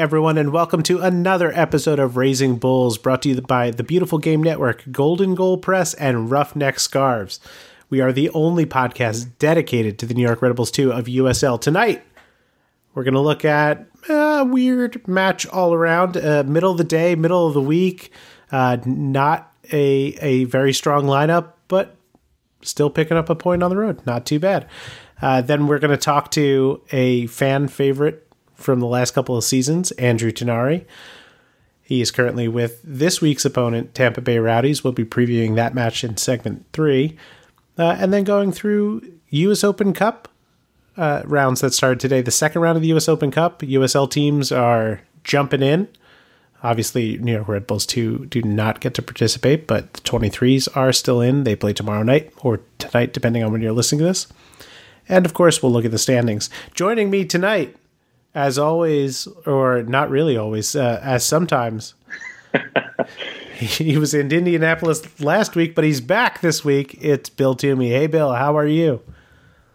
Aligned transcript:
everyone, 0.00 0.38
and 0.38 0.50
welcome 0.50 0.82
to 0.82 0.98
another 1.00 1.52
episode 1.54 1.98
of 1.98 2.16
Raising 2.16 2.56
Bulls 2.56 2.96
brought 2.96 3.20
to 3.20 3.28
you 3.28 3.40
by 3.42 3.70
the 3.70 3.82
Beautiful 3.82 4.16
Game 4.16 4.42
Network, 4.42 4.82
Golden 4.90 5.34
Goal 5.34 5.58
Press, 5.58 5.92
and 5.92 6.30
Roughneck 6.30 6.80
Scarves. 6.80 7.38
We 7.90 8.00
are 8.00 8.10
the 8.10 8.30
only 8.30 8.64
podcast 8.64 9.32
dedicated 9.38 9.98
to 9.98 10.06
the 10.06 10.14
New 10.14 10.22
York 10.22 10.40
Red 10.40 10.56
Bulls 10.56 10.70
2 10.70 10.90
of 10.90 11.04
USL. 11.04 11.60
Tonight, 11.60 12.02
we're 12.94 13.04
going 13.04 13.12
to 13.12 13.20
look 13.20 13.44
at 13.44 13.88
a 14.08 14.42
weird 14.42 15.06
match 15.06 15.46
all 15.48 15.74
around, 15.74 16.16
uh, 16.16 16.44
middle 16.46 16.72
of 16.72 16.78
the 16.78 16.84
day, 16.84 17.14
middle 17.14 17.46
of 17.46 17.52
the 17.52 17.60
week. 17.60 18.10
Uh, 18.50 18.78
not 18.86 19.52
a, 19.70 20.16
a 20.22 20.44
very 20.44 20.72
strong 20.72 21.04
lineup, 21.04 21.52
but 21.68 21.94
still 22.62 22.88
picking 22.88 23.18
up 23.18 23.28
a 23.28 23.34
point 23.34 23.62
on 23.62 23.68
the 23.68 23.76
road. 23.76 24.00
Not 24.06 24.24
too 24.24 24.38
bad. 24.38 24.66
Uh, 25.20 25.42
then 25.42 25.66
we're 25.66 25.78
going 25.78 25.90
to 25.90 25.98
talk 25.98 26.30
to 26.30 26.80
a 26.90 27.26
fan 27.26 27.68
favorite 27.68 28.29
from 28.60 28.80
the 28.80 28.86
last 28.86 29.12
couple 29.12 29.36
of 29.36 29.44
seasons, 29.44 29.90
Andrew 29.92 30.30
Tinari. 30.30 30.84
He 31.82 32.00
is 32.00 32.10
currently 32.10 32.46
with 32.46 32.80
this 32.84 33.20
week's 33.20 33.44
opponent, 33.44 33.94
Tampa 33.94 34.20
Bay 34.20 34.38
Rowdies. 34.38 34.84
We'll 34.84 34.92
be 34.92 35.04
previewing 35.04 35.56
that 35.56 35.74
match 35.74 36.04
in 36.04 36.16
segment 36.16 36.66
three. 36.72 37.16
Uh, 37.76 37.96
and 37.98 38.12
then 38.12 38.24
going 38.24 38.52
through 38.52 39.02
U.S. 39.30 39.64
Open 39.64 39.92
Cup 39.92 40.28
uh, 40.96 41.22
rounds 41.24 41.60
that 41.62 41.72
started 41.72 41.98
today. 41.98 42.20
The 42.20 42.30
second 42.30 42.62
round 42.62 42.76
of 42.76 42.82
the 42.82 42.88
U.S. 42.88 43.08
Open 43.08 43.30
Cup, 43.30 43.60
USL 43.60 44.10
teams 44.10 44.52
are 44.52 45.00
jumping 45.24 45.62
in. 45.62 45.88
Obviously, 46.62 47.16
New 47.18 47.32
York 47.32 47.48
Red 47.48 47.66
Bulls 47.66 47.86
2 47.86 48.26
do 48.26 48.42
not 48.42 48.80
get 48.80 48.92
to 48.94 49.02
participate, 49.02 49.66
but 49.66 49.92
the 49.94 50.00
23s 50.02 50.68
are 50.76 50.92
still 50.92 51.20
in. 51.20 51.44
They 51.44 51.56
play 51.56 51.72
tomorrow 51.72 52.02
night 52.02 52.32
or 52.42 52.60
tonight, 52.78 53.14
depending 53.14 53.42
on 53.42 53.50
when 53.50 53.62
you're 53.62 53.72
listening 53.72 54.00
to 54.00 54.04
this. 54.04 54.26
And 55.08 55.24
of 55.24 55.32
course, 55.32 55.62
we'll 55.62 55.72
look 55.72 55.86
at 55.86 55.90
the 55.90 55.98
standings. 55.98 56.50
Joining 56.74 57.08
me 57.08 57.24
tonight, 57.24 57.76
as 58.34 58.58
always, 58.58 59.26
or 59.46 59.82
not 59.82 60.10
really 60.10 60.36
always, 60.36 60.76
uh, 60.76 61.00
as 61.02 61.24
sometimes, 61.24 61.94
he 63.54 63.96
was 63.98 64.14
in 64.14 64.30
Indianapolis 64.30 65.20
last 65.20 65.56
week, 65.56 65.74
but 65.74 65.84
he's 65.84 66.00
back 66.00 66.40
this 66.40 66.64
week. 66.64 66.98
It's 67.00 67.28
Bill 67.28 67.54
Toomey. 67.54 67.90
Hey, 67.90 68.06
Bill, 68.06 68.32
how 68.32 68.56
are 68.56 68.66
you? 68.66 69.02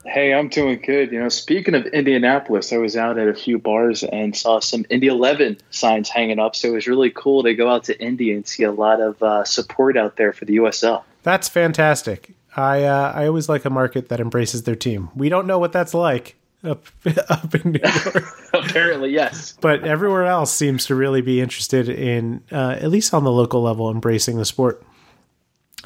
Hey, 0.06 0.34
I'm 0.34 0.50
doing 0.50 0.80
good. 0.86 1.12
You 1.12 1.20
know, 1.20 1.30
speaking 1.30 1.74
of 1.74 1.88
Indianapolis, 1.88 2.72
I 2.72 2.78
was 2.78 2.96
out 2.96 3.18
at 3.18 3.28
a 3.28 3.34
few 3.34 3.58
bars 3.58 4.04
and 4.04 4.36
saw 4.36 4.60
some 4.60 4.86
Indy 4.90 5.08
11 5.08 5.58
signs 5.72 6.10
hanging 6.10 6.38
up. 6.38 6.56
So 6.56 6.70
it 6.70 6.72
was 6.74 6.88
really 6.88 7.10
cool 7.10 7.42
to 7.42 7.56
go 7.56 7.70
out 7.70 7.86
to 7.86 8.00
Indy 8.00 8.32
and 8.32 8.48
see 8.48 8.64
a 8.64 8.72
lot 8.72 9.02
of 9.02 9.22
uh, 9.24 9.44
support 9.46 9.98
out 9.98 10.16
there 10.16 10.32
for 10.32 10.46
the 10.46 10.58
USL. 10.58 11.04
That's 11.24 11.50
fantastic. 11.50 12.34
I 12.56 12.84
uh, 12.84 13.12
I 13.14 13.28
always 13.28 13.50
like 13.50 13.66
a 13.66 13.70
market 13.70 14.10
that 14.10 14.20
embraces 14.20 14.64
their 14.64 14.76
team. 14.76 15.10
We 15.16 15.28
don't 15.28 15.48
know 15.48 15.58
what 15.58 15.74
that's 15.74 15.94
like 15.94 16.36
up 16.66 16.86
up 17.30 17.56
in 17.56 17.74
New 17.74 17.80
York. 18.06 18.26
Apparently, 18.54 19.12
yes. 19.12 19.58
But 19.62 19.84
everywhere 19.84 20.26
else 20.26 20.54
seems 20.54 20.86
to 20.88 20.96
really 20.96 21.22
be 21.22 21.42
interested 21.42 21.90
in, 21.90 22.44
uh, 22.52 22.78
at 22.80 22.90
least 22.90 23.14
on 23.14 23.24
the 23.24 23.32
local 23.32 23.62
level, 23.62 23.90
embracing 23.90 24.38
the 24.38 24.46
sport. 24.46 24.84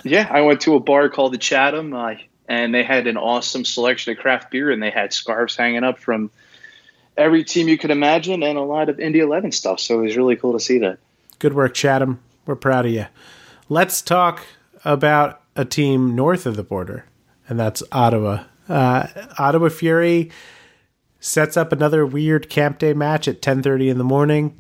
Yeah, 0.03 0.27
I 0.29 0.41
went 0.41 0.61
to 0.61 0.75
a 0.75 0.79
bar 0.79 1.09
called 1.09 1.33
the 1.33 1.37
Chatham. 1.37 1.93
Uh, 1.93 2.15
and 2.49 2.73
they 2.73 2.83
had 2.83 3.05
an 3.07 3.15
awesome 3.15 3.63
selection 3.63 4.11
of 4.11 4.17
craft 4.17 4.51
beer 4.51 4.71
and 4.71 4.81
they 4.81 4.89
had 4.89 5.13
scarves 5.13 5.55
hanging 5.55 5.83
up 5.83 5.99
from 5.99 6.31
every 7.15 7.43
team 7.43 7.67
you 7.67 7.77
could 7.77 7.91
imagine 7.91 8.41
and 8.41 8.57
a 8.57 8.63
lot 8.63 8.89
of 8.89 8.99
Indy 8.99 9.19
11 9.19 9.51
stuff. 9.51 9.79
So 9.79 9.99
it 9.99 10.03
was 10.05 10.17
really 10.17 10.35
cool 10.35 10.53
to 10.53 10.59
see 10.59 10.79
that. 10.79 10.97
Good 11.37 11.53
work, 11.53 11.75
Chatham. 11.75 12.19
We're 12.45 12.55
proud 12.55 12.87
of 12.87 12.91
you. 12.91 13.05
Let's 13.69 14.01
talk 14.01 14.45
about 14.83 15.41
a 15.55 15.63
team 15.63 16.15
north 16.15 16.47
of 16.47 16.55
the 16.55 16.63
border, 16.63 17.05
and 17.47 17.59
that's 17.59 17.83
Ottawa. 17.91 18.45
Uh, 18.67 19.07
Ottawa 19.37 19.69
Fury 19.69 20.31
sets 21.19 21.57
up 21.57 21.71
another 21.71 22.05
weird 22.05 22.49
camp 22.49 22.79
day 22.79 22.93
match 22.93 23.27
at 23.27 23.41
10:30 23.41 23.89
in 23.89 23.97
the 23.97 24.03
morning. 24.03 24.59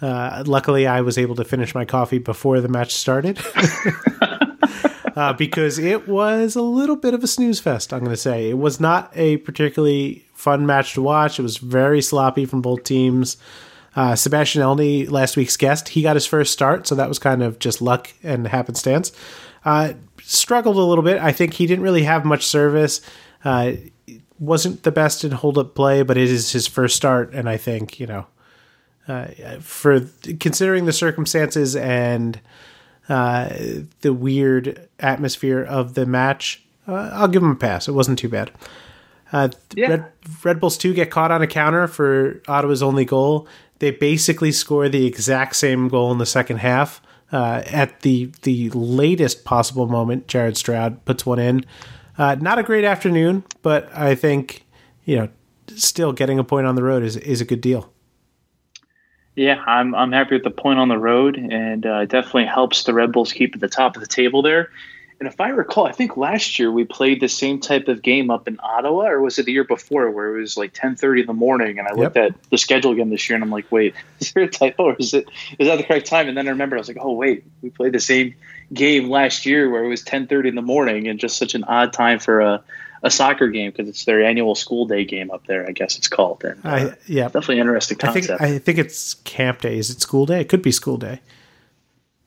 Uh, 0.00 0.44
luckily, 0.46 0.86
I 0.86 1.00
was 1.00 1.18
able 1.18 1.34
to 1.36 1.44
finish 1.44 1.74
my 1.74 1.84
coffee 1.84 2.18
before 2.18 2.60
the 2.60 2.68
match 2.68 2.94
started. 2.94 3.38
uh, 5.16 5.32
because 5.32 5.78
it 5.78 6.06
was 6.06 6.54
a 6.54 6.62
little 6.62 6.94
bit 6.94 7.14
of 7.14 7.24
a 7.24 7.26
snooze 7.26 7.58
fest. 7.58 7.92
I'm 7.92 8.00
going 8.00 8.12
to 8.12 8.16
say 8.16 8.50
it 8.50 8.58
was 8.58 8.78
not 8.78 9.10
a 9.16 9.38
particularly 9.38 10.24
fun 10.34 10.66
match 10.66 10.94
to 10.94 11.02
watch. 11.02 11.40
It 11.40 11.42
was 11.42 11.56
very 11.56 12.00
sloppy 12.00 12.46
from 12.46 12.62
both 12.62 12.84
teams. 12.84 13.36
Uh, 13.96 14.14
Sebastian 14.14 14.62
Elney, 14.62 15.10
last 15.10 15.36
week's 15.36 15.56
guest, 15.56 15.88
he 15.88 16.02
got 16.02 16.14
his 16.14 16.26
first 16.26 16.52
start, 16.52 16.86
so 16.86 16.94
that 16.94 17.08
was 17.08 17.18
kind 17.18 17.42
of 17.42 17.58
just 17.58 17.82
luck 17.82 18.14
and 18.22 18.46
happenstance. 18.46 19.10
Uh, 19.64 19.94
struggled 20.22 20.76
a 20.76 20.82
little 20.82 21.02
bit. 21.02 21.20
I 21.20 21.32
think 21.32 21.54
he 21.54 21.66
didn't 21.66 21.82
really 21.82 22.04
have 22.04 22.24
much 22.24 22.46
service. 22.46 23.00
Uh, 23.44 23.72
wasn't 24.38 24.82
the 24.82 24.92
best 24.92 25.24
in 25.24 25.32
hold 25.32 25.58
up 25.58 25.74
play, 25.74 26.02
but 26.02 26.16
it 26.16 26.30
is 26.30 26.52
his 26.52 26.66
first 26.66 26.96
start, 26.96 27.32
and 27.32 27.48
I 27.48 27.56
think 27.56 27.98
you 27.98 28.06
know, 28.06 28.26
uh, 29.06 29.26
for 29.60 30.00
considering 30.40 30.86
the 30.86 30.92
circumstances 30.92 31.74
and 31.76 32.40
uh, 33.08 33.48
the 34.00 34.12
weird 34.12 34.88
atmosphere 35.00 35.62
of 35.62 35.94
the 35.94 36.06
match, 36.06 36.62
uh, 36.86 37.10
I'll 37.12 37.28
give 37.28 37.42
him 37.42 37.52
a 37.52 37.56
pass. 37.56 37.88
It 37.88 37.92
wasn't 37.92 38.18
too 38.18 38.28
bad. 38.28 38.50
Uh, 39.32 39.50
yeah. 39.74 39.88
Red, 39.88 40.04
Red 40.44 40.60
Bulls 40.60 40.78
2 40.78 40.94
get 40.94 41.10
caught 41.10 41.30
on 41.30 41.42
a 41.42 41.46
counter 41.46 41.86
for 41.86 42.40
Ottawa's 42.48 42.82
only 42.82 43.04
goal. 43.04 43.46
They 43.78 43.90
basically 43.90 44.52
score 44.52 44.88
the 44.88 45.06
exact 45.06 45.56
same 45.56 45.88
goal 45.88 46.10
in 46.12 46.18
the 46.18 46.26
second 46.26 46.58
half. 46.58 47.02
Uh, 47.30 47.62
at 47.66 48.00
the 48.00 48.32
the 48.40 48.70
latest 48.70 49.44
possible 49.44 49.86
moment, 49.86 50.28
Jared 50.28 50.56
Stroud 50.56 51.04
puts 51.04 51.26
one 51.26 51.38
in. 51.38 51.66
Uh, 52.18 52.34
not 52.40 52.58
a 52.58 52.62
great 52.62 52.84
afternoon, 52.84 53.44
but 53.62 53.88
I 53.96 54.14
think 54.14 54.66
you 55.08 55.16
know, 55.16 55.28
still 55.74 56.12
getting 56.12 56.38
a 56.38 56.44
point 56.44 56.66
on 56.66 56.74
the 56.74 56.82
road 56.82 57.02
is 57.02 57.16
is 57.16 57.40
a 57.40 57.46
good 57.46 57.62
deal. 57.62 57.90
Yeah, 59.36 59.62
I'm 59.66 59.94
I'm 59.94 60.12
happy 60.12 60.34
with 60.34 60.44
the 60.44 60.50
point 60.50 60.78
on 60.78 60.88
the 60.88 60.98
road, 60.98 61.36
and 61.36 61.86
uh, 61.86 62.00
it 62.00 62.10
definitely 62.10 62.44
helps 62.44 62.84
the 62.84 62.92
Red 62.92 63.12
Bulls 63.12 63.32
keep 63.32 63.54
at 63.54 63.60
the 63.62 63.68
top 63.68 63.96
of 63.96 64.02
the 64.02 64.06
table 64.06 64.42
there. 64.42 64.70
And 65.18 65.26
if 65.26 65.40
I 65.40 65.48
recall, 65.48 65.86
I 65.86 65.92
think 65.92 66.16
last 66.16 66.58
year 66.58 66.70
we 66.70 66.84
played 66.84 67.20
the 67.20 67.28
same 67.28 67.58
type 67.58 67.88
of 67.88 68.02
game 68.02 68.30
up 68.30 68.46
in 68.46 68.58
Ottawa, 68.62 69.08
or 69.08 69.22
was 69.22 69.38
it 69.38 69.46
the 69.46 69.52
year 69.52 69.64
before, 69.64 70.10
where 70.10 70.36
it 70.36 70.40
was 70.40 70.58
like 70.58 70.74
10:30 70.74 71.20
in 71.20 71.26
the 71.26 71.32
morning? 71.32 71.78
And 71.78 71.88
I 71.88 71.92
looked 71.94 72.16
yep. 72.16 72.32
at 72.32 72.50
the 72.50 72.58
schedule 72.58 72.92
again 72.92 73.08
this 73.08 73.30
year, 73.30 73.34
and 73.36 73.42
I'm 73.42 73.50
like, 73.50 73.72
wait, 73.72 73.94
is 74.20 74.32
there 74.32 74.42
a 74.42 74.48
typo, 74.48 74.90
or 74.90 74.96
is 74.98 75.14
it 75.14 75.26
is 75.58 75.68
that 75.68 75.76
the 75.76 75.84
correct 75.84 76.06
time? 76.06 76.28
And 76.28 76.36
then 76.36 76.46
I 76.48 76.50
remember 76.50 76.76
I 76.76 76.80
was 76.80 76.88
like, 76.88 76.98
oh 77.00 77.12
wait, 77.12 77.44
we 77.62 77.70
played 77.70 77.94
the 77.94 78.00
same 78.00 78.34
game 78.72 79.08
last 79.08 79.46
year 79.46 79.70
where 79.70 79.84
it 79.84 79.88
was 79.88 80.02
10:30 80.02 80.48
in 80.48 80.54
the 80.54 80.62
morning, 80.62 81.08
and 81.08 81.18
just 81.18 81.36
such 81.36 81.54
an 81.54 81.64
odd 81.64 81.92
time 81.92 82.18
for 82.18 82.40
a 82.40 82.62
a 83.02 83.10
soccer 83.10 83.48
game 83.48 83.70
because 83.70 83.88
it's 83.88 84.04
their 84.04 84.24
annual 84.24 84.54
school 84.54 84.86
day 84.86 85.04
game 85.04 85.30
up 85.30 85.46
there. 85.46 85.66
I 85.68 85.72
guess 85.72 85.98
it's 85.98 86.08
called. 86.08 86.44
And, 86.44 86.64
uh, 86.64 86.68
I, 86.68 86.94
yeah, 87.06 87.24
definitely 87.24 87.60
interesting 87.60 87.98
concept. 87.98 88.40
I 88.40 88.46
think 88.46 88.56
I 88.56 88.58
think 88.58 88.78
it's 88.78 89.14
camp 89.14 89.60
day. 89.60 89.78
Is 89.78 89.90
it 89.90 90.00
school 90.00 90.26
day? 90.26 90.40
It 90.40 90.48
could 90.48 90.62
be 90.62 90.72
school 90.72 90.96
day. 90.96 91.20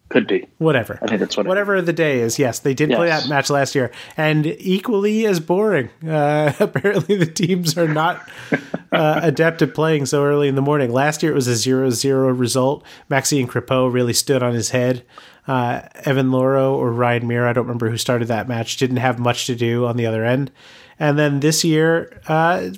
Could 0.09 0.27
be 0.27 0.45
whatever. 0.57 0.99
I 1.01 1.07
think 1.07 1.21
that's 1.21 1.37
what 1.37 1.47
whatever 1.47 1.81
the 1.81 1.93
day 1.93 2.19
is. 2.19 2.37
Yes, 2.37 2.59
they 2.59 2.73
did 2.73 2.89
yes. 2.89 2.97
play 2.97 3.07
that 3.07 3.29
match 3.29 3.49
last 3.49 3.75
year, 3.75 3.91
and 4.17 4.45
equally 4.45 5.25
as 5.25 5.39
boring. 5.39 5.89
Uh, 6.05 6.51
apparently, 6.59 7.15
the 7.15 7.25
teams 7.25 7.77
are 7.77 7.87
not 7.87 8.29
uh, 8.91 9.21
adept 9.23 9.61
at 9.61 9.73
playing 9.73 10.05
so 10.05 10.25
early 10.25 10.49
in 10.49 10.55
the 10.55 10.61
morning. 10.61 10.91
Last 10.91 11.23
year, 11.23 11.31
it 11.31 11.35
was 11.35 11.47
a 11.47 11.51
0-0 11.51 12.37
result. 12.37 12.83
Maxime 13.07 13.47
Crepeau 13.47 13.91
really 13.91 14.11
stood 14.11 14.43
on 14.43 14.53
his 14.53 14.71
head. 14.71 15.05
Uh, 15.47 15.81
Evan 16.05 16.29
Louro 16.29 16.73
or 16.73 16.91
Ryan 16.91 17.27
Meara, 17.27 17.49
I 17.49 17.53
don't 17.53 17.65
remember 17.65 17.89
who 17.89 17.97
started 17.97 18.27
that 18.27 18.47
match, 18.47 18.77
didn't 18.77 18.97
have 18.97 19.17
much 19.17 19.47
to 19.47 19.55
do 19.55 19.85
on 19.85 19.97
the 19.97 20.05
other 20.05 20.23
end. 20.23 20.51
And 20.99 21.17
then 21.17 21.39
this 21.39 21.63
year, 21.63 22.21
uh, 22.27 22.69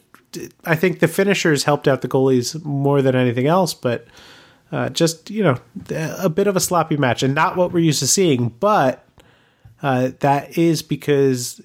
I 0.66 0.76
think 0.76 1.00
the 1.00 1.08
finishers 1.08 1.66
helped 1.66 1.88
out 1.88 2.02
the 2.02 2.08
goalies 2.08 2.64
more 2.64 3.02
than 3.02 3.16
anything 3.16 3.48
else, 3.48 3.74
but 3.74 4.08
uh, 4.72 4.90
just 4.90 5.30
you 5.30 5.44
know 5.44 5.58
a 5.92 6.30
bit 6.30 6.48
of 6.48 6.56
a 6.56 6.60
sloppy 6.60 6.98
match 6.98 7.22
and 7.22 7.36
not 7.36 7.56
what 7.56 7.72
we're 7.72 7.80
used 7.80 8.00
to 8.00 8.08
seeing. 8.08 8.50
But 8.50 9.06
uh, 9.82 10.12
that 10.22 10.58
is 10.58 10.82
because 10.82 11.62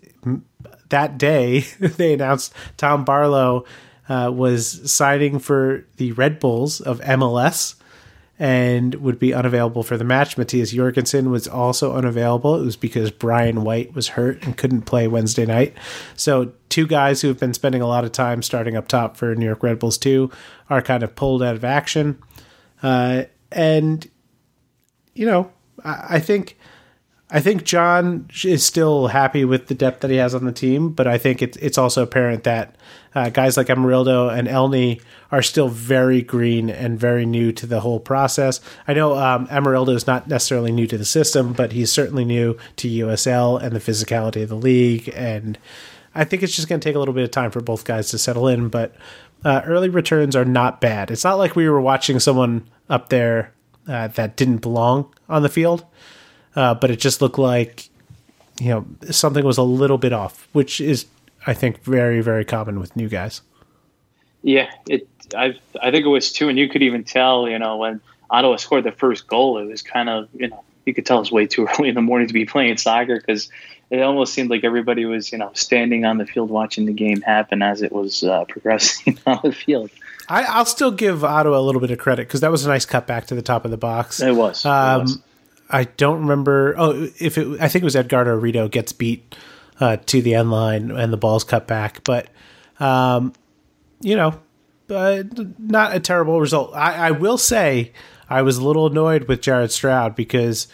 that 0.90 1.16
day 1.16 1.60
they 1.80 2.12
announced 2.12 2.52
Tom 2.76 3.04
Barlow 3.04 3.64
uh, 4.08 4.30
was 4.34 4.90
signing 4.90 5.38
for 5.38 5.86
the 5.96 6.12
Red 6.12 6.38
Bulls 6.38 6.80
of 6.80 7.00
MLS 7.00 7.76
and 8.38 8.94
would 8.96 9.18
be 9.18 9.34
unavailable 9.34 9.82
for 9.82 9.96
the 9.96 10.04
match. 10.04 10.38
Matthias 10.38 10.70
Jorgensen 10.70 11.30
was 11.30 11.48
also 11.48 11.94
unavailable. 11.94 12.54
It 12.54 12.64
was 12.64 12.76
because 12.76 13.10
Brian 13.10 13.64
White 13.64 13.94
was 13.94 14.08
hurt 14.08 14.44
and 14.44 14.56
couldn't 14.56 14.82
play 14.82 15.08
Wednesday 15.08 15.44
night. 15.44 15.74
So, 16.14 16.52
two 16.68 16.86
guys 16.86 17.22
who 17.22 17.28
have 17.28 17.40
been 17.40 17.54
spending 17.54 17.82
a 17.82 17.86
lot 17.86 18.04
of 18.04 18.12
time 18.12 18.42
starting 18.42 18.76
up 18.76 18.86
top 18.86 19.16
for 19.16 19.34
New 19.34 19.46
York 19.46 19.62
Red 19.62 19.78
Bulls 19.78 19.98
2 19.98 20.30
are 20.70 20.82
kind 20.82 21.02
of 21.02 21.16
pulled 21.16 21.42
out 21.42 21.56
of 21.56 21.64
action. 21.64 22.22
Uh, 22.82 23.24
and 23.50 24.08
you 25.14 25.26
know, 25.26 25.50
I, 25.84 26.04
I 26.10 26.18
think 26.20 26.56
I 27.30 27.40
think 27.40 27.64
John 27.64 28.28
is 28.42 28.64
still 28.64 29.08
happy 29.08 29.44
with 29.44 29.66
the 29.66 29.74
depth 29.74 30.00
that 30.00 30.10
he 30.10 30.16
has 30.16 30.34
on 30.34 30.46
the 30.46 30.52
team, 30.52 30.90
but 30.90 31.06
I 31.06 31.18
think 31.18 31.42
it's 31.42 31.58
it's 31.58 31.76
also 31.76 32.02
apparent 32.02 32.44
that 32.44 32.74
uh, 33.14 33.28
guys 33.28 33.56
like 33.56 33.66
Amarildo 33.66 34.28
and 34.28 34.48
Elney 34.48 35.02
are 35.30 35.42
still 35.42 35.68
very 35.68 36.22
green 36.22 36.70
and 36.70 36.98
very 36.98 37.26
new 37.26 37.52
to 37.52 37.66
the 37.66 37.80
whole 37.80 38.00
process. 38.00 38.60
I 38.86 38.94
know 38.94 39.16
um, 39.16 39.46
Amarildo 39.48 39.94
is 39.94 40.06
not 40.06 40.28
necessarily 40.28 40.72
new 40.72 40.86
to 40.86 40.96
the 40.96 41.04
system, 41.04 41.52
but 41.52 41.72
he's 41.72 41.92
certainly 41.92 42.24
new 42.24 42.56
to 42.76 42.88
USL 42.88 43.60
and 43.62 43.74
the 43.76 43.80
physicality 43.80 44.42
of 44.42 44.48
the 44.48 44.56
league. 44.56 45.12
And 45.14 45.58
I 46.14 46.24
think 46.24 46.42
it's 46.42 46.56
just 46.56 46.68
going 46.68 46.80
to 46.80 46.84
take 46.84 46.96
a 46.96 46.98
little 46.98 47.14
bit 47.14 47.24
of 47.24 47.30
time 47.30 47.50
for 47.50 47.60
both 47.60 47.84
guys 47.84 48.10
to 48.10 48.18
settle 48.18 48.48
in. 48.48 48.68
But 48.68 48.94
uh, 49.44 49.62
early 49.66 49.88
returns 49.88 50.34
are 50.34 50.44
not 50.44 50.80
bad. 50.80 51.10
It's 51.10 51.24
not 51.24 51.38
like 51.38 51.56
we 51.56 51.68
were 51.68 51.80
watching 51.80 52.20
someone 52.20 52.68
up 52.88 53.10
there 53.10 53.52
uh, 53.86 54.08
that 54.08 54.36
didn't 54.36 54.58
belong 54.58 55.12
on 55.28 55.42
the 55.42 55.48
field, 55.48 55.84
uh, 56.56 56.74
but 56.74 56.90
it 56.90 56.98
just 56.98 57.20
looked 57.20 57.38
like 57.38 57.88
you 58.60 58.68
know 58.68 58.86
something 59.10 59.44
was 59.44 59.58
a 59.58 59.62
little 59.62 59.98
bit 59.98 60.12
off, 60.12 60.48
which 60.52 60.80
is 60.80 61.06
I 61.46 61.54
think 61.54 61.82
very 61.82 62.20
very 62.20 62.44
common 62.44 62.80
with 62.80 62.96
new 62.96 63.08
guys. 63.08 63.42
Yeah, 64.42 64.70
it. 64.88 65.08
I 65.34 65.54
I 65.80 65.90
think 65.90 66.04
it 66.04 66.08
was 66.08 66.32
too, 66.32 66.48
and 66.48 66.58
you 66.58 66.68
could 66.68 66.82
even 66.82 67.04
tell, 67.04 67.48
you 67.48 67.58
know, 67.58 67.76
when 67.76 68.00
Ottawa 68.30 68.56
scored 68.56 68.84
the 68.84 68.92
first 68.92 69.26
goal, 69.26 69.58
it 69.58 69.66
was 69.66 69.82
kind 69.82 70.08
of 70.08 70.28
you 70.34 70.48
know 70.48 70.62
you 70.86 70.94
could 70.94 71.06
tell 71.06 71.18
it 71.18 71.20
was 71.20 71.32
way 71.32 71.46
too 71.46 71.68
early 71.78 71.88
in 71.88 71.94
the 71.94 72.02
morning 72.02 72.28
to 72.28 72.34
be 72.34 72.44
playing 72.44 72.76
soccer 72.76 73.16
because 73.18 73.48
it 73.90 74.00
almost 74.00 74.34
seemed 74.34 74.50
like 74.50 74.64
everybody 74.64 75.04
was 75.04 75.32
you 75.32 75.38
know 75.38 75.50
standing 75.54 76.04
on 76.04 76.18
the 76.18 76.26
field 76.26 76.50
watching 76.50 76.86
the 76.86 76.92
game 76.92 77.20
happen 77.20 77.62
as 77.62 77.82
it 77.82 77.92
was 77.92 78.22
uh, 78.22 78.44
progressing 78.46 79.18
on 79.26 79.40
the 79.42 79.52
field. 79.52 79.90
I, 80.30 80.58
will 80.58 80.66
still 80.66 80.90
give 80.90 81.24
Ottawa 81.24 81.58
a 81.58 81.62
little 81.62 81.80
bit 81.80 81.90
of 81.90 81.98
credit 81.98 82.28
because 82.28 82.40
that 82.40 82.50
was 82.50 82.66
a 82.66 82.68
nice 82.68 82.84
cut 82.84 83.06
back 83.06 83.26
to 83.28 83.34
the 83.34 83.40
top 83.40 83.64
of 83.64 83.70
the 83.70 83.78
box. 83.78 84.20
It 84.20 84.34
was. 84.34 84.64
Um, 84.66 85.00
it 85.00 85.02
was. 85.04 85.18
I 85.70 85.84
don't 85.84 86.20
remember. 86.20 86.74
Oh, 86.78 87.08
if 87.18 87.38
it, 87.38 87.60
I 87.60 87.68
think 87.68 87.82
it 87.82 87.84
was 87.84 87.96
Edgardo 87.96 88.34
Rito 88.34 88.68
gets 88.68 88.92
beat 88.92 89.34
uh, 89.80 89.96
to 90.06 90.22
the 90.22 90.34
end 90.34 90.50
line 90.50 90.90
and 90.90 91.12
the 91.12 91.16
ball's 91.16 91.44
cut 91.44 91.66
back, 91.66 92.02
but 92.04 92.28
um, 92.80 93.32
you 94.00 94.16
know, 94.16 94.40
uh, 94.90 95.22
not 95.58 95.94
a 95.94 96.00
terrible 96.00 96.40
result. 96.40 96.74
I, 96.74 97.08
I, 97.08 97.10
will 97.10 97.38
say 97.38 97.92
I 98.28 98.42
was 98.42 98.56
a 98.56 98.64
little 98.64 98.86
annoyed 98.86 99.24
with 99.24 99.42
Jared 99.42 99.72
Stroud 99.72 100.14
because, 100.14 100.68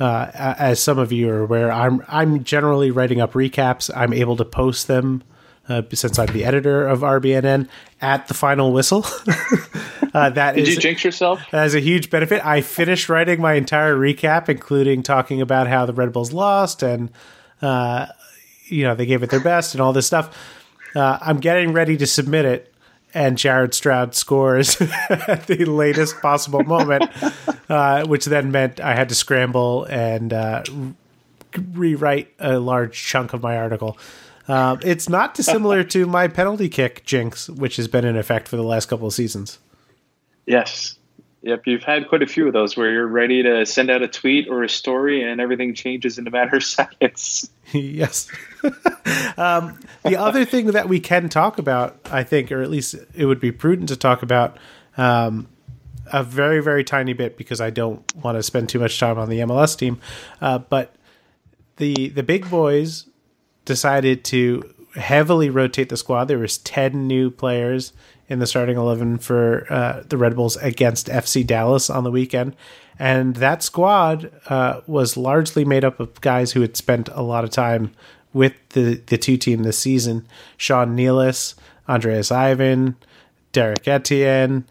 uh, 0.00 0.30
as 0.34 0.80
some 0.80 0.98
of 0.98 1.12
you 1.12 1.28
are 1.30 1.40
aware, 1.40 1.70
I'm 1.70 2.02
I'm 2.08 2.44
generally 2.44 2.90
writing 2.90 3.20
up 3.20 3.32
recaps. 3.32 3.90
I'm 3.94 4.12
able 4.12 4.36
to 4.36 4.44
post 4.44 4.86
them 4.86 5.22
uh, 5.68 5.82
since 5.92 6.18
I'm 6.18 6.28
the 6.28 6.44
editor 6.44 6.86
of 6.86 7.00
RBNN 7.00 7.68
at 8.00 8.28
the 8.28 8.34
final 8.34 8.72
whistle. 8.72 9.04
uh, 10.14 10.30
that 10.30 10.54
Did 10.54 10.68
is, 10.68 10.74
you 10.74 10.80
jinx 10.80 11.04
yourself? 11.04 11.42
As 11.52 11.74
a 11.74 11.80
huge 11.80 12.10
benefit, 12.10 12.44
I 12.44 12.60
finished 12.60 13.08
writing 13.08 13.40
my 13.40 13.54
entire 13.54 13.94
recap, 13.94 14.48
including 14.48 15.02
talking 15.02 15.40
about 15.40 15.68
how 15.68 15.86
the 15.86 15.92
Red 15.92 16.12
Bulls 16.12 16.32
lost 16.32 16.82
and 16.82 17.10
uh, 17.60 18.06
you 18.66 18.84
know 18.84 18.94
they 18.94 19.06
gave 19.06 19.22
it 19.22 19.30
their 19.30 19.40
best 19.40 19.74
and 19.74 19.80
all 19.80 19.92
this 19.92 20.06
stuff. 20.06 20.36
Uh, 20.94 21.18
I'm 21.20 21.40
getting 21.40 21.72
ready 21.72 21.96
to 21.96 22.06
submit 22.06 22.44
it, 22.44 22.72
and 23.12 23.36
Jared 23.36 23.74
Stroud 23.74 24.14
scores 24.14 24.80
at 25.10 25.46
the 25.46 25.64
latest 25.64 26.20
possible 26.20 26.64
moment, 26.64 27.10
uh, 27.68 28.06
which 28.06 28.24
then 28.24 28.50
meant 28.50 28.80
I 28.80 28.94
had 28.94 29.08
to 29.10 29.14
scramble 29.14 29.84
and 29.84 30.32
uh, 30.32 30.62
rewrite 31.72 32.32
a 32.38 32.58
large 32.58 33.04
chunk 33.04 33.32
of 33.32 33.42
my 33.42 33.56
article. 33.56 33.98
Uh, 34.48 34.78
it's 34.82 35.08
not 35.08 35.34
dissimilar 35.34 35.84
to 35.84 36.06
my 36.06 36.26
penalty 36.26 36.68
kick 36.68 37.04
jinx, 37.04 37.48
which 37.50 37.76
has 37.76 37.86
been 37.86 38.04
in 38.04 38.16
effect 38.16 38.48
for 38.48 38.56
the 38.56 38.62
last 38.62 38.86
couple 38.86 39.06
of 39.06 39.12
seasons. 39.12 39.58
Yes. 40.46 40.96
Yep, 41.42 41.66
you've 41.66 41.84
had 41.84 42.08
quite 42.08 42.22
a 42.22 42.26
few 42.26 42.48
of 42.48 42.52
those 42.52 42.76
where 42.76 42.90
you're 42.90 43.06
ready 43.06 43.44
to 43.44 43.64
send 43.64 43.90
out 43.90 44.02
a 44.02 44.08
tweet 44.08 44.48
or 44.48 44.64
a 44.64 44.68
story 44.68 45.22
and 45.22 45.40
everything 45.40 45.72
changes 45.72 46.18
in 46.18 46.26
a 46.26 46.30
matter 46.30 46.56
of 46.56 46.64
seconds. 46.64 47.48
yes. 47.72 48.28
um, 49.36 49.78
the 50.02 50.16
other 50.16 50.44
thing 50.44 50.68
that 50.68 50.88
we 50.88 50.98
can 50.98 51.28
talk 51.28 51.58
about, 51.58 52.00
I 52.10 52.24
think, 52.24 52.50
or 52.50 52.62
at 52.62 52.70
least 52.70 52.96
it 53.14 53.26
would 53.26 53.38
be 53.38 53.52
prudent 53.52 53.88
to 53.90 53.96
talk 53.96 54.22
about 54.22 54.58
um, 54.96 55.46
a 56.12 56.24
very, 56.24 56.60
very 56.60 56.82
tiny 56.82 57.12
bit 57.12 57.36
because 57.36 57.60
I 57.60 57.70
don't 57.70 58.02
want 58.16 58.36
to 58.36 58.42
spend 58.42 58.68
too 58.68 58.80
much 58.80 58.98
time 58.98 59.18
on 59.18 59.28
the 59.28 59.40
MLS 59.40 59.78
team. 59.78 60.00
Uh, 60.40 60.58
but 60.58 60.94
the 61.76 62.08
the 62.08 62.24
big 62.24 62.50
boys 62.50 63.06
decided 63.68 64.24
to 64.24 64.74
heavily 64.94 65.50
rotate 65.50 65.90
the 65.90 65.96
squad. 65.96 66.24
There 66.24 66.38
was 66.38 66.58
ten 66.58 67.06
new 67.06 67.30
players 67.30 67.92
in 68.28 68.40
the 68.40 68.46
starting 68.46 68.76
eleven 68.76 69.18
for 69.18 69.66
uh, 69.70 70.02
the 70.08 70.16
Red 70.16 70.34
Bulls 70.34 70.56
against 70.56 71.06
FC 71.06 71.46
Dallas 71.46 71.88
on 71.88 72.02
the 72.02 72.10
weekend, 72.10 72.56
and 72.98 73.36
that 73.36 73.62
squad 73.62 74.32
uh, 74.48 74.80
was 74.86 75.16
largely 75.16 75.64
made 75.64 75.84
up 75.84 76.00
of 76.00 76.20
guys 76.20 76.52
who 76.52 76.62
had 76.62 76.76
spent 76.76 77.08
a 77.12 77.22
lot 77.22 77.44
of 77.44 77.50
time 77.50 77.92
with 78.32 78.54
the 78.70 78.94
the 79.06 79.18
two 79.18 79.36
team 79.36 79.62
this 79.62 79.78
season. 79.78 80.26
Sean 80.56 80.96
Nealis, 80.96 81.54
Andreas 81.88 82.32
Ivan, 82.32 82.96
Derrick 83.52 83.86
Etienne. 83.86 84.64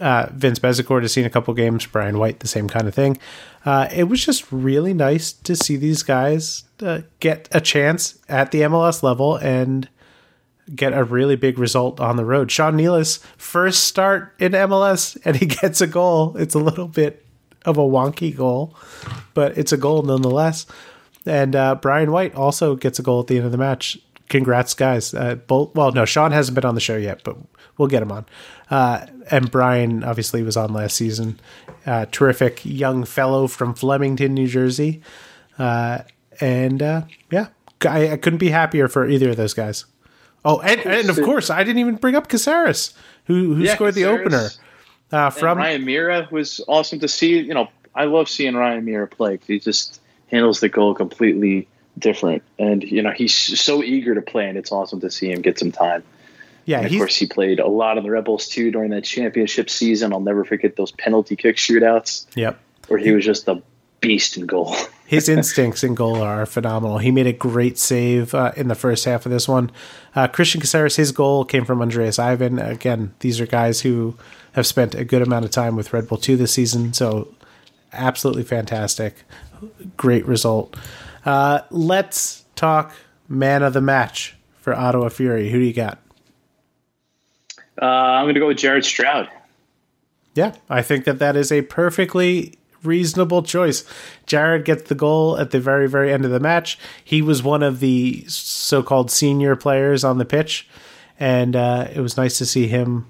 Uh, 0.00 0.28
Vince 0.32 0.58
Bezecourt 0.58 1.02
has 1.02 1.12
seen 1.12 1.26
a 1.26 1.30
couple 1.30 1.52
games. 1.54 1.84
Brian 1.86 2.18
White, 2.18 2.40
the 2.40 2.48
same 2.48 2.68
kind 2.68 2.88
of 2.88 2.94
thing. 2.94 3.18
Uh, 3.64 3.86
it 3.94 4.04
was 4.04 4.24
just 4.24 4.50
really 4.50 4.94
nice 4.94 5.32
to 5.32 5.54
see 5.54 5.76
these 5.76 6.02
guys 6.02 6.64
uh, 6.80 7.02
get 7.20 7.48
a 7.52 7.60
chance 7.60 8.18
at 8.28 8.50
the 8.50 8.62
MLS 8.62 9.02
level 9.02 9.36
and 9.36 9.88
get 10.74 10.92
a 10.92 11.04
really 11.04 11.36
big 11.36 11.58
result 11.58 12.00
on 12.00 12.16
the 12.16 12.24
road. 12.24 12.50
Sean 12.50 12.76
Nealis 12.76 13.22
first 13.36 13.84
start 13.84 14.34
in 14.38 14.52
MLS 14.52 15.18
and 15.24 15.36
he 15.36 15.46
gets 15.60 15.80
a 15.80 15.86
goal. 15.86 16.36
It's 16.36 16.54
a 16.54 16.58
little 16.58 16.88
bit 16.88 17.24
of 17.64 17.76
a 17.76 17.82
wonky 17.82 18.34
goal, 18.34 18.74
but 19.34 19.58
it's 19.58 19.72
a 19.72 19.76
goal 19.76 20.02
nonetheless. 20.02 20.66
And 21.26 21.54
uh, 21.54 21.74
Brian 21.74 22.10
White 22.10 22.34
also 22.34 22.76
gets 22.76 22.98
a 22.98 23.02
goal 23.02 23.20
at 23.20 23.26
the 23.26 23.36
end 23.36 23.46
of 23.46 23.52
the 23.52 23.58
match. 23.58 23.98
Congrats, 24.30 24.74
guys! 24.74 25.12
Uh, 25.12 25.34
both. 25.34 25.74
Well, 25.74 25.90
no, 25.90 26.04
Sean 26.04 26.30
hasn't 26.30 26.54
been 26.54 26.64
on 26.64 26.76
the 26.76 26.80
show 26.80 26.96
yet, 26.96 27.22
but 27.24 27.36
we'll 27.76 27.88
get 27.88 28.00
him 28.00 28.12
on. 28.12 28.26
Uh, 28.70 29.04
and 29.28 29.50
Brian 29.50 30.04
obviously 30.04 30.44
was 30.44 30.56
on 30.56 30.72
last 30.72 30.96
season. 30.96 31.40
Uh, 31.84 32.06
terrific 32.12 32.64
young 32.64 33.04
fellow 33.04 33.48
from 33.48 33.74
Flemington, 33.74 34.32
New 34.32 34.46
Jersey. 34.46 35.02
Uh, 35.58 36.02
and 36.40 36.80
uh, 36.80 37.02
yeah, 37.32 37.48
I, 37.82 38.12
I, 38.12 38.16
couldn't 38.16 38.38
be 38.38 38.50
happier 38.50 38.86
for 38.86 39.08
either 39.08 39.30
of 39.30 39.36
those 39.36 39.52
guys. 39.52 39.84
Oh, 40.44 40.60
and, 40.60 40.80
and 40.86 41.10
of 41.10 41.16
course, 41.16 41.50
I 41.50 41.64
didn't 41.64 41.80
even 41.80 41.96
bring 41.96 42.14
up 42.14 42.28
Cásseres, 42.28 42.94
who 43.24 43.54
who 43.54 43.64
yeah, 43.64 43.74
scored 43.74 43.94
Cásseres. 43.94 43.96
the 43.96 44.04
opener. 44.04 44.48
Uh, 45.10 45.30
from 45.30 45.58
and 45.58 45.58
Ryan 45.58 45.84
Meara 45.84 46.28
was 46.30 46.60
awesome 46.68 47.00
to 47.00 47.08
see. 47.08 47.40
You 47.40 47.54
know, 47.54 47.68
I 47.96 48.04
love 48.04 48.28
seeing 48.28 48.54
Ryan 48.54 48.84
Meara 48.84 49.08
play. 49.08 49.40
He 49.44 49.58
just 49.58 50.00
handles 50.28 50.60
the 50.60 50.68
goal 50.68 50.94
completely 50.94 51.66
different, 52.00 52.42
and 52.58 52.82
you 52.82 53.02
know 53.02 53.10
he's 53.10 53.34
so 53.34 53.82
eager 53.82 54.14
to 54.14 54.22
play, 54.22 54.48
and 54.48 54.58
it's 54.58 54.72
awesome 54.72 55.00
to 55.00 55.10
see 55.10 55.30
him 55.30 55.42
get 55.42 55.58
some 55.58 55.72
time. 55.72 56.02
Yeah, 56.64 56.78
and 56.78 56.86
of 56.86 56.92
course 56.92 57.16
he 57.16 57.26
played 57.26 57.60
a 57.60 57.68
lot 57.68 57.98
of 57.98 58.04
the 58.04 58.10
Rebels 58.10 58.48
too 58.48 58.70
during 58.70 58.90
that 58.90 59.04
championship 59.04 59.70
season. 59.70 60.12
I'll 60.12 60.20
never 60.20 60.44
forget 60.44 60.76
those 60.76 60.92
penalty 60.92 61.36
kick 61.36 61.56
shootouts. 61.56 62.26
Yep, 62.34 62.58
where 62.88 62.98
he 62.98 63.12
was 63.12 63.24
just 63.24 63.48
a 63.48 63.62
beast 64.00 64.36
in 64.36 64.46
goal. 64.46 64.74
His 65.06 65.28
instincts 65.28 65.82
in 65.82 65.96
goal 65.96 66.22
are 66.22 66.46
phenomenal. 66.46 66.98
He 66.98 67.10
made 67.10 67.26
a 67.26 67.32
great 67.32 67.78
save 67.78 68.32
uh, 68.32 68.52
in 68.56 68.68
the 68.68 68.76
first 68.76 69.04
half 69.06 69.26
of 69.26 69.32
this 69.32 69.48
one. 69.48 69.72
Uh, 70.14 70.28
Cristian 70.28 70.60
Cásseres, 70.60 70.94
his 70.94 71.10
goal 71.10 71.44
came 71.44 71.64
from 71.64 71.82
Andreas 71.82 72.20
Ivan. 72.20 72.60
Again, 72.60 73.12
these 73.18 73.40
are 73.40 73.46
guys 73.46 73.80
who 73.80 74.16
have 74.52 74.68
spent 74.68 74.94
a 74.94 75.04
good 75.04 75.20
amount 75.20 75.44
of 75.44 75.50
time 75.50 75.74
with 75.74 75.92
Red 75.92 76.06
Bull 76.06 76.16
2 76.16 76.36
this 76.36 76.52
season, 76.52 76.92
so 76.92 77.34
absolutely 77.92 78.44
fantastic. 78.44 79.24
Great 79.96 80.24
result. 80.26 80.76
Uh, 81.24 81.60
let's 81.70 82.44
talk 82.54 82.94
man 83.28 83.62
of 83.62 83.72
the 83.72 83.80
match 83.80 84.36
for 84.56 84.74
Ottawa 84.74 85.08
Fury. 85.08 85.50
Who 85.50 85.58
do 85.58 85.64
you 85.64 85.72
got? 85.72 85.98
Uh, 87.80 87.86
I'm 87.86 88.24
going 88.24 88.34
to 88.34 88.40
go 88.40 88.48
with 88.48 88.58
Jared 88.58 88.84
Stroud. 88.84 89.28
Yeah, 90.34 90.54
I 90.68 90.82
think 90.82 91.04
that 91.06 91.18
that 91.18 91.36
is 91.36 91.50
a 91.50 91.62
perfectly 91.62 92.54
reasonable 92.82 93.42
choice. 93.42 93.84
Jared 94.26 94.64
gets 94.64 94.88
the 94.88 94.94
goal 94.94 95.38
at 95.38 95.50
the 95.50 95.60
very, 95.60 95.88
very 95.88 96.12
end 96.12 96.24
of 96.24 96.30
the 96.30 96.40
match. 96.40 96.78
He 97.02 97.20
was 97.22 97.42
one 97.42 97.62
of 97.62 97.80
the 97.80 98.24
so 98.26 98.82
called 98.82 99.10
senior 99.10 99.56
players 99.56 100.04
on 100.04 100.18
the 100.18 100.24
pitch, 100.24 100.68
and 101.18 101.56
uh, 101.56 101.88
it 101.92 102.00
was 102.00 102.16
nice 102.16 102.38
to 102.38 102.46
see 102.46 102.68
him 102.68 103.06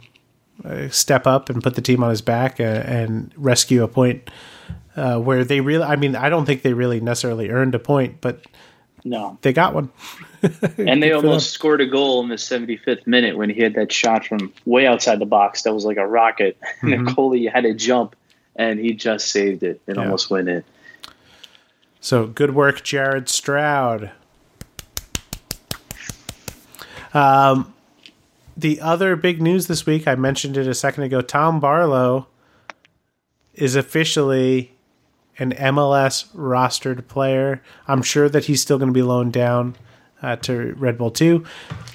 uh, 0.65 0.89
step 0.89 1.27
up 1.27 1.51
and 1.51 1.63
put 1.63 1.75
the 1.75 1.83
team 1.83 2.03
on 2.03 2.11
his 2.11 2.23
back 2.23 2.61
uh, 2.61 2.65
and 2.65 3.33
rescue 3.37 3.83
a 3.83 3.89
point 3.89 4.31
uh, 4.97 5.19
where 5.19 5.45
they 5.45 5.61
really, 5.61 5.85
I 5.85 5.97
mean, 5.97 6.17
I 6.17 6.29
don't 6.29 6.47
think 6.47 6.63
they 6.63 6.73
really 6.73 7.01
necessarily 7.01 7.51
earned 7.51 7.75
a 7.75 7.79
point, 7.79 8.21
but 8.21 8.45
no, 9.05 9.39
they 9.43 9.53
got 9.53 9.75
one. 9.75 9.91
and 10.79 11.03
they 11.03 11.13
almost 11.13 11.51
scored 11.51 11.81
a 11.81 11.87
goal 11.87 12.23
in 12.23 12.29
the 12.29 12.37
75th 12.37 13.07
minute 13.07 13.37
when 13.37 13.51
he 13.51 13.61
had 13.61 13.75
that 13.75 13.93
shot 13.93 14.27
from 14.27 14.53
way 14.65 14.87
outside 14.87 15.19
the 15.19 15.27
box 15.27 15.63
that 15.63 15.73
was 15.73 15.85
like 15.85 15.97
a 15.97 16.07
rocket. 16.07 16.57
Mm-hmm. 16.81 16.93
And 16.95 17.09
the 17.09 17.13
goalie 17.13 17.53
had 17.53 17.65
to 17.65 17.75
jump 17.75 18.17
and 18.57 18.81
he 18.81 18.95
just 18.95 19.29
saved 19.29 19.63
it. 19.63 19.83
It 19.87 19.97
yeah. 19.97 20.03
almost 20.03 20.31
went 20.31 20.49
in. 20.49 20.65
So 22.01 22.27
good 22.27 22.55
work, 22.55 22.83
Jared 22.83 23.29
Stroud. 23.29 24.11
Um, 27.13 27.75
the 28.57 28.81
other 28.81 29.15
big 29.17 29.43
news 29.43 29.67
this 29.67 29.85
week, 29.85 30.09
I 30.09 30.15
mentioned 30.15 30.57
it 30.57 30.67
a 30.67 30.75
second 30.75 31.03
ago. 31.03 31.21
Tom 31.21 31.61
Barlow 31.61 32.29
is 33.55 33.77
officially 33.77 34.73
an 35.41 35.53
MLS 35.53 36.33
rostered 36.35 37.09
player. 37.09 37.61
I'm 37.89 38.03
sure 38.03 38.29
that 38.29 38.45
he's 38.45 38.63
still 38.63 38.79
going 38.79 38.91
to 38.91 38.95
be 38.95 39.03
loaned 39.03 39.33
down 39.33 39.75
uh, 40.23 40.37
to 40.37 40.75
Red 40.75 40.99
Bull 40.99 41.11
2. 41.11 41.45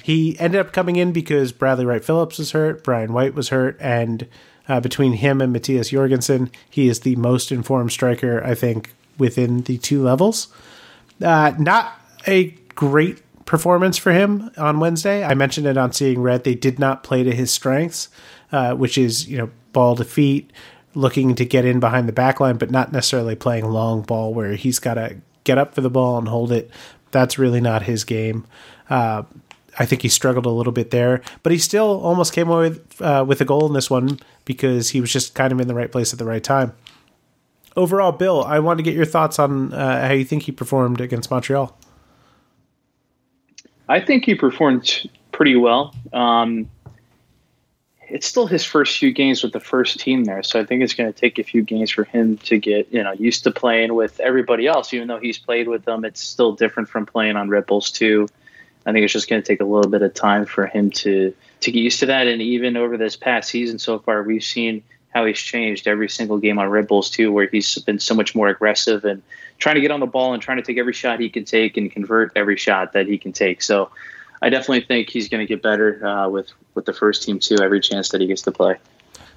He 0.02 0.38
ended 0.38 0.60
up 0.60 0.72
coming 0.72 0.96
in 0.96 1.12
because 1.12 1.52
Bradley 1.52 1.86
Wright 1.86 2.04
Phillips 2.04 2.38
was 2.38 2.52
hurt, 2.52 2.84
Brian 2.84 3.12
White 3.12 3.34
was 3.34 3.48
hurt, 3.48 3.78
and 3.80 4.26
uh, 4.68 4.80
between 4.80 5.14
him 5.14 5.40
and 5.40 5.52
Matthias 5.52 5.90
Jorgensen, 5.90 6.50
he 6.68 6.88
is 6.88 7.00
the 7.00 7.16
most 7.16 7.52
informed 7.52 7.92
striker, 7.92 8.42
I 8.44 8.54
think, 8.54 8.94
within 9.16 9.62
the 9.62 9.78
two 9.78 10.02
levels. 10.02 10.48
Uh, 11.22 11.52
not 11.58 12.00
a 12.26 12.50
great 12.74 13.22
performance 13.46 13.96
for 13.96 14.12
him 14.12 14.50
on 14.58 14.80
Wednesday. 14.80 15.24
I 15.24 15.34
mentioned 15.34 15.66
it 15.66 15.78
on 15.78 15.92
Seeing 15.92 16.20
Red. 16.20 16.44
They 16.44 16.56
did 16.56 16.78
not 16.78 17.04
play 17.04 17.22
to 17.22 17.34
his 17.34 17.50
strengths, 17.52 18.08
uh, 18.52 18.74
which 18.74 18.98
is 18.98 19.28
you 19.28 19.38
know 19.38 19.50
ball 19.72 19.96
to 19.96 20.04
feet, 20.04 20.52
looking 20.96 21.34
to 21.34 21.44
get 21.44 21.64
in 21.64 21.78
behind 21.78 22.08
the 22.08 22.12
back 22.12 22.40
line, 22.40 22.56
but 22.56 22.70
not 22.70 22.90
necessarily 22.90 23.36
playing 23.36 23.66
long 23.66 24.00
ball 24.02 24.32
where 24.32 24.54
he's 24.54 24.78
got 24.78 24.94
to 24.94 25.18
get 25.44 25.58
up 25.58 25.74
for 25.74 25.82
the 25.82 25.90
ball 25.90 26.18
and 26.18 26.26
hold 26.26 26.50
it. 26.50 26.70
That's 27.10 27.38
really 27.38 27.60
not 27.60 27.82
his 27.82 28.02
game. 28.02 28.46
Uh, 28.88 29.24
I 29.78 29.84
think 29.84 30.00
he 30.02 30.08
struggled 30.08 30.46
a 30.46 30.50
little 30.50 30.72
bit 30.72 30.90
there, 30.90 31.20
but 31.42 31.52
he 31.52 31.58
still 31.58 32.00
almost 32.00 32.32
came 32.32 32.48
away 32.48 32.70
with, 32.70 33.02
uh, 33.02 33.24
with 33.28 33.42
a 33.42 33.44
goal 33.44 33.66
in 33.66 33.74
this 33.74 33.90
one 33.90 34.18
because 34.46 34.90
he 34.90 35.02
was 35.02 35.12
just 35.12 35.34
kind 35.34 35.52
of 35.52 35.60
in 35.60 35.68
the 35.68 35.74
right 35.74 35.92
place 35.92 36.14
at 36.14 36.18
the 36.18 36.24
right 36.24 36.42
time. 36.42 36.72
Overall, 37.76 38.12
Bill, 38.12 38.42
I 38.42 38.58
want 38.58 38.78
to 38.78 38.82
get 38.82 38.94
your 38.94 39.04
thoughts 39.04 39.38
on 39.38 39.74
uh, 39.74 40.08
how 40.08 40.14
you 40.14 40.24
think 40.24 40.44
he 40.44 40.52
performed 40.52 41.02
against 41.02 41.30
Montreal. 41.30 41.78
I 43.86 44.00
think 44.00 44.24
he 44.24 44.34
performed 44.34 45.10
pretty 45.30 45.56
well. 45.56 45.94
Um, 46.14 46.70
it's 48.08 48.26
still 48.26 48.46
his 48.46 48.64
first 48.64 48.98
few 48.98 49.12
games 49.12 49.42
with 49.42 49.52
the 49.52 49.60
first 49.60 49.98
team 49.98 50.24
there, 50.24 50.42
so 50.42 50.60
I 50.60 50.64
think 50.64 50.82
it's 50.82 50.94
going 50.94 51.12
to 51.12 51.18
take 51.18 51.38
a 51.38 51.42
few 51.42 51.62
games 51.62 51.90
for 51.90 52.04
him 52.04 52.36
to 52.38 52.58
get 52.58 52.92
you 52.92 53.02
know 53.02 53.12
used 53.12 53.44
to 53.44 53.50
playing 53.50 53.94
with 53.94 54.20
everybody 54.20 54.66
else. 54.66 54.92
Even 54.94 55.08
though 55.08 55.18
he's 55.18 55.38
played 55.38 55.68
with 55.68 55.84
them, 55.84 56.04
it's 56.04 56.20
still 56.20 56.52
different 56.52 56.88
from 56.88 57.06
playing 57.06 57.36
on 57.36 57.50
Bulls 57.62 57.90
too. 57.90 58.28
I 58.84 58.92
think 58.92 59.02
it's 59.02 59.12
just 59.12 59.28
going 59.28 59.42
to 59.42 59.46
take 59.46 59.60
a 59.60 59.64
little 59.64 59.90
bit 59.90 60.02
of 60.02 60.14
time 60.14 60.46
for 60.46 60.66
him 60.66 60.90
to 60.92 61.34
to 61.60 61.72
get 61.72 61.80
used 61.80 62.00
to 62.00 62.06
that. 62.06 62.26
And 62.28 62.40
even 62.40 62.76
over 62.76 62.96
this 62.96 63.16
past 63.16 63.50
season 63.50 63.78
so 63.78 63.98
far, 63.98 64.22
we've 64.22 64.44
seen 64.44 64.82
how 65.12 65.24
he's 65.24 65.40
changed 65.40 65.88
every 65.88 66.08
single 66.08 66.38
game 66.38 66.58
on 66.58 66.86
Bulls 66.86 67.10
too, 67.10 67.32
where 67.32 67.48
he's 67.48 67.76
been 67.78 67.98
so 67.98 68.14
much 68.14 68.34
more 68.34 68.48
aggressive 68.48 69.04
and 69.04 69.22
trying 69.58 69.76
to 69.76 69.80
get 69.80 69.90
on 69.90 70.00
the 70.00 70.06
ball 70.06 70.34
and 70.34 70.42
trying 70.42 70.58
to 70.58 70.62
take 70.62 70.78
every 70.78 70.92
shot 70.92 71.18
he 71.18 71.30
can 71.30 71.44
take 71.44 71.76
and 71.76 71.90
convert 71.90 72.32
every 72.36 72.56
shot 72.56 72.92
that 72.92 73.06
he 73.06 73.18
can 73.18 73.32
take. 73.32 73.62
So 73.62 73.90
I 74.46 74.48
definitely 74.48 74.82
think 74.82 75.10
he's 75.10 75.28
going 75.28 75.44
to 75.44 75.46
get 75.46 75.60
better 75.60 76.06
uh, 76.06 76.28
with 76.28 76.52
with 76.74 76.84
the 76.84 76.92
first 76.92 77.24
team 77.24 77.40
too. 77.40 77.56
Every 77.60 77.80
chance 77.80 78.10
that 78.10 78.20
he 78.20 78.28
gets 78.28 78.42
to 78.42 78.52
play. 78.52 78.76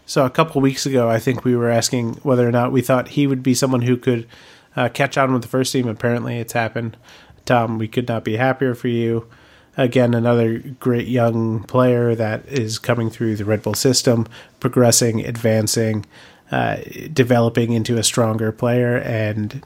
So 0.05 0.23
a 0.23 0.29
couple 0.29 0.61
weeks 0.61 0.85
ago, 0.85 1.09
I 1.09 1.17
think 1.17 1.43
we 1.43 1.55
were 1.55 1.71
asking 1.71 2.13
whether 2.21 2.47
or 2.47 2.51
not 2.51 2.71
we 2.71 2.81
thought 2.81 3.07
he 3.07 3.25
would 3.25 3.41
be 3.41 3.55
someone 3.55 3.81
who 3.81 3.97
could 3.97 4.27
uh, 4.75 4.89
catch 4.89 5.17
on 5.17 5.33
with 5.33 5.41
the 5.41 5.47
first 5.47 5.73
team. 5.73 5.87
Apparently, 5.87 6.37
it's 6.37 6.53
happened. 6.53 6.95
Tom, 7.45 7.79
we 7.79 7.87
could 7.87 8.07
not 8.07 8.23
be 8.23 8.37
happier 8.37 8.75
for 8.75 8.87
you. 8.87 9.27
Again, 9.77 10.13
another 10.13 10.59
great 10.59 11.07
young 11.07 11.63
player 11.63 12.13
that 12.13 12.47
is 12.47 12.77
coming 12.77 13.09
through 13.09 13.35
the 13.35 13.45
Red 13.45 13.63
Bull 13.63 13.73
system, 13.73 14.27
progressing, 14.59 15.25
advancing, 15.25 16.05
uh, 16.51 16.77
developing 17.11 17.73
into 17.73 17.97
a 17.97 18.03
stronger 18.03 18.51
player, 18.51 18.97
and 18.97 19.63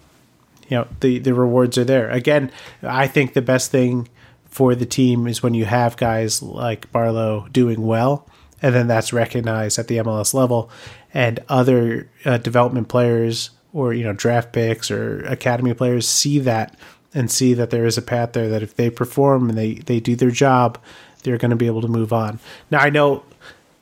you 0.70 0.78
know 0.78 0.88
the 1.02 1.20
the 1.20 1.34
rewards 1.34 1.78
are 1.78 1.84
there. 1.84 2.10
Again, 2.10 2.50
I 2.82 3.08
think 3.08 3.34
the 3.34 3.42
best 3.42 3.72
thing 3.72 4.08
for 4.54 4.76
the 4.76 4.86
team 4.86 5.26
is 5.26 5.42
when 5.42 5.56
you 5.56 5.66
have 5.66 5.98
guys 5.98 6.44
like 6.44 6.92
Barlow 6.92 7.48
doing 7.52 7.82
well, 7.82 8.30
and 8.62 8.76
then 8.76 8.86
that's 8.86 9.12
recognized 9.12 9.80
at 9.80 9.88
the 9.88 9.98
MLS 9.98 10.36
level, 10.36 10.70
and 11.12 11.40
other 11.50 12.08
uh, 12.24 12.38
development 12.38 12.88
players 12.88 13.50
or 13.74 13.96
you 13.96 14.04
know 14.04 14.14
draft 14.14 14.54
picks 14.54 14.92
or 14.92 15.26
academy 15.26 15.74
players 15.74 16.08
see 16.08 16.38
that 16.38 16.78
and 17.16 17.32
see 17.32 17.56
that 17.56 17.72
there 17.72 17.88
is 17.88 17.98
a 17.98 18.02
path 18.02 18.34
there 18.34 18.48
that 18.48 18.62
if 18.62 18.76
they 18.76 18.92
perform 18.92 19.50
and 19.50 19.58
they 19.58 19.74
they 19.74 20.00
do 20.00 20.16
their 20.16 20.30
job, 20.30 20.78
they're 21.24 21.40
going 21.40 21.50
to 21.50 21.58
be 21.58 21.66
able 21.66 21.82
to 21.82 21.88
move 21.88 22.14
on. 22.14 22.40
Now 22.70 22.80
I 22.80 22.92
know 22.92 23.24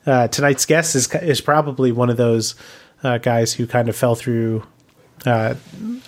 uh, 0.06 0.30
tonight's 0.30 0.66
guest 0.66 0.96
is 0.96 1.14
is 1.16 1.42
probably 1.42 1.92
one 1.92 2.10
of 2.10 2.16
those 2.16 2.56
uh, 3.04 3.18
guys 3.18 3.52
who 3.54 3.68
kind 3.68 3.90
of 3.90 3.96
fell 3.98 4.16
through 4.16 4.64
uh, 5.26 5.56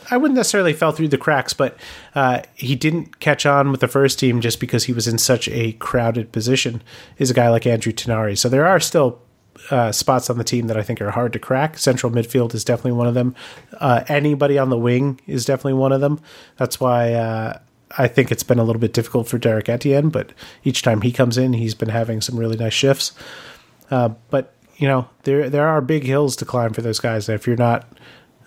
I 0.10 0.17
wouldn't 0.17 0.36
necessarily 0.36 0.74
fell 0.74 0.91
through 0.91 1.10
the 1.10 1.17
cracks, 1.17 1.53
but 1.53 1.77
uh, 2.15 2.41
he 2.55 2.75
didn't 2.75 3.20
catch 3.20 3.46
on 3.46 3.72
with 3.72 3.79
the 3.79 3.88
first 3.88 4.20
team 4.20 4.41
just 4.41 4.60
because 4.60 4.86
he 4.86 4.93
was 4.93 5.08
in 5.08 5.17
such 5.17 5.48
a 5.50 5.74
crowded 5.74 6.32
position. 6.32 6.82
Is 7.17 7.32
a 7.32 7.34
guy 7.34 7.50
like 7.50 7.67
Andrew 7.67 7.93
Tinari. 7.93 8.38
So 8.38 8.50
there 8.50 8.65
are 8.65 8.79
still 8.79 9.22
uh, 9.70 9.91
spots 9.91 10.29
on 10.29 10.38
the 10.38 10.43
team 10.43 10.67
that 10.67 10.77
I 10.77 10.82
think 10.82 11.01
are 11.01 11.12
hard 11.12 11.34
to 11.34 11.39
crack. 11.39 11.77
Central 11.77 12.12
midfield 12.12 12.53
is 12.53 12.63
definitely 12.63 12.93
one 12.93 13.08
of 13.08 13.13
them. 13.13 13.36
Uh, 13.79 14.03
anybody 14.08 14.58
on 14.58 14.70
the 14.70 14.77
wing 14.77 15.20
is 15.27 15.46
definitely 15.46 15.74
one 15.74 15.91
of 15.91 16.01
them. 16.01 16.20
That's 16.58 16.79
why 16.79 17.13
uh, 17.13 17.60
I 17.98 18.08
think 18.08 18.32
it's 18.32 18.43
been 18.43 18.60
a 18.60 18.63
little 18.63 18.79
bit 18.79 18.93
difficult 18.93 19.27
for 19.27 19.38
Derrick 19.38 19.70
Etienne, 19.70 20.10
but 20.10 20.32
each 20.63 20.82
time 20.82 21.01
he 21.01 21.12
comes 21.12 21.38
in, 21.38 21.53
he's 21.53 21.75
been 21.75 21.89
having 21.89 22.22
some 22.22 22.38
really 22.38 22.58
nice 22.58 22.74
shifts. 22.74 23.13
Uh, 23.91 24.10
but 24.29 24.53
you 24.77 24.88
know, 24.88 25.08
there 25.24 25.50
there 25.50 25.67
are 25.67 25.82
big 25.82 26.03
hills 26.03 26.36
to 26.38 26.46
climb 26.46 26.74
for 26.74 26.82
those 26.82 27.00
guys. 27.00 27.29
If 27.29 27.46
you're 27.46 27.55
not 27.55 27.88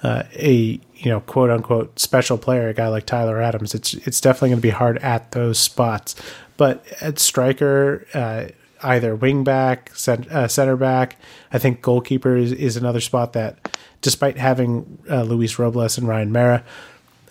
uh, 0.06 0.22
a 0.34 0.80
you 0.94 1.10
know 1.10 1.18
quote 1.20 1.50
unquote 1.50 1.98
special 1.98 2.38
player, 2.38 2.68
a 2.68 2.74
guy 2.74 2.86
like 2.86 3.06
Tyler 3.06 3.42
Adams, 3.42 3.74
it's 3.74 3.94
it's 3.94 4.20
definitely 4.20 4.50
going 4.50 4.58
to 4.58 4.62
be 4.62 4.70
hard 4.70 4.98
at 4.98 5.32
those 5.32 5.58
spots. 5.58 6.14
But 6.56 6.86
at 7.00 7.18
striker, 7.18 8.06
uh, 8.14 8.46
either 8.84 9.16
wing 9.16 9.42
back, 9.42 9.90
cent, 9.96 10.30
uh, 10.30 10.46
center 10.46 10.76
back, 10.76 11.16
I 11.52 11.58
think 11.58 11.82
goalkeeper 11.82 12.36
is, 12.36 12.52
is 12.52 12.76
another 12.76 13.00
spot 13.00 13.32
that, 13.32 13.76
despite 14.00 14.38
having 14.38 14.98
uh, 15.10 15.22
Luis 15.24 15.58
Robles 15.58 15.98
and 15.98 16.06
Ryan 16.06 16.30
Meara, 16.32 16.64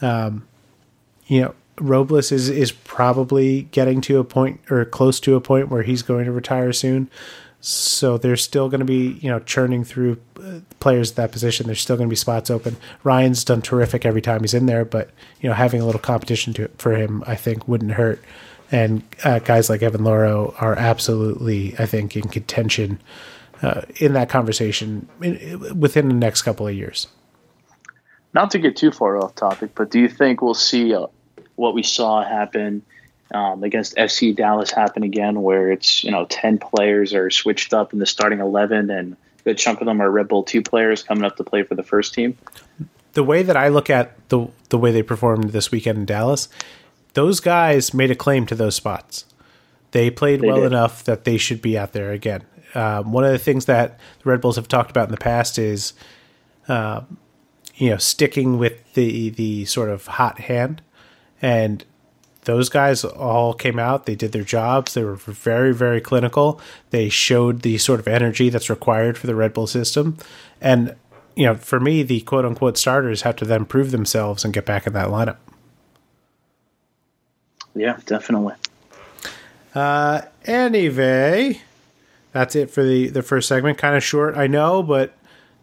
um, 0.02 0.46
you 1.28 1.42
know. 1.42 1.56
Robles 1.78 2.32
is 2.32 2.48
is 2.48 2.72
probably 2.72 3.64
getting 3.64 4.00
to 4.00 4.20
a 4.20 4.24
point 4.24 4.62
or 4.72 4.86
close 4.86 5.20
to 5.20 5.36
a 5.36 5.42
point 5.42 5.68
where 5.68 5.84
he's 5.84 6.04
going 6.04 6.24
to 6.24 6.32
retire 6.32 6.72
soon. 6.72 7.10
So 7.68 8.20
they're 8.20 8.36
still 8.36 8.70
going 8.70 8.82
to 8.82 8.86
be, 8.86 9.18
you 9.22 9.28
know, 9.28 9.40
churning 9.40 9.84
through 9.84 10.22
uh, 10.40 10.60
players 10.80 11.10
at 11.10 11.16
that 11.16 11.32
position. 11.32 11.66
There's 11.66 11.82
still 11.82 11.98
going 11.98 12.08
to 12.08 12.12
be 12.12 12.16
spots 12.16 12.52
open. 12.52 12.78
Ryan's 13.04 13.44
done 13.44 13.64
terrific 13.64 14.06
every 14.06 14.22
time 14.22 14.42
he's 14.42 14.54
in 14.54 14.68
there, 14.68 14.86
but 14.86 15.10
you 15.42 15.50
know, 15.50 15.56
having 15.56 15.82
a 15.82 15.86
little 15.86 16.00
competition 16.00 16.54
to 16.54 16.68
for 16.78 16.96
him, 16.96 17.24
I 17.26 17.34
think, 17.36 17.68
wouldn't 17.68 17.94
hurt. 17.94 18.22
And 18.72 19.02
uh, 19.24 19.40
guys 19.40 19.68
like 19.68 19.82
Evan 19.82 20.02
Louro 20.02 20.54
are 20.62 20.78
absolutely, 20.78 21.74
I 21.80 21.88
think, 21.88 22.16
in 22.16 22.28
contention 22.28 23.02
uh, 23.64 23.82
in 23.96 24.14
that 24.14 24.30
conversation 24.30 25.10
within 25.76 26.08
the 26.08 26.14
next 26.14 26.44
couple 26.44 26.68
of 26.68 26.76
years. 26.76 27.08
Not 28.36 28.52
to 28.52 28.60
get 28.60 28.76
too 28.76 28.92
far 28.92 29.18
off 29.18 29.34
topic, 29.34 29.72
but 29.74 29.90
do 29.90 30.00
you 30.00 30.08
think 30.08 30.44
we'll 30.44 30.54
see 30.54 30.94
uh, 30.94 31.08
what 31.56 31.74
we 31.74 31.82
saw 31.82 32.24
happen? 32.24 32.84
Um, 33.36 33.64
against 33.64 33.96
FC 33.98 34.34
Dallas 34.34 34.72
happen 34.72 35.04
again, 35.04 35.42
where 35.42 35.70
it's 35.72 36.04
you 36.04 36.12
know 36.12 36.26
ten 36.26 36.58
players 36.58 37.14
are 37.14 37.30
switched 37.30 37.74
up 37.74 37.92
in 37.92 38.00
the 38.00 38.06
starting 38.06 38.40
eleven, 38.40 38.90
and 38.90 39.14
a 39.14 39.44
good 39.44 39.58
chunk 39.58 39.82
of 39.82 39.86
them 39.86 40.02
are 40.02 40.10
Red 40.10 40.30
Bull 40.30 40.44
two 40.44 40.62
players 40.62 41.04
coming 41.04 41.26
up 41.26 41.36
to 41.36 41.44
play 41.44 41.64
for 41.64 41.76
the 41.76 41.84
first 41.84 42.14
team. 42.14 42.38
The 43.14 43.24
way 43.24 43.44
that 43.44 43.58
I 43.58 43.68
look 43.68 43.90
at 43.90 44.30
the 44.30 44.48
the 44.70 44.78
way 44.78 44.92
they 44.92 45.04
performed 45.04 45.50
this 45.50 45.70
weekend 45.70 45.98
in 45.98 46.06
Dallas, 46.06 46.48
those 47.14 47.42
guys 47.42 47.94
made 47.94 48.10
a 48.10 48.16
claim 48.16 48.46
to 48.48 48.56
those 48.56 48.76
spots. 48.76 49.26
They 49.92 50.10
played 50.10 50.42
they 50.42 50.48
well 50.48 50.62
did. 50.62 50.68
enough 50.68 51.04
that 51.04 51.26
they 51.26 51.38
should 51.38 51.62
be 51.62 51.78
out 51.78 51.92
there 51.92 52.12
again. 52.12 52.44
Um, 52.74 53.12
one 53.12 53.24
of 53.24 53.32
the 53.32 53.40
things 53.40 53.66
that 53.66 54.00
the 54.24 54.30
Red 54.30 54.42
Bulls 54.42 54.56
have 54.56 54.68
talked 54.68 54.92
about 54.92 55.08
in 55.08 55.12
the 55.12 55.18
past 55.18 55.60
is, 55.60 55.94
uh, 56.68 57.02
you 57.76 57.90
know, 57.90 57.98
sticking 57.98 58.58
with 58.58 58.94
the 58.94 59.30
the 59.30 59.66
sort 59.66 59.90
of 59.90 60.08
hot 60.08 60.40
hand, 60.40 60.82
and 61.42 61.84
those 62.46 62.70
guys 62.70 63.04
all 63.04 63.54
came 63.54 63.78
out. 63.78 64.06
They 64.06 64.16
did 64.16 64.32
their 64.32 64.44
jobs. 64.44 64.94
They 64.94 65.04
were 65.04 65.16
very, 65.16 65.74
very 65.74 66.00
clinical. 66.00 66.60
They 66.92 67.10
showed 67.10 67.62
the 67.62 67.78
sort 67.78 68.00
of 68.00 68.08
energy 68.08 68.50
that's 68.50 68.70
required 68.70 69.18
for 69.18 69.28
the 69.28 69.36
Red 69.36 69.54
Bull 69.54 69.68
system. 69.68 70.18
And, 70.62 70.96
you 71.36 71.46
know, 71.46 71.56
for 71.56 71.80
me, 71.80 72.04
the 72.04 72.22
quote 72.22 72.46
unquote 72.46 72.78
starters 72.78 73.24
have 73.24 73.36
to 73.38 73.46
then 73.46 73.66
prove 73.66 73.92
themselves 73.92 74.46
and 74.46 74.54
get 74.54 74.66
back 74.66 74.88
in 74.88 74.94
that 74.94 75.10
lineup. 75.10 75.38
Yeah, 77.74 78.00
definitely. 78.06 78.54
Uh, 79.74 80.22
anyway, 80.46 81.62
that's 82.32 82.56
it 82.56 82.70
for 82.70 82.84
the, 82.84 83.10
the 83.10 83.22
first 83.24 83.50
segment. 83.50 83.78
Kind 83.78 83.96
of 83.96 84.04
short, 84.04 84.38
I 84.38 84.48
know, 84.48 84.82
but 84.82 85.18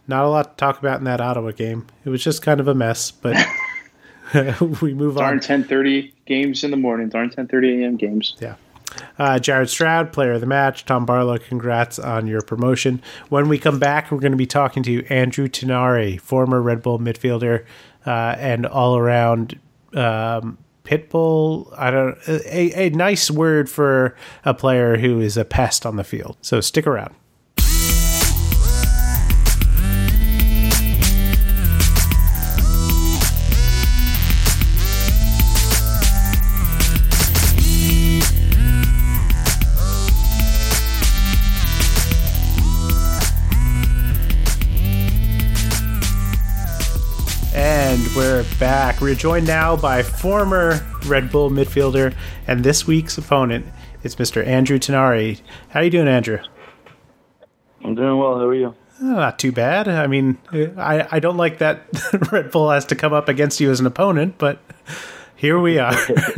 not 0.07 0.25
a 0.25 0.29
lot 0.29 0.51
to 0.51 0.57
talk 0.57 0.79
about 0.79 0.99
in 0.99 1.05
that 1.05 1.21
Ottawa 1.21 1.53
game. 1.53 1.87
It 2.05 2.11
was 2.11 2.23
just 2.23 2.43
kind 2.43 2.61
of 2.61 2.69
a 2.69 2.75
mess, 2.75 3.11
but. 3.11 3.37
we 4.81 4.95
move 4.95 5.17
darn 5.17 5.35
on. 5.35 5.41
Darn 5.41 5.65
10:30 5.65 6.13
games 6.27 6.65
in 6.65 6.71
the 6.71 6.77
morning. 6.77 7.09
Darn 7.09 7.31
10:30 7.31 7.83
a.m. 7.83 7.97
games. 7.97 8.37
Yeah. 8.41 8.57
Uh, 9.19 9.39
Jared 9.39 9.71
Stroud, 9.71 10.13
player 10.13 10.33
of 10.33 10.41
the 10.41 10.47
match. 10.47 10.85
Tom 10.85 11.07
Barlow, 11.07 11.39
congrats 11.39 11.99
on 11.99 12.27
your 12.27 12.43
promotion. 12.43 13.01
When 13.31 13.49
we 13.49 13.59
come 13.59 13.79
back, 13.79 14.11
we're 14.11 14.19
going 14.19 14.33
to 14.33 14.39
be 14.39 14.47
talking 14.47 14.83
to 14.83 15.05
Andrew 15.07 15.49
Tinari, 15.49 16.21
former 16.21 16.61
Red 16.61 16.83
Bull 16.83 16.99
midfielder 16.99 17.65
uh, 18.07 18.37
and 18.39 18.67
all 18.67 18.97
around 18.97 19.59
um, 19.95 20.59
pitbull. 20.85 21.73
I 21.77 21.91
don't 21.91 22.19
a, 22.29 22.87
a 22.87 22.91
nice 22.91 23.31
word 23.31 23.71
for 23.71 24.17
a 24.45 24.55
player 24.55 24.99
who 24.99 25.21
is 25.21 25.37
a 25.37 25.45
pest 25.45 25.87
on 25.87 25.97
the 25.97 26.05
field. 26.05 26.37
So 26.43 26.61
stick 26.61 26.87
around. 26.87 27.15
back. 48.59 49.01
We 49.01 49.13
are 49.13 49.17
joined 49.17 49.47
now 49.47 49.77
by 49.77 50.03
former 50.03 50.85
Red 51.07 51.31
Bull 51.31 51.51
midfielder 51.51 52.15
and 52.47 52.65
this 52.65 52.87
week's 52.87 53.19
opponent. 53.19 53.67
It's 54.03 54.17
Mr. 54.17 54.47
Andrew 54.47 54.79
Tinari. 54.79 55.41
How 55.71 55.81
are 55.81 55.85
you 55.85 55.91
doing, 55.91 56.09
Andrew? 56.09 56.39
I'm 57.85 57.95
doing 57.95 58.19
well. 58.19 58.39
How 58.39 58.47
are 58.47 58.55
you? 58.55 58.75
Ah, 59.01 59.05
not 59.05 59.39
too 59.39 59.53
bad. 59.53 59.89
I 59.89 60.07
mean, 60.07 60.39
I, 60.53 61.09
I 61.11 61.19
don't 61.19 61.37
like 61.37 61.59
that 61.59 61.87
Red 62.33 62.51
Bull 62.51 62.71
has 62.71 62.85
to 62.87 62.95
come 62.95 63.13
up 63.13 63.29
against 63.29 63.61
you 63.61 63.71
as 63.71 63.81
an 63.81 63.87
opponent, 63.87 64.39
but 64.39 64.61
here 65.37 65.59
we 65.59 65.79
are. 65.79 65.93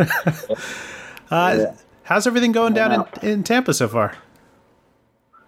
uh, 1.30 1.56
yeah. 1.58 1.74
How's 2.04 2.26
everything 2.26 2.52
going 2.52 2.74
down 2.74 3.06
in, 3.22 3.28
in, 3.28 3.44
Tampa 3.44 3.72
so 3.72 3.88
far? 3.88 4.16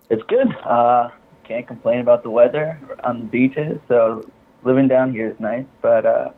It's 0.08 0.22
good. 0.24 0.54
Uh, 0.64 1.10
can't 1.44 1.66
complain 1.66 2.00
about 2.00 2.22
the 2.22 2.30
weather 2.30 2.80
on 3.04 3.20
the 3.20 3.26
beaches, 3.26 3.78
so 3.88 4.28
living 4.64 4.88
down 4.88 5.12
here 5.12 5.30
is 5.30 5.38
nice, 5.38 5.64
but 5.80 6.04
uh, 6.04 6.30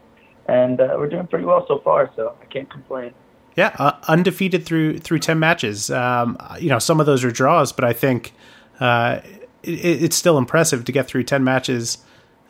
and 0.49 0.81
uh, 0.81 0.97
we're 0.99 1.09
doing 1.09 1.27
pretty 1.27 1.45
well 1.45 1.65
so 1.69 1.79
far. 1.79 2.11
So 2.17 2.35
I 2.41 2.45
can't 2.47 2.69
complain. 2.69 3.13
Yeah, 3.57 3.75
uh, 3.79 3.99
undefeated 4.09 4.65
through 4.65 4.99
through 4.99 5.19
ten 5.21 5.39
matches. 5.39 5.91
Um, 5.91 6.39
you 6.59 6.69
know, 6.69 6.79
some 6.79 7.01
of 7.01 7.07
those 7.07 7.25
are 7.25 7.31
draws, 7.31 7.73
but 7.73 7.85
I 7.85 7.93
think 7.93 8.33
uh, 8.81 9.21
it, 9.63 10.03
it's 10.03 10.17
still 10.17 10.39
impressive 10.39 10.85
to 10.85 10.93
get 10.93 11.07
through 11.07 11.25
ten 11.25 11.45
matches 11.45 11.99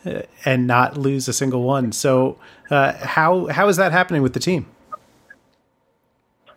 uh, 0.04 0.22
and 0.44 0.66
not 0.66 0.96
lose 0.96 1.28
a 1.28 1.32
single 1.32 1.62
one. 1.62 1.92
So, 1.92 2.38
uh, 2.70 2.92
how 2.92 3.46
how 3.46 3.68
is 3.68 3.76
that 3.78 3.92
happening 3.92 4.22
with 4.22 4.34
the 4.34 4.40
team? 4.40 4.66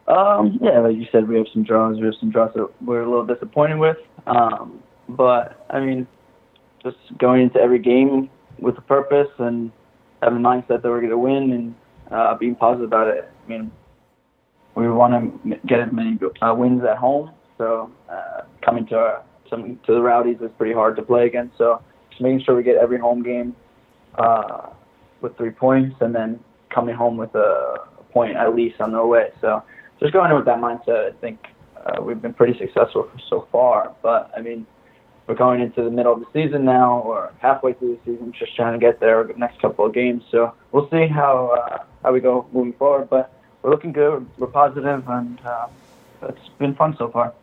Um, 0.07 0.59
yeah, 0.61 0.79
like 0.79 0.97
you 0.97 1.07
said, 1.11 1.29
we 1.29 1.37
have 1.37 1.47
some 1.53 1.63
draws. 1.63 1.97
We 1.97 2.05
have 2.05 2.15
some 2.19 2.31
draws 2.31 2.53
that 2.55 2.69
we're 2.83 3.03
a 3.03 3.09
little 3.09 3.25
disappointed 3.25 3.79
with. 3.79 3.97
Um, 4.27 4.83
but 5.07 5.65
I 5.69 5.79
mean, 5.79 6.07
just 6.83 6.97
going 7.17 7.43
into 7.43 7.59
every 7.59 7.79
game 7.79 8.29
with 8.59 8.77
a 8.77 8.81
purpose 8.81 9.29
and 9.37 9.71
having 10.21 10.39
a 10.39 10.47
mindset 10.47 10.81
that 10.81 10.85
we're 10.85 10.99
going 10.99 11.09
to 11.09 11.17
win 11.17 11.51
and 11.51 11.75
uh, 12.11 12.35
being 12.35 12.55
positive 12.55 12.87
about 12.87 13.07
it. 13.07 13.29
I 13.45 13.49
mean, 13.49 13.71
we 14.75 14.89
want 14.89 15.13
to 15.43 15.55
get 15.67 15.79
as 15.79 15.89
many 15.91 16.17
uh, 16.41 16.53
wins 16.55 16.83
at 16.83 16.97
home. 16.97 17.31
So 17.57 17.91
uh, 18.09 18.41
coming 18.63 18.85
to 18.87 18.95
our, 18.95 19.23
to 19.49 19.77
the 19.87 20.01
Rowdies 20.01 20.37
is 20.41 20.49
pretty 20.57 20.73
hard 20.73 20.95
to 20.95 21.01
play 21.01 21.27
against. 21.27 21.57
So 21.57 21.81
just 22.09 22.21
making 22.21 22.43
sure 22.45 22.55
we 22.55 22.63
get 22.63 22.77
every 22.77 22.99
home 22.99 23.21
game 23.21 23.55
uh, 24.17 24.69
with 25.21 25.35
three 25.37 25.51
points, 25.51 25.95
and 26.01 26.15
then 26.15 26.39
coming 26.73 26.95
home 26.95 27.17
with 27.17 27.33
a, 27.35 27.75
point 28.11 28.35
at 28.35 28.53
least 28.53 28.81
on 28.81 28.91
the 28.91 28.97
away. 28.97 29.29
So 29.39 29.63
just 29.99 30.11
going 30.11 30.29
in 30.29 30.35
with 30.35 30.45
that 30.45 30.57
mindset, 30.57 31.13
I 31.13 31.17
think 31.21 31.39
uh, 31.85 32.01
we've 32.01 32.21
been 32.21 32.33
pretty 32.33 32.57
successful 32.59 33.09
so 33.29 33.47
far. 33.51 33.95
But 34.03 34.31
I 34.35 34.41
mean, 34.41 34.67
we're 35.27 35.35
going 35.35 35.61
into 35.61 35.83
the 35.83 35.91
middle 35.91 36.13
of 36.13 36.19
the 36.19 36.25
season 36.33 36.65
now, 36.65 36.99
or 36.99 37.31
halfway 37.39 37.73
through 37.73 37.99
the 38.03 38.11
season, 38.11 38.33
just 38.37 38.55
trying 38.55 38.73
to 38.73 38.79
get 38.79 38.99
there 38.99 39.23
the 39.23 39.33
next 39.33 39.61
couple 39.61 39.85
of 39.85 39.93
games. 39.93 40.23
So 40.31 40.53
we'll 40.71 40.89
see 40.89 41.07
how 41.07 41.55
uh, 41.57 41.83
how 42.03 42.13
we 42.13 42.19
go 42.19 42.47
moving 42.51 42.73
forward. 42.73 43.09
But 43.09 43.31
we're 43.61 43.69
looking 43.69 43.91
good. 43.91 44.27
We're 44.37 44.47
positive, 44.47 45.07
and 45.07 45.39
uh, 45.45 45.67
it's 46.23 46.49
been 46.59 46.75
fun 46.75 46.95
so 46.97 47.09
far. 47.09 47.33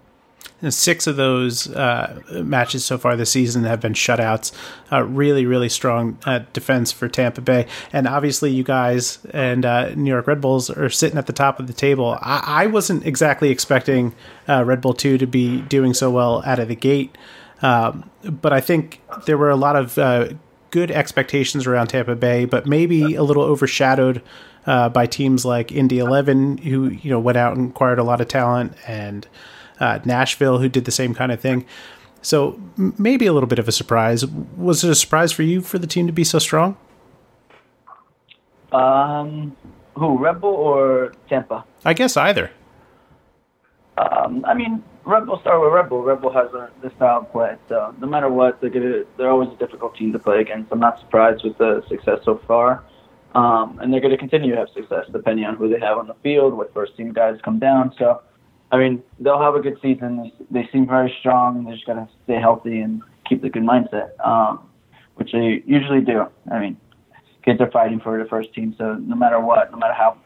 Six 0.68 1.06
of 1.06 1.14
those 1.14 1.70
uh, 1.70 2.20
matches 2.30 2.84
so 2.84 2.98
far 2.98 3.14
this 3.14 3.30
season 3.30 3.62
have 3.62 3.80
been 3.80 3.92
shutouts. 3.92 4.52
Uh, 4.90 5.04
really, 5.04 5.46
really 5.46 5.68
strong 5.68 6.18
uh, 6.26 6.40
defense 6.52 6.90
for 6.90 7.08
Tampa 7.08 7.40
Bay. 7.40 7.66
And 7.92 8.08
obviously, 8.08 8.50
you 8.50 8.64
guys 8.64 9.24
and 9.30 9.64
uh, 9.64 9.94
New 9.94 10.10
York 10.10 10.26
Red 10.26 10.40
Bulls 10.40 10.68
are 10.68 10.90
sitting 10.90 11.16
at 11.16 11.26
the 11.26 11.32
top 11.32 11.60
of 11.60 11.68
the 11.68 11.72
table. 11.72 12.18
I, 12.20 12.42
I 12.44 12.66
wasn't 12.66 13.06
exactly 13.06 13.50
expecting 13.50 14.16
uh, 14.48 14.64
Red 14.64 14.80
Bull 14.80 14.94
2 14.94 15.16
to 15.18 15.26
be 15.28 15.60
doing 15.62 15.94
so 15.94 16.10
well 16.10 16.42
out 16.44 16.58
of 16.58 16.66
the 16.66 16.76
gate. 16.76 17.16
Um, 17.62 18.10
but 18.22 18.52
I 18.52 18.60
think 18.60 19.00
there 19.26 19.36
were 19.36 19.50
a 19.50 19.56
lot 19.56 19.76
of 19.76 19.98
uh, 19.98 20.28
good 20.70 20.90
expectations 20.90 21.66
around 21.66 21.88
Tampa 21.88 22.14
Bay, 22.14 22.44
but 22.44 22.66
maybe 22.66 23.14
a 23.14 23.22
little 23.22 23.42
overshadowed 23.42 24.22
uh, 24.66 24.88
by 24.88 25.06
teams 25.06 25.44
like 25.44 25.72
Indy 25.72 25.98
Eleven, 25.98 26.58
who 26.58 26.88
you 26.88 27.10
know 27.10 27.18
went 27.18 27.38
out 27.38 27.56
and 27.56 27.70
acquired 27.70 27.98
a 27.98 28.04
lot 28.04 28.20
of 28.20 28.28
talent, 28.28 28.74
and 28.86 29.26
uh, 29.80 29.98
Nashville, 30.04 30.58
who 30.58 30.68
did 30.68 30.84
the 30.84 30.90
same 30.90 31.14
kind 31.14 31.32
of 31.32 31.40
thing. 31.40 31.64
So 32.20 32.60
maybe 32.76 33.26
a 33.26 33.32
little 33.32 33.46
bit 33.48 33.58
of 33.58 33.68
a 33.68 33.72
surprise. 33.72 34.26
Was 34.26 34.84
it 34.84 34.90
a 34.90 34.94
surprise 34.94 35.32
for 35.32 35.42
you 35.42 35.60
for 35.60 35.78
the 35.78 35.86
team 35.86 36.06
to 36.06 36.12
be 36.12 36.24
so 36.24 36.38
strong? 36.38 36.76
Um, 38.72 39.56
who 39.94 40.18
Red 40.18 40.40
Bull 40.40 40.54
or 40.54 41.14
Tampa? 41.28 41.64
I 41.84 41.94
guess 41.94 42.16
either. 42.16 42.50
Um, 43.96 44.44
I 44.46 44.54
mean, 44.54 44.82
Red 45.08 45.24
Bull 45.24 45.40
start 45.40 45.62
with 45.62 45.72
Red 45.72 45.88
Bull. 45.88 46.02
Red 46.02 46.20
Bull 46.20 46.34
has 46.34 46.52
a, 46.52 46.70
the 46.82 46.90
style 46.96 47.20
of 47.20 47.32
play, 47.32 47.56
so 47.66 47.94
no 47.98 48.06
matter 48.06 48.28
what, 48.28 48.60
they're 48.60 48.68
gonna, 48.68 49.04
they're 49.16 49.30
always 49.30 49.48
a 49.48 49.56
difficult 49.56 49.96
team 49.96 50.12
to 50.12 50.18
play 50.18 50.42
against. 50.42 50.70
I'm 50.70 50.80
not 50.80 51.00
surprised 51.00 51.44
with 51.44 51.56
the 51.56 51.82
success 51.88 52.18
so 52.26 52.42
far, 52.46 52.84
um, 53.34 53.78
and 53.80 53.90
they're 53.90 54.02
to 54.02 54.18
continue 54.18 54.50
to 54.50 54.58
have 54.58 54.68
success 54.74 55.06
depending 55.10 55.46
on 55.46 55.56
who 55.56 55.66
they 55.70 55.80
have 55.80 55.96
on 55.96 56.08
the 56.08 56.16
field, 56.22 56.52
what 56.52 56.74
first 56.74 56.94
team 56.94 57.14
guys 57.14 57.38
come 57.42 57.58
down. 57.58 57.94
So, 57.98 58.20
I 58.70 58.76
mean, 58.76 59.02
they'll 59.18 59.40
have 59.40 59.54
a 59.54 59.60
good 59.60 59.78
season. 59.80 60.30
They, 60.50 60.60
they 60.60 60.68
seem 60.70 60.86
very 60.86 61.16
strong. 61.20 61.64
They 61.64 61.72
just 61.72 61.86
got 61.86 61.94
to 61.94 62.06
stay 62.24 62.38
healthy 62.38 62.80
and 62.80 63.00
keep 63.26 63.40
the 63.40 63.48
good 63.48 63.62
mindset, 63.62 64.10
um, 64.22 64.68
which 65.14 65.32
they 65.32 65.62
usually 65.64 66.02
do. 66.02 66.26
I 66.52 66.58
mean, 66.58 66.76
kids 67.46 67.62
are 67.62 67.70
fighting 67.70 67.98
for 67.98 68.22
the 68.22 68.28
first 68.28 68.52
team, 68.52 68.74
so 68.76 68.96
no 68.96 69.16
matter 69.16 69.40
what, 69.40 69.70
no 69.72 69.78
matter 69.78 69.94
how 69.94 70.18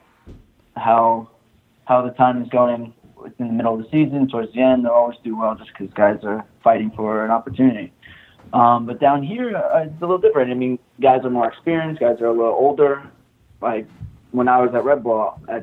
how 0.75 1.31
how 1.85 2.03
the 2.03 2.11
time 2.15 2.43
is 2.43 2.49
going 2.49 2.93
in 3.39 3.47
the 3.49 3.53
middle 3.53 3.75
of 3.75 3.81
the 3.81 3.91
season, 3.91 4.29
towards 4.29 4.53
the 4.53 4.61
end, 4.61 4.85
they'll 4.85 4.93
always 4.93 5.19
do 5.25 5.37
well 5.37 5.55
just 5.55 5.71
because 5.77 5.93
guys 5.95 6.19
are 6.25 6.45
fighting 6.63 6.91
for 6.95 7.25
an 7.25 7.31
opportunity. 7.31 7.93
Um, 8.53 8.87
but 8.87 9.01
down 9.01 9.23
here, 9.23 9.57
uh, 9.57 9.85
it's 9.85 9.97
a 9.99 10.01
little 10.01 10.19
different. 10.19 10.51
I 10.51 10.55
mean, 10.55 10.79
guys 11.01 11.25
are 11.25 11.31
more 11.31 11.49
experienced, 11.49 12.01
guys 12.01 12.21
are 12.21 12.27
a 12.27 12.33
little 12.33 12.53
older. 12.53 13.03
Like 13.61 13.87
when 14.31 14.49
I 14.49 14.61
was 14.61 14.75
at 14.75 14.85
Red 14.85 15.03
Bull, 15.03 15.41
I, 15.49 15.63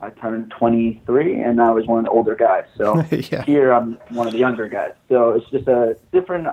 I 0.00 0.10
turned 0.10 0.50
23, 0.58 1.40
and 1.40 1.60
I 1.60 1.70
was 1.70 1.86
one 1.86 1.98
of 1.98 2.04
the 2.06 2.10
older 2.10 2.34
guys. 2.34 2.64
So 2.76 3.04
yeah. 3.10 3.44
here, 3.44 3.72
I'm 3.72 3.98
one 4.10 4.26
of 4.26 4.32
the 4.32 4.38
younger 4.38 4.68
guys. 4.68 4.92
So 5.08 5.30
it's 5.32 5.48
just 5.50 5.68
a 5.68 5.96
different, 6.12 6.48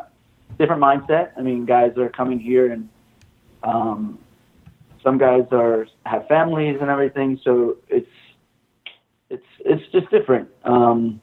different 0.58 0.82
mindset. 0.82 1.32
I 1.38 1.42
mean, 1.42 1.66
guys 1.66 1.98
are 1.98 2.10
coming 2.10 2.40
here, 2.40 2.72
and 2.72 2.90
um, 3.64 4.20
some 5.04 5.18
guys 5.18 5.46
are 5.52 5.88
have 6.06 6.28
families 6.28 6.78
and 6.82 6.90
everything. 6.90 7.40
So 7.44 7.78
it's 7.88 8.10
it's 9.30 9.46
it's 9.60 9.84
just 9.92 10.10
different. 10.10 10.50
Um, 10.64 11.22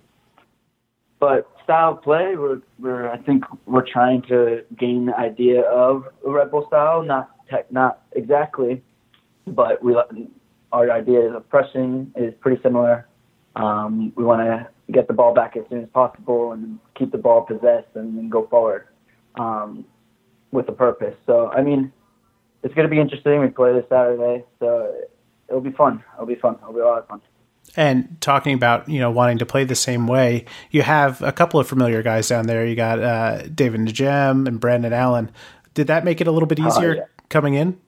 but 1.18 1.50
style 1.64 1.94
of 1.94 2.02
play, 2.02 2.36
we're, 2.36 2.60
we're 2.78 3.10
I 3.10 3.18
think 3.18 3.44
we're 3.66 3.86
trying 3.86 4.22
to 4.22 4.62
gain 4.78 5.06
the 5.06 5.16
idea 5.16 5.62
of 5.62 6.04
a 6.26 6.30
Red 6.30 6.50
Bull 6.50 6.66
style, 6.68 7.02
not 7.02 7.30
tech, 7.48 7.70
not 7.72 8.02
exactly, 8.12 8.82
but 9.46 9.82
we 9.82 9.96
our 10.72 10.90
idea 10.90 11.20
of 11.20 11.48
pressing 11.48 12.12
is 12.16 12.34
pretty 12.40 12.60
similar. 12.62 13.08
Um, 13.54 14.12
we 14.16 14.24
want 14.24 14.42
to 14.42 14.68
get 14.92 15.08
the 15.08 15.14
ball 15.14 15.32
back 15.32 15.56
as 15.56 15.64
soon 15.70 15.82
as 15.82 15.88
possible 15.88 16.52
and 16.52 16.78
keep 16.94 17.10
the 17.12 17.18
ball 17.18 17.42
possessed 17.42 17.88
and 17.94 18.16
then 18.16 18.28
go 18.28 18.46
forward 18.48 18.86
um, 19.36 19.84
with 20.52 20.68
a 20.68 20.72
purpose. 20.72 21.14
So 21.24 21.48
I 21.48 21.62
mean, 21.62 21.92
it's 22.62 22.74
going 22.74 22.86
to 22.86 22.90
be 22.90 23.00
interesting. 23.00 23.40
We 23.40 23.48
play 23.48 23.72
this 23.72 23.86
Saturday, 23.88 24.44
so 24.60 24.94
it'll 25.48 25.60
be 25.60 25.72
fun. 25.72 26.04
It'll 26.14 26.26
be 26.26 26.34
fun. 26.34 26.56
It'll 26.60 26.74
be 26.74 26.80
a 26.80 26.84
lot 26.84 26.98
of 26.98 27.08
fun. 27.08 27.22
And 27.74 28.20
talking 28.20 28.54
about 28.54 28.88
you 28.88 29.00
know 29.00 29.10
wanting 29.10 29.38
to 29.38 29.46
play 29.46 29.64
the 29.64 29.74
same 29.74 30.06
way, 30.06 30.44
you 30.70 30.82
have 30.82 31.20
a 31.22 31.32
couple 31.32 31.60
of 31.60 31.68
familiar 31.68 32.02
guys 32.02 32.28
down 32.28 32.46
there. 32.46 32.66
You 32.66 32.76
got 32.76 33.02
uh, 33.02 33.42
David 33.48 33.80
Najem 33.80 34.46
and 34.46 34.60
Brandon 34.60 34.92
Allen. 34.92 35.30
Did 35.74 35.88
that 35.88 36.04
make 36.04 36.20
it 36.20 36.26
a 36.26 36.32
little 36.32 36.46
bit 36.46 36.58
easier 36.58 36.92
uh, 36.92 36.94
yeah. 36.94 37.04
coming 37.28 37.54
in? 37.54 37.78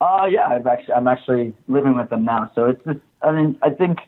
Uh 0.00 0.26
yeah, 0.30 0.46
I've 0.46 0.66
actually 0.66 0.94
I'm 0.94 1.08
actually 1.08 1.54
living 1.66 1.96
with 1.96 2.10
them 2.10 2.24
now, 2.24 2.50
so 2.54 2.66
it's 2.66 2.84
just 2.84 3.00
I 3.22 3.32
mean 3.32 3.58
I 3.62 3.70
think 3.70 3.98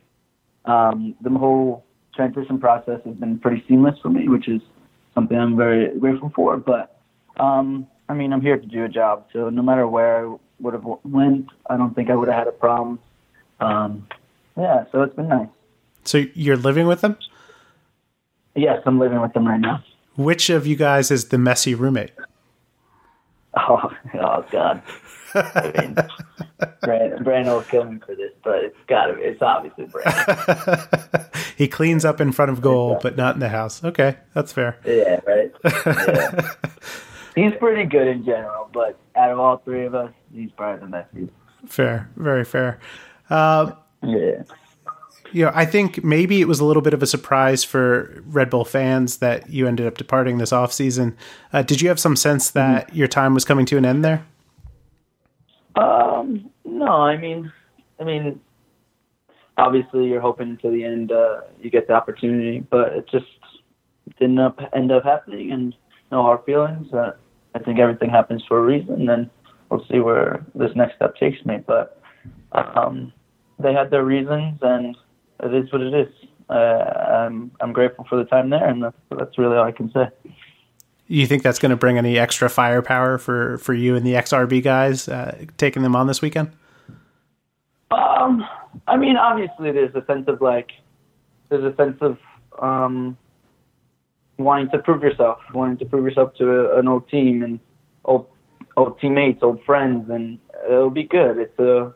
um, 0.67 1.17
the 1.21 1.31
whole 1.31 1.85
transition 2.15 2.61
process 2.61 3.01
has 3.05 3.17
been 3.17 3.39
pretty 3.39 3.65
seamless 3.67 3.99
for 4.01 4.09
me, 4.09 4.29
which 4.29 4.49
is 4.49 4.61
something 5.15 5.37
I'm 5.37 5.57
very 5.57 5.99
grateful 5.99 6.31
for. 6.37 6.59
But 6.59 7.01
um, 7.39 7.89
I 8.09 8.15
mean 8.15 8.33
I'm 8.33 8.41
here 8.41 8.57
to 8.57 8.67
do 8.67 8.85
a 8.85 8.89
job, 8.89 9.27
so 9.33 9.51
no 9.51 9.63
matter 9.63 9.89
where 9.89 10.27
I 10.27 10.37
would 10.61 10.75
have 10.75 10.85
went, 11.03 11.47
I 11.69 11.77
don't 11.77 11.95
think 11.95 12.09
I 12.11 12.15
would 12.15 12.29
have 12.29 12.39
had 12.39 12.47
a 12.47 12.53
problem 12.53 13.01
um, 13.61 14.07
yeah, 14.57 14.85
so 14.93 15.03
it's 15.03 15.15
been 15.15 15.29
nice. 15.29 15.49
So 16.05 16.25
you're 16.35 16.57
living 16.57 16.87
with 16.87 17.01
them? 17.01 17.17
Yes, 18.55 18.83
I'm 18.85 18.99
living 18.99 19.21
with 19.21 19.33
them 19.33 19.47
right 19.47 19.61
now. 19.61 19.83
Which 20.17 20.51
of 20.51 20.67
you 20.67 20.77
guys 20.77 21.11
is 21.11 21.29
the 21.29 21.39
messy 21.39 21.75
roommate? 21.75 22.13
Oh, 23.57 23.91
oh 24.15 24.45
God. 24.51 24.83
I 25.35 25.73
mean, 25.79 25.97
Brandon, 26.83 27.23
Brandon 27.23 27.55
will 27.55 27.63
kill 27.63 27.85
me 27.85 28.01
for 28.05 28.15
this, 28.15 28.33
but 28.43 28.65
it's 28.65 28.77
got 28.87 29.07
to 29.07 29.15
be. 29.15 29.23
It's 29.23 29.43
obviously 29.43 29.87
Brandon. 29.87 31.27
he 31.57 31.69
cleans 31.69 32.05
up 32.05 32.21
in 32.21 32.33
front 32.33 32.51
of 32.51 32.61
goal, 32.61 32.99
but 33.03 33.17
not 33.17 33.35
in 33.35 33.41
the 33.41 33.49
house. 33.49 33.83
Okay, 33.85 34.17
that's 34.35 34.53
fair. 34.53 34.79
Yeah, 34.85 35.21
right. 35.27 35.53
Yeah. 35.65 36.53
he's 37.35 37.55
pretty 37.59 37.85
good 37.85 38.09
in 38.09 38.25
general, 38.25 38.69
but 38.73 38.99
out 39.17 39.31
of 39.31 39.39
all 39.39 39.59
three 39.59 39.87
of 39.87 39.95
us, 39.95 40.13
he's 40.35 40.51
probably 40.53 40.87
the 40.87 40.97
messiest. 40.97 41.31
Fair, 41.67 42.11
very 42.17 42.45
fair. 42.45 42.81
Uh, 43.31 43.73
yeah. 44.03 44.43
You 45.33 45.45
know, 45.45 45.53
I 45.55 45.65
think 45.65 46.03
maybe 46.03 46.41
it 46.41 46.49
was 46.49 46.59
a 46.59 46.65
little 46.65 46.83
bit 46.83 46.93
of 46.93 47.03
a 47.03 47.07
surprise 47.07 47.63
for 47.63 48.21
Red 48.27 48.51
Bull 48.51 48.65
fans 48.65 49.19
that 49.19 49.49
you 49.49 49.69
ended 49.69 49.87
up 49.87 49.97
departing 49.97 50.39
this 50.39 50.51
offseason. 50.51 51.15
Uh, 51.53 51.63
did 51.63 51.81
you 51.81 51.89
have 51.89 52.01
some 52.01 52.17
sense 52.17 52.51
that 52.51 52.89
mm-hmm. 52.89 52.97
your 52.97 53.09
time 53.09 53.33
was 53.33 53.45
coming 53.45 53.65
to 53.67 53.77
an 53.77 53.85
end 53.85 54.05
there? 54.05 54.27
Um, 55.77 56.51
no, 56.65 56.89
I 56.89 57.17
mean, 57.17 57.53
I 58.01 58.05
mean, 58.05 58.41
obviously 59.57 60.07
you're 60.07 60.21
hoping 60.21 60.57
to 60.59 60.71
the 60.71 60.85
end 60.85 61.13
uh, 61.13 61.43
you 61.61 61.71
get 61.71 61.87
the 61.87 61.93
opportunity, 61.93 62.61
but 62.71 62.93
it 62.93 63.09
just 63.09 63.27
didn't 64.19 64.39
up, 64.39 64.59
end 64.75 64.91
up 64.91 65.05
happening, 65.05 65.53
and 65.53 65.75
no 66.11 66.23
hard 66.23 66.45
feelings. 66.45 66.93
Uh, 66.93 67.13
I 67.55 67.59
think 67.61 67.79
everything 67.79 68.11
happens 68.11 68.43
for 68.49 68.59
a 68.59 68.63
reason, 68.63 69.09
and 69.09 69.31
we'll 69.69 69.85
see 69.91 70.01
where 70.01 70.45
this 70.55 70.71
next 70.75 70.97
step 70.97 71.17
takes 71.17 71.45
me. 71.45 71.59
But 71.65 72.01
um, 72.53 73.13
they 73.63 73.73
had 73.73 73.91
their 73.91 74.05
reasons, 74.05 74.59
and 74.63 74.97
it 75.43 75.55
is 75.55 75.73
what 75.73 75.83
it 75.83 75.95
is. 75.95 76.13
Uh, 76.49 76.55
I'm 77.27 77.51
I'm 77.61 77.73
grateful 77.73 78.05
for 78.09 78.17
the 78.17 78.25
time 78.25 78.51
there, 78.51 78.67
and 78.67 78.83
that's 78.83 78.97
that's 79.11 79.39
really 79.39 79.57
all 79.57 79.65
I 79.65 79.73
can 79.73 79.91
say. 79.93 80.09
You 81.07 81.27
think 81.27 81.43
that's 81.43 81.59
going 81.59 81.71
to 81.71 81.77
bring 81.77 81.99
any 81.99 82.19
extra 82.19 82.49
firepower 82.49 83.19
for, 83.19 83.59
for 83.59 83.75
you 83.75 83.97
and 83.97 84.07
the 84.07 84.13
XRB 84.13 84.63
guys 84.63 85.09
uh, 85.09 85.45
taking 85.57 85.83
them 85.83 85.97
on 85.97 86.07
this 86.07 86.23
weekend? 86.23 86.53
Um, 87.91 88.47
I 88.87 88.97
mean, 88.97 89.17
obviously, 89.17 89.73
there's 89.73 89.93
a 89.97 90.05
sense 90.07 90.29
of 90.29 90.41
like, 90.41 90.71
there's 91.49 91.65
a 91.65 91.75
sense 91.75 91.99
of 92.01 92.17
um, 92.63 93.19
wanting 94.39 94.71
to 94.71 94.79
prove 94.79 95.03
yourself, 95.03 95.41
wanting 95.53 95.79
to 95.79 95.85
prove 95.85 96.05
yourself 96.05 96.35
to 96.37 96.49
a, 96.49 96.79
an 96.79 96.87
old 96.87 97.09
team 97.09 97.43
and 97.43 97.59
old 98.05 98.29
old 98.77 99.01
teammates, 99.01 99.43
old 99.43 99.63
friends, 99.65 100.09
and 100.11 100.39
it'll 100.69 100.91
be 100.91 101.03
good. 101.03 101.39
It's 101.39 101.59
a, 101.59 101.93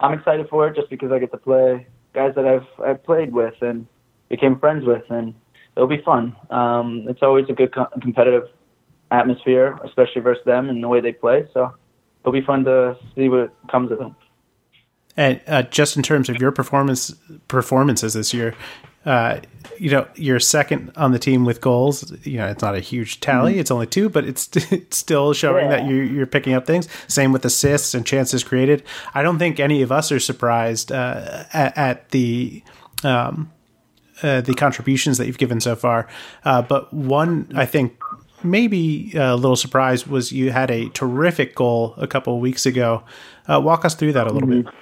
I'm 0.00 0.12
excited 0.12 0.48
for 0.48 0.66
it 0.66 0.74
just 0.74 0.90
because 0.90 1.12
I 1.12 1.18
get 1.18 1.30
to 1.32 1.38
play 1.38 1.86
guys 2.14 2.32
that 2.34 2.46
I've 2.46 2.66
I've 2.84 3.04
played 3.04 3.32
with 3.32 3.54
and 3.60 3.86
became 4.28 4.58
friends 4.58 4.84
with, 4.84 5.04
and 5.10 5.34
it'll 5.76 5.88
be 5.88 6.02
fun. 6.02 6.36
Um, 6.50 7.04
it's 7.08 7.22
always 7.22 7.46
a 7.48 7.52
good 7.52 7.74
co- 7.74 7.88
competitive 8.00 8.44
atmosphere, 9.10 9.78
especially 9.84 10.22
versus 10.22 10.44
them 10.44 10.68
and 10.68 10.82
the 10.82 10.88
way 10.88 11.00
they 11.00 11.12
play. 11.12 11.46
So 11.52 11.74
it'll 12.20 12.32
be 12.32 12.44
fun 12.44 12.64
to 12.64 12.96
see 13.14 13.28
what 13.28 13.54
comes 13.70 13.90
of 13.92 13.98
them. 13.98 14.16
And 15.16 15.40
uh, 15.46 15.62
just 15.64 15.96
in 15.96 16.02
terms 16.02 16.28
of 16.28 16.40
your 16.40 16.52
performance 16.52 17.14
performances 17.48 18.14
this 18.14 18.32
year, 18.32 18.54
uh, 19.06 19.40
you 19.78 19.90
know, 19.90 20.06
you're 20.14 20.40
second 20.40 20.92
on 20.96 21.12
the 21.12 21.18
team 21.18 21.44
with 21.44 21.60
goals. 21.60 22.12
You 22.24 22.38
know, 22.38 22.48
it's 22.48 22.62
not 22.62 22.74
a 22.74 22.80
huge 22.80 23.20
tally; 23.20 23.52
mm-hmm. 23.52 23.60
it's 23.60 23.70
only 23.70 23.86
two, 23.86 24.08
but 24.08 24.24
it's, 24.24 24.48
it's 24.72 24.96
still 24.96 25.32
showing 25.32 25.70
yeah. 25.70 25.76
that 25.76 25.88
you're, 25.88 26.04
you're 26.04 26.26
picking 26.26 26.52
up 26.52 26.66
things. 26.66 26.88
Same 27.08 27.32
with 27.32 27.44
assists 27.44 27.94
and 27.94 28.04
chances 28.04 28.44
created. 28.44 28.82
I 29.14 29.22
don't 29.22 29.38
think 29.38 29.58
any 29.58 29.82
of 29.82 29.90
us 29.90 30.12
are 30.12 30.20
surprised 30.20 30.92
uh, 30.92 31.44
at, 31.52 31.76
at, 31.76 32.08
the. 32.10 32.62
Um, 33.02 33.52
uh, 34.22 34.42
the 34.42 34.52
contributions 34.52 35.16
that 35.16 35.26
you've 35.26 35.38
given 35.38 35.62
so 35.62 35.74
far, 35.74 36.06
uh, 36.44 36.60
but 36.60 36.92
one 36.92 37.50
I 37.54 37.64
think 37.64 37.98
maybe 38.44 39.12
a 39.14 39.34
little 39.34 39.56
surprise 39.56 40.06
was 40.06 40.32
you 40.32 40.50
had 40.50 40.70
a 40.70 40.90
terrific 40.90 41.54
goal 41.54 41.94
a 41.96 42.06
couple 42.06 42.34
of 42.34 42.40
weeks 42.40 42.66
ago. 42.66 43.02
Uh, 43.48 43.60
walk 43.60 43.86
us 43.86 43.94
through 43.94 44.12
that 44.12 44.26
a 44.26 44.30
little 44.32 44.48
mm-hmm. 44.48 44.62
bit. 44.62 44.74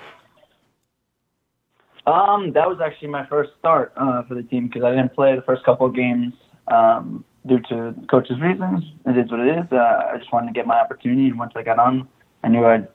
Um, 2.09 2.53
that 2.55 2.67
was 2.67 2.79
actually 2.83 3.09
my 3.09 3.27
first 3.27 3.51
start 3.59 3.93
uh, 3.99 4.23
for 4.23 4.35
the 4.35 4.43
team 4.43 4.69
because 4.69 4.83
I 4.83 4.91
didn't 4.91 5.15
play 5.15 5.37
the 5.37 5.43
first 5.43 5.63
couple 5.65 5.87
of 5.87 5.95
games 5.95 6.33
um, 6.69 7.23
due 7.47 7.61
to 7.69 7.95
coach's 8.11 8.41
reasons. 8.41 8.83
It 9.05 9.19
is 9.19 9.31
what 9.31 9.41
it 9.41 9.59
is. 9.59 9.67
Uh, 9.71 9.77
I 9.77 10.17
just 10.17 10.33
wanted 10.33 10.47
to 10.47 10.53
get 10.55 10.67
my 10.67 10.81
opportunity, 10.81 11.27
and 11.27 11.39
once 11.39 11.53
I 11.55 11.63
got 11.63 11.79
on, 11.79 12.09
I 12.43 12.49
knew 12.49 12.65
I'd 12.65 12.89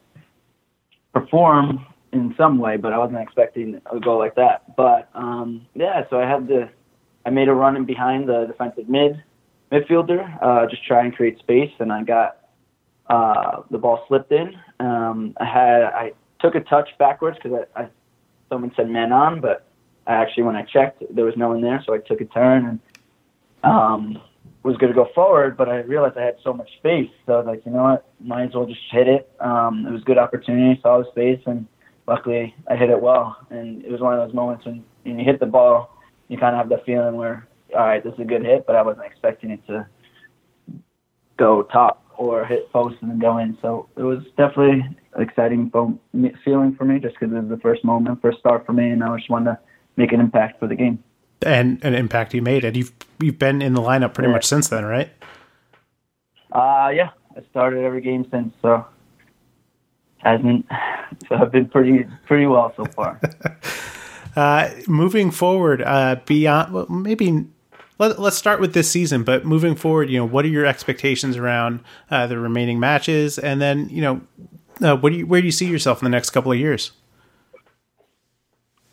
perform 1.13 1.85
in 2.11 2.33
some 2.37 2.57
way, 2.57 2.77
but 2.77 2.91
I 2.91 2.97
wasn't 2.97 3.19
expecting 3.19 3.79
a 3.91 3.99
goal 3.99 4.17
like 4.17 4.33
that. 4.35 4.75
But 4.75 5.09
um, 5.13 5.67
yeah, 5.75 6.01
so 6.09 6.19
I 6.19 6.27
had 6.27 6.47
the, 6.47 6.69
I 7.23 7.29
made 7.29 7.49
a 7.49 7.53
run 7.53 7.75
in 7.75 7.85
behind 7.85 8.27
the 8.27 8.45
defensive 8.47 8.89
mid 8.89 9.21
midfielder, 9.71 10.41
uh, 10.41 10.67
just 10.67 10.83
try 10.85 11.03
and 11.03 11.15
create 11.15 11.37
space, 11.37 11.71
and 11.79 11.93
I 11.93 12.01
got 12.01 12.37
uh, 13.11 13.61
the 13.69 13.77
ball 13.77 14.05
slipped 14.07 14.31
in. 14.31 14.55
Um, 14.79 15.35
I 15.39 15.45
had 15.45 15.83
I 15.83 16.11
took 16.39 16.55
a 16.55 16.61
touch 16.61 16.89
backwards 16.97 17.37
because 17.41 17.59
I, 17.75 17.83
I 17.83 17.89
someone 18.53 18.71
said 18.75 18.89
man 18.89 19.11
on, 19.11 19.41
but 19.41 19.65
I 20.05 20.13
actually, 20.13 20.43
when 20.43 20.55
I 20.55 20.61
checked, 20.63 21.03
there 21.09 21.25
was 21.25 21.35
no 21.35 21.49
one 21.49 21.61
there, 21.61 21.81
so 21.85 21.93
I 21.93 21.97
took 21.97 22.21
a 22.21 22.25
turn 22.25 22.65
and 22.65 22.79
um, 23.63 24.21
was 24.61 24.77
going 24.77 24.91
to 24.91 24.95
go 24.95 25.09
forward, 25.15 25.57
but 25.57 25.67
I 25.67 25.79
realized 25.79 26.17
I 26.17 26.23
had 26.23 26.37
so 26.43 26.53
much 26.53 26.69
space, 26.77 27.09
so 27.25 27.33
I 27.33 27.37
was 27.37 27.47
like, 27.47 27.65
you 27.65 27.71
know 27.71 27.83
what, 27.83 28.05
might 28.19 28.43
as 28.43 28.53
well 28.53 28.65
just 28.65 28.81
hit 28.91 29.07
it. 29.07 29.31
Um, 29.39 29.85
it 29.87 29.91
was 29.91 30.01
a 30.01 30.05
good 30.05 30.19
opportunity, 30.19 30.79
saw 30.81 30.99
the 30.99 31.09
space, 31.11 31.41
and 31.47 31.65
luckily 32.07 32.53
I 32.69 32.75
hit 32.75 32.89
it 32.89 33.01
well. 33.01 33.37
And 33.49 33.83
it 33.83 33.91
was 33.91 34.01
one 34.01 34.13
of 34.17 34.25
those 34.25 34.35
moments 34.35 34.65
when, 34.65 34.83
when 35.03 35.17
you 35.17 35.25
hit 35.25 35.39
the 35.39 35.47
ball, 35.47 35.97
you 36.27 36.37
kind 36.37 36.55
of 36.55 36.59
have 36.59 36.69
the 36.69 36.83
feeling 36.85 37.15
where, 37.15 37.47
all 37.73 37.85
right, 37.85 38.03
this 38.03 38.13
is 38.13 38.19
a 38.19 38.25
good 38.25 38.45
hit, 38.45 38.65
but 38.67 38.75
I 38.75 38.83
wasn't 38.83 39.05
expecting 39.05 39.49
it 39.49 39.65
to 39.67 39.87
go 41.37 41.63
top 41.63 42.03
or 42.17 42.45
hit 42.45 42.71
post 42.71 42.95
and 43.01 43.09
then 43.09 43.19
go 43.19 43.37
in. 43.37 43.57
So 43.61 43.87
it 43.95 44.03
was 44.03 44.23
definitely 44.37 44.83
exciting 45.17 45.71
feeling 46.43 46.75
for 46.75 46.85
me 46.85 46.99
just 46.99 47.15
because 47.19 47.33
it 47.33 47.39
was 47.39 47.49
the 47.49 47.57
first 47.57 47.83
moment, 47.83 48.21
first 48.21 48.39
start 48.39 48.65
for 48.65 48.73
me, 48.73 48.89
and 48.89 49.03
I 49.03 49.15
just 49.17 49.29
wanted 49.29 49.51
to 49.51 49.59
make 49.95 50.11
an 50.11 50.19
impact 50.19 50.59
for 50.59 50.67
the 50.67 50.75
game. 50.75 51.03
And 51.45 51.83
an 51.83 51.93
impact 51.93 52.33
you 52.33 52.41
made, 52.41 52.63
and 52.63 52.77
you've 52.77 52.93
you've 53.19 53.39
been 53.39 53.61
in 53.61 53.73
the 53.73 53.81
lineup 53.81 54.13
pretty 54.13 54.29
yeah. 54.29 54.35
much 54.35 54.45
since 54.45 54.69
then, 54.69 54.85
right? 54.85 55.09
Uh 56.51 56.91
yeah, 56.93 57.09
I 57.35 57.41
started 57.49 57.83
every 57.83 58.01
game 58.01 58.25
since, 58.31 58.53
so 58.61 58.85
hasn't 60.17 60.65
so 61.27 61.35
I've 61.35 61.51
been 61.51 61.67
pretty 61.67 62.05
pretty 62.25 62.45
well 62.45 62.73
so 62.77 62.85
far. 62.85 63.19
uh, 64.35 64.69
moving 64.87 65.31
forward, 65.31 65.81
uh, 65.81 66.17
beyond 66.25 66.73
well, 66.73 66.87
maybe 66.87 67.45
let, 67.99 68.17
us 68.19 68.37
start 68.37 68.59
with 68.59 68.73
this 68.73 68.89
season, 68.89 69.23
but 69.23 69.45
moving 69.45 69.75
forward, 69.75 70.09
you 70.09 70.17
know, 70.17 70.25
what 70.25 70.45
are 70.45 70.49
your 70.49 70.65
expectations 70.65 71.37
around 71.37 71.81
uh, 72.09 72.27
the 72.27 72.37
remaining 72.37 72.79
matches, 72.79 73.37
and 73.37 73.61
then 73.61 73.89
you 73.89 74.01
know, 74.01 74.21
uh, 74.81 74.95
what 74.95 75.11
do 75.11 75.19
you 75.19 75.27
where 75.27 75.41
do 75.41 75.45
you 75.45 75.51
see 75.51 75.67
yourself 75.67 76.01
in 76.01 76.05
the 76.05 76.09
next 76.09 76.31
couple 76.31 76.51
of 76.51 76.57
years? 76.57 76.91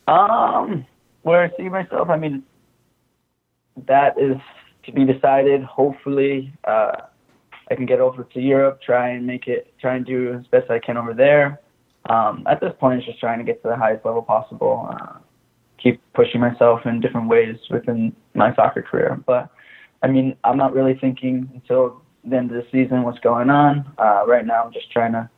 Um, 0.07 0.85
where 1.23 1.43
I 1.43 1.57
see 1.57 1.69
myself, 1.69 2.09
I 2.09 2.17
mean, 2.17 2.43
that 3.87 4.19
is 4.19 4.37
to 4.85 4.91
be 4.91 5.05
decided. 5.05 5.63
Hopefully, 5.63 6.53
uh, 6.65 6.93
I 7.69 7.75
can 7.75 7.85
get 7.85 7.99
over 7.99 8.23
to 8.23 8.39
Europe, 8.39 8.81
try 8.81 9.09
and 9.09 9.25
make 9.25 9.47
it, 9.47 9.73
try 9.79 9.95
and 9.95 10.05
do 10.05 10.33
as 10.33 10.45
best 10.47 10.69
I 10.69 10.79
can 10.79 10.97
over 10.97 11.13
there. 11.13 11.59
Um, 12.09 12.45
at 12.49 12.59
this 12.59 12.73
point, 12.79 12.99
it's 12.99 13.07
just 13.07 13.19
trying 13.19 13.37
to 13.39 13.45
get 13.45 13.61
to 13.63 13.69
the 13.69 13.75
highest 13.75 14.05
level 14.05 14.21
possible. 14.21 14.89
Uh, 14.91 15.19
keep 15.81 16.01
pushing 16.13 16.41
myself 16.41 16.81
in 16.85 16.99
different 16.99 17.27
ways 17.27 17.57
within 17.69 18.15
my 18.33 18.53
soccer 18.55 18.81
career. 18.81 19.21
But 19.25 19.49
I 20.03 20.07
mean, 20.07 20.35
I'm 20.43 20.57
not 20.57 20.73
really 20.73 20.95
thinking 20.99 21.49
until 21.53 22.01
the 22.23 22.37
end 22.37 22.51
of 22.51 22.57
the 22.57 22.67
season 22.71 23.03
what's 23.03 23.19
going 23.19 23.49
on. 23.49 23.91
Uh, 23.97 24.23
right 24.27 24.45
now, 24.45 24.63
I'm 24.63 24.73
just 24.73 24.91
trying 24.91 25.13
to 25.13 25.29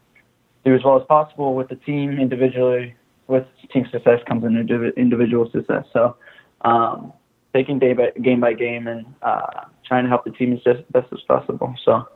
do 0.65 0.75
as 0.75 0.83
well 0.83 0.99
as 0.99 1.05
possible 1.07 1.55
with 1.55 1.69
the 1.69 1.75
team 1.75 2.19
individually. 2.19 2.95
With 3.27 3.45
team 3.71 3.85
success 3.91 4.19
comes 4.27 4.43
an 4.43 4.57
individual 4.97 5.49
success. 5.51 5.85
So, 5.93 6.17
um, 6.61 7.13
taking 7.53 7.79
day 7.79 7.93
by 7.93 8.11
game 8.21 8.41
by 8.41 8.53
game 8.53 8.87
and 8.87 9.05
uh, 9.21 9.65
trying 9.85 10.03
to 10.03 10.09
help 10.09 10.25
the 10.25 10.31
team 10.31 10.53
as 10.53 10.77
best 10.91 11.07
as 11.11 11.21
possible. 11.27 11.73
So. 11.85 12.07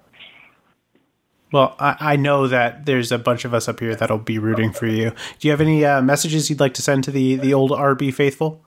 Well, 1.51 1.75
I, 1.79 1.95
I, 1.99 2.15
know 2.17 2.47
that 2.47 2.85
there's 2.85 3.11
a 3.11 3.17
bunch 3.17 3.45
of 3.45 3.53
us 3.53 3.69
up 3.69 3.79
here 3.79 3.95
that'll 3.95 4.17
be 4.17 4.37
rooting 4.37 4.73
for 4.73 4.85
you. 4.85 5.11
Do 5.39 5.47
you 5.47 5.51
have 5.51 5.61
any 5.61 5.85
uh, 5.85 6.01
messages 6.01 6.49
you'd 6.49 6.59
like 6.59 6.73
to 6.73 6.81
send 6.81 7.05
to 7.05 7.11
the 7.11 7.35
the 7.35 7.53
old 7.53 7.71
RB 7.71 8.13
faithful? 8.13 8.61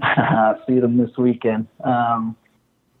See 0.66 0.80
them 0.80 0.96
this 0.96 1.16
weekend. 1.18 1.68
Um, 1.84 2.36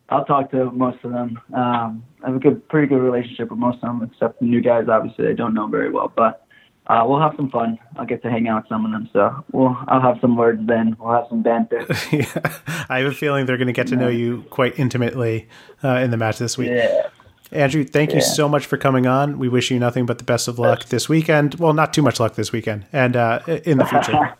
I'll 0.08 0.24
talk 0.24 0.50
to 0.50 0.70
most 0.70 0.98
of 1.04 1.12
them. 1.12 1.40
Um, 1.54 2.04
I 2.22 2.26
have 2.26 2.36
a 2.36 2.38
good, 2.38 2.68
pretty 2.68 2.86
good 2.86 3.00
relationship 3.00 3.50
with 3.50 3.58
most 3.58 3.76
of 3.76 3.82
them, 3.82 4.02
except 4.12 4.40
the 4.40 4.46
new 4.46 4.60
guys. 4.60 4.86
Obviously, 4.88 5.28
I 5.28 5.32
don't 5.32 5.54
know 5.54 5.66
very 5.66 5.90
well, 5.90 6.12
but 6.14 6.46
uh, 6.86 7.04
we'll 7.06 7.20
have 7.20 7.32
some 7.36 7.50
fun. 7.50 7.78
I'll 7.96 8.04
get 8.04 8.22
to 8.22 8.30
hang 8.30 8.48
out 8.48 8.62
with 8.62 8.68
some 8.68 8.84
of 8.84 8.92
them, 8.92 9.08
so 9.12 9.44
we'll 9.52 9.76
I'll 9.88 10.00
have 10.00 10.18
some 10.20 10.36
words 10.36 10.60
then. 10.66 10.96
We'll 11.00 11.14
have 11.14 11.26
some 11.28 11.42
banter. 11.42 11.86
yeah. 12.12 12.58
I 12.88 12.98
have 12.98 13.12
a 13.12 13.14
feeling 13.14 13.46
they're 13.46 13.56
going 13.56 13.68
to 13.68 13.72
get 13.72 13.86
to 13.88 13.96
know 13.96 14.08
you 14.08 14.44
quite 14.50 14.78
intimately 14.78 15.48
uh, 15.82 15.96
in 15.96 16.10
the 16.10 16.16
match 16.16 16.38
this 16.38 16.58
week. 16.58 16.70
Yeah. 16.70 17.08
Andrew, 17.52 17.84
thank 17.84 18.10
yeah. 18.10 18.16
you 18.16 18.22
so 18.22 18.48
much 18.48 18.64
for 18.64 18.78
coming 18.78 19.06
on. 19.06 19.38
We 19.38 19.48
wish 19.48 19.70
you 19.70 19.78
nothing 19.78 20.06
but 20.06 20.16
the 20.16 20.24
best 20.24 20.48
of 20.48 20.58
luck 20.58 20.86
this 20.86 21.08
weekend. 21.08 21.56
Well, 21.56 21.74
not 21.74 21.92
too 21.92 22.00
much 22.00 22.18
luck 22.18 22.34
this 22.34 22.50
weekend 22.50 22.86
and 22.92 23.14
uh, 23.14 23.40
in 23.46 23.76
the 23.76 23.84
future. 23.84 24.34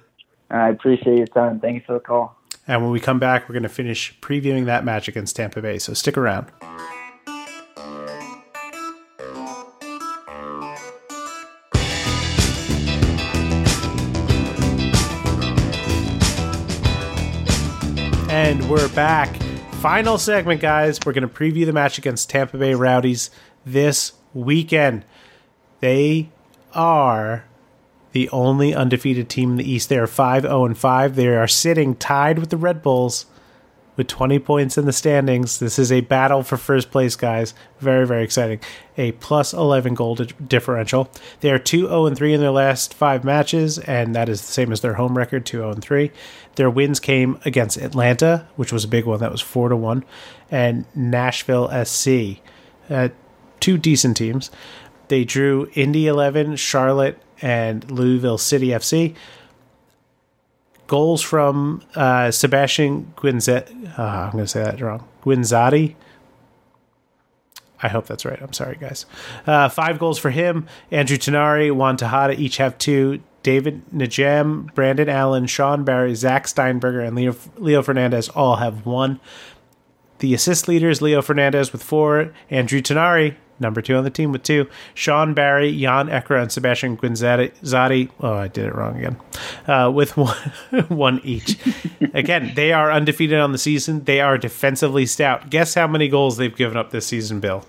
I 0.50 0.68
appreciate 0.68 1.16
your 1.16 1.26
time. 1.26 1.58
Thank 1.58 1.74
you 1.74 1.82
for 1.84 1.94
the 1.94 2.00
call. 2.00 2.38
And 2.68 2.80
when 2.80 2.92
we 2.92 3.00
come 3.00 3.18
back, 3.18 3.48
we're 3.48 3.54
going 3.54 3.64
to 3.64 3.68
finish 3.68 4.18
previewing 4.20 4.66
that 4.66 4.84
match 4.84 5.08
against 5.08 5.34
Tampa 5.34 5.60
Bay. 5.60 5.78
So 5.78 5.94
stick 5.94 6.16
around. 6.16 6.50
And 18.30 18.68
we're 18.68 18.88
back 18.90 19.43
final 19.84 20.16
segment, 20.16 20.62
guys. 20.62 20.98
We're 21.04 21.12
going 21.12 21.28
to 21.28 21.34
preview 21.34 21.66
the 21.66 21.72
match 21.74 21.98
against 21.98 22.30
Tampa 22.30 22.56
Bay 22.56 22.72
Rowdies 22.72 23.28
this 23.66 24.14
weekend. 24.32 25.04
They 25.80 26.30
are 26.72 27.44
the 28.12 28.30
only 28.30 28.74
undefeated 28.74 29.28
team 29.28 29.50
in 29.50 29.56
the 29.58 29.70
East. 29.70 29.90
They 29.90 29.98
are 29.98 30.06
5 30.06 30.44
0 30.44 30.72
5. 30.72 31.16
They 31.16 31.26
are 31.26 31.46
sitting 31.46 31.96
tied 31.96 32.38
with 32.38 32.48
the 32.48 32.56
Red 32.56 32.80
Bulls 32.82 33.26
with 33.96 34.06
20 34.06 34.38
points 34.38 34.78
in 34.78 34.86
the 34.86 34.92
standings. 34.92 35.58
This 35.58 35.78
is 35.78 35.92
a 35.92 36.00
battle 36.00 36.42
for 36.42 36.56
first 36.56 36.90
place, 36.90 37.14
guys. 37.14 37.52
Very, 37.78 38.06
very 38.06 38.24
exciting. 38.24 38.60
A 38.96 39.12
plus 39.12 39.52
11 39.52 39.94
goal 39.94 40.14
differential. 40.14 41.10
They 41.40 41.50
are 41.50 41.58
2 41.58 41.88
0 41.88 42.14
3 42.14 42.32
in 42.32 42.40
their 42.40 42.50
last 42.50 42.94
five 42.94 43.22
matches, 43.22 43.78
and 43.80 44.14
that 44.14 44.30
is 44.30 44.40
the 44.40 44.52
same 44.52 44.72
as 44.72 44.80
their 44.80 44.94
home 44.94 45.16
record 45.16 45.44
2 45.44 45.58
0 45.58 45.74
3. 45.74 46.10
Their 46.56 46.70
wins 46.70 47.00
came 47.00 47.38
against 47.44 47.76
Atlanta, 47.76 48.46
which 48.56 48.72
was 48.72 48.84
a 48.84 48.88
big 48.88 49.06
one. 49.06 49.20
That 49.20 49.32
was 49.32 49.40
4 49.40 49.70
to 49.70 49.76
1, 49.76 50.04
and 50.50 50.84
Nashville 50.94 51.68
SC. 51.84 52.40
Uh, 52.88 53.08
two 53.60 53.78
decent 53.78 54.16
teams. 54.16 54.50
They 55.08 55.24
drew 55.24 55.68
Indy 55.74 56.06
11, 56.06 56.56
Charlotte, 56.56 57.18
and 57.42 57.90
Louisville 57.90 58.38
City 58.38 58.68
FC 58.68 59.14
goals 60.86 61.22
from 61.22 61.82
uh, 61.94 62.30
Sebastian 62.30 63.12
Guinzet. 63.16 63.98
Uh, 63.98 64.02
I'm 64.02 64.32
going 64.32 64.44
to 64.44 64.48
say 64.48 64.62
that 64.62 64.80
wrong. 64.80 65.06
Guenzatti. 65.22 65.94
I 67.82 67.88
hope 67.88 68.06
that's 68.06 68.24
right. 68.24 68.40
I'm 68.40 68.52
sorry, 68.52 68.76
guys. 68.80 69.04
Uh, 69.46 69.68
five 69.68 69.98
goals 69.98 70.18
for 70.18 70.30
him. 70.30 70.66
Andrew 70.90 71.16
Tinari, 71.18 71.74
Juan 71.74 71.96
Tejada 71.96 72.38
each 72.40 72.56
have 72.56 72.78
two. 72.78 73.20
David 73.44 73.82
Najem, 73.94 74.74
Brandon 74.74 75.08
Allen, 75.08 75.46
Sean 75.46 75.84
Barry, 75.84 76.16
Zach 76.16 76.48
Steinberger, 76.48 77.06
and 77.06 77.14
Leo, 77.14 77.36
Leo 77.56 77.82
Fernandes 77.82 78.28
all 78.34 78.56
have 78.56 78.84
one. 78.84 79.20
The 80.18 80.34
assist 80.34 80.66
leaders 80.66 81.00
Leo 81.00 81.22
Fernandes 81.22 81.70
with 81.70 81.84
four, 81.84 82.32
Andrew 82.50 82.80
Tinari 82.80 83.36
number 83.60 83.80
two 83.80 83.94
on 83.94 84.04
the 84.04 84.10
team 84.10 84.32
with 84.32 84.42
two. 84.42 84.68
Sean 84.94 85.34
Barry, 85.34 85.68
Yann 85.68 86.08
Ekra, 86.08 86.42
and 86.42 86.50
Sebastian 86.50 86.96
Guenzatti. 86.96 88.10
Oh, 88.20 88.34
I 88.34 88.48
did 88.48 88.66
it 88.66 88.74
wrong 88.74 88.96
again. 88.98 89.16
Uh, 89.66 89.90
with 89.90 90.16
one, 90.16 90.36
one 90.88 91.20
each. 91.24 91.58
again, 92.12 92.52
they 92.54 92.72
are 92.72 92.90
undefeated 92.90 93.38
on 93.38 93.52
the 93.52 93.58
season. 93.58 94.04
They 94.04 94.20
are 94.20 94.38
defensively 94.38 95.06
stout. 95.06 95.50
Guess 95.50 95.74
how 95.74 95.86
many 95.86 96.08
goals 96.08 96.36
they've 96.36 96.54
given 96.54 96.76
up 96.76 96.90
this 96.90 97.06
season, 97.06 97.40
Bill? 97.40 97.64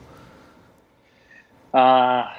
Uh, 1.73 1.77
I'm 1.77 2.31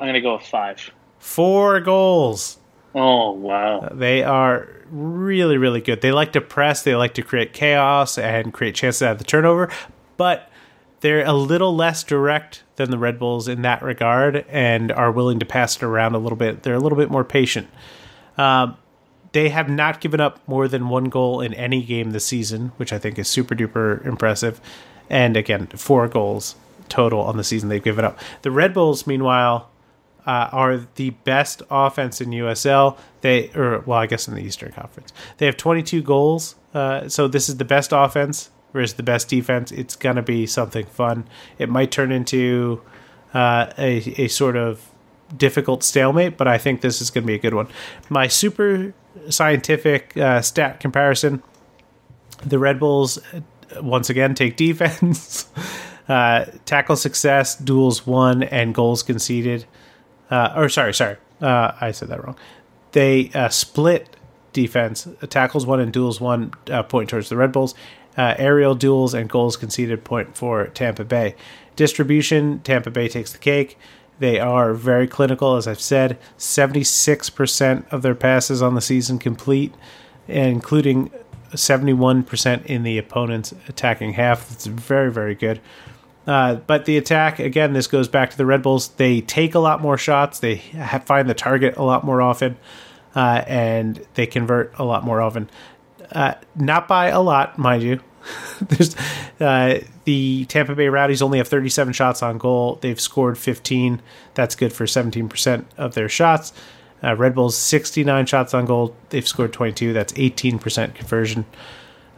going 0.00 0.14
to 0.14 0.20
go 0.20 0.36
with 0.36 0.46
five. 0.46 0.90
Four 1.22 1.78
goals. 1.78 2.58
Oh, 2.96 3.30
wow. 3.30 3.78
Uh, 3.78 3.94
they 3.94 4.24
are 4.24 4.68
really, 4.90 5.56
really 5.56 5.80
good. 5.80 6.00
They 6.00 6.10
like 6.10 6.32
to 6.32 6.40
press, 6.40 6.82
they 6.82 6.96
like 6.96 7.14
to 7.14 7.22
create 7.22 7.52
chaos 7.52 8.18
and 8.18 8.52
create 8.52 8.74
chances 8.74 9.02
out 9.02 9.12
of 9.12 9.18
the 9.18 9.24
turnover, 9.24 9.70
but 10.16 10.50
they're 11.00 11.24
a 11.24 11.32
little 11.32 11.76
less 11.76 12.02
direct 12.02 12.64
than 12.74 12.90
the 12.90 12.98
Red 12.98 13.20
Bulls 13.20 13.46
in 13.46 13.62
that 13.62 13.82
regard 13.82 14.44
and 14.48 14.90
are 14.90 15.12
willing 15.12 15.38
to 15.38 15.46
pass 15.46 15.76
it 15.76 15.84
around 15.84 16.16
a 16.16 16.18
little 16.18 16.36
bit. 16.36 16.64
They're 16.64 16.74
a 16.74 16.80
little 16.80 16.98
bit 16.98 17.08
more 17.08 17.24
patient. 17.24 17.68
Um, 18.36 18.76
they 19.30 19.48
have 19.50 19.70
not 19.70 20.00
given 20.00 20.20
up 20.20 20.40
more 20.48 20.66
than 20.66 20.88
one 20.88 21.04
goal 21.04 21.40
in 21.40 21.54
any 21.54 21.84
game 21.84 22.10
this 22.10 22.26
season, 22.26 22.72
which 22.78 22.92
I 22.92 22.98
think 22.98 23.16
is 23.16 23.28
super 23.28 23.54
duper 23.54 24.04
impressive. 24.04 24.60
And 25.08 25.36
again, 25.36 25.68
four 25.68 26.08
goals 26.08 26.56
total 26.88 27.20
on 27.20 27.36
the 27.36 27.44
season 27.44 27.68
they've 27.68 27.82
given 27.82 28.04
up. 28.04 28.18
The 28.42 28.50
Red 28.50 28.74
Bulls, 28.74 29.06
meanwhile, 29.06 29.70
uh, 30.26 30.48
are 30.52 30.86
the 30.94 31.10
best 31.10 31.62
offense 31.70 32.20
in 32.20 32.30
USL. 32.30 32.98
They, 33.20 33.50
or 33.50 33.80
well, 33.80 33.98
I 33.98 34.06
guess 34.06 34.28
in 34.28 34.34
the 34.34 34.40
Eastern 34.40 34.72
Conference, 34.72 35.12
they 35.38 35.46
have 35.46 35.56
22 35.56 36.02
goals. 36.02 36.56
Uh, 36.74 37.08
so 37.08 37.28
this 37.28 37.48
is 37.48 37.56
the 37.56 37.64
best 37.64 37.90
offense 37.92 38.50
versus 38.72 38.94
the 38.94 39.02
best 39.02 39.28
defense, 39.28 39.70
it's 39.70 39.94
to 40.16 40.22
be 40.22 40.46
something 40.46 40.86
fun. 40.86 41.28
It 41.58 41.68
might 41.68 41.90
turn 41.90 42.10
into 42.10 42.80
uh, 43.34 43.70
a, 43.76 43.98
a 44.16 44.28
sort 44.28 44.56
of 44.56 44.90
difficult 45.36 45.82
stalemate, 45.82 46.38
but 46.38 46.48
I 46.48 46.56
think 46.56 46.80
this 46.80 47.02
is 47.02 47.10
to 47.24 47.26
be 47.26 47.34
a 47.34 47.38
good 47.38 47.52
one. 47.52 47.68
My 48.08 48.28
super 48.28 48.94
scientific 49.28 50.16
uh, 50.16 50.40
stat 50.40 50.80
comparison 50.80 51.42
the 52.44 52.58
Red 52.58 52.78
Bulls, 52.78 53.18
uh, 53.18 53.82
once 53.82 54.10
again, 54.10 54.34
take 54.34 54.56
defense, 54.66 55.48
uh, 56.08 56.46
tackle 56.64 56.96
success, 56.96 57.56
duels 57.56 58.06
won, 58.06 58.42
and 58.42 58.74
goals 58.74 59.02
conceded. 59.02 59.64
Uh, 60.32 60.52
or, 60.56 60.68
sorry, 60.68 60.94
sorry, 60.94 61.16
uh, 61.40 61.72
I 61.80 61.92
said 61.92 62.08
that 62.08 62.24
wrong. 62.24 62.36
They 62.92 63.30
split 63.50 64.16
defense, 64.52 65.06
tackles 65.28 65.64
one 65.66 65.80
and 65.80 65.92
duels 65.92 66.20
one, 66.20 66.50
point 66.88 67.10
towards 67.10 67.28
the 67.28 67.36
Red 67.36 67.52
Bulls 67.52 67.74
uh, 68.16 68.34
aerial 68.38 68.74
duels 68.74 69.14
and 69.14 69.28
goals 69.28 69.56
conceded 69.56 70.04
point 70.04 70.36
for 70.36 70.66
Tampa 70.68 71.04
Bay. 71.04 71.34
Distribution, 71.76 72.60
Tampa 72.60 72.90
Bay 72.90 73.08
takes 73.08 73.32
the 73.32 73.38
cake. 73.38 73.78
They 74.18 74.38
are 74.38 74.74
very 74.74 75.08
clinical, 75.08 75.56
as 75.56 75.66
I've 75.66 75.80
said. 75.80 76.18
76% 76.38 77.90
of 77.90 78.02
their 78.02 78.14
passes 78.14 78.62
on 78.62 78.74
the 78.74 78.80
season 78.80 79.18
complete, 79.18 79.74
including 80.28 81.10
71% 81.52 82.66
in 82.66 82.82
the 82.82 82.98
opponent's 82.98 83.54
attacking 83.68 84.12
half. 84.12 84.52
It's 84.52 84.66
very, 84.66 85.10
very 85.10 85.34
good. 85.34 85.60
Uh, 86.26 86.54
but 86.54 86.84
the 86.84 86.96
attack, 86.96 87.38
again, 87.38 87.72
this 87.72 87.86
goes 87.86 88.08
back 88.08 88.30
to 88.30 88.36
the 88.36 88.46
Red 88.46 88.62
Bulls. 88.62 88.88
They 88.88 89.20
take 89.20 89.54
a 89.54 89.58
lot 89.58 89.80
more 89.80 89.98
shots, 89.98 90.38
they 90.38 90.56
have, 90.56 91.04
find 91.04 91.28
the 91.28 91.34
target 91.34 91.76
a 91.76 91.82
lot 91.82 92.04
more 92.04 92.22
often, 92.22 92.56
uh, 93.14 93.42
and 93.46 94.04
they 94.14 94.26
convert 94.26 94.72
a 94.78 94.84
lot 94.84 95.04
more 95.04 95.20
often. 95.20 95.50
Uh, 96.12 96.34
not 96.54 96.86
by 96.86 97.08
a 97.08 97.20
lot, 97.20 97.58
mind 97.58 97.82
you. 97.82 98.00
Uh, 99.40 99.80
the 100.04 100.44
Tampa 100.44 100.72
Bay 100.76 100.88
Rowdies 100.88 101.20
only 101.20 101.38
have 101.38 101.48
37 101.48 101.94
shots 101.94 102.22
on 102.22 102.38
goal. 102.38 102.78
They've 102.80 103.00
scored 103.00 103.36
15. 103.36 104.00
That's 104.34 104.54
good 104.54 104.72
for 104.72 104.84
17% 104.84 105.64
of 105.76 105.94
their 105.94 106.08
shots. 106.08 106.52
Uh, 107.02 107.16
Red 107.16 107.34
Bulls 107.34 107.56
69 107.56 108.26
shots 108.26 108.54
on 108.54 108.66
goal. 108.66 108.94
They've 109.08 109.26
scored 109.26 109.52
22. 109.52 109.92
That's 109.92 110.12
18% 110.12 110.94
conversion. 110.94 111.44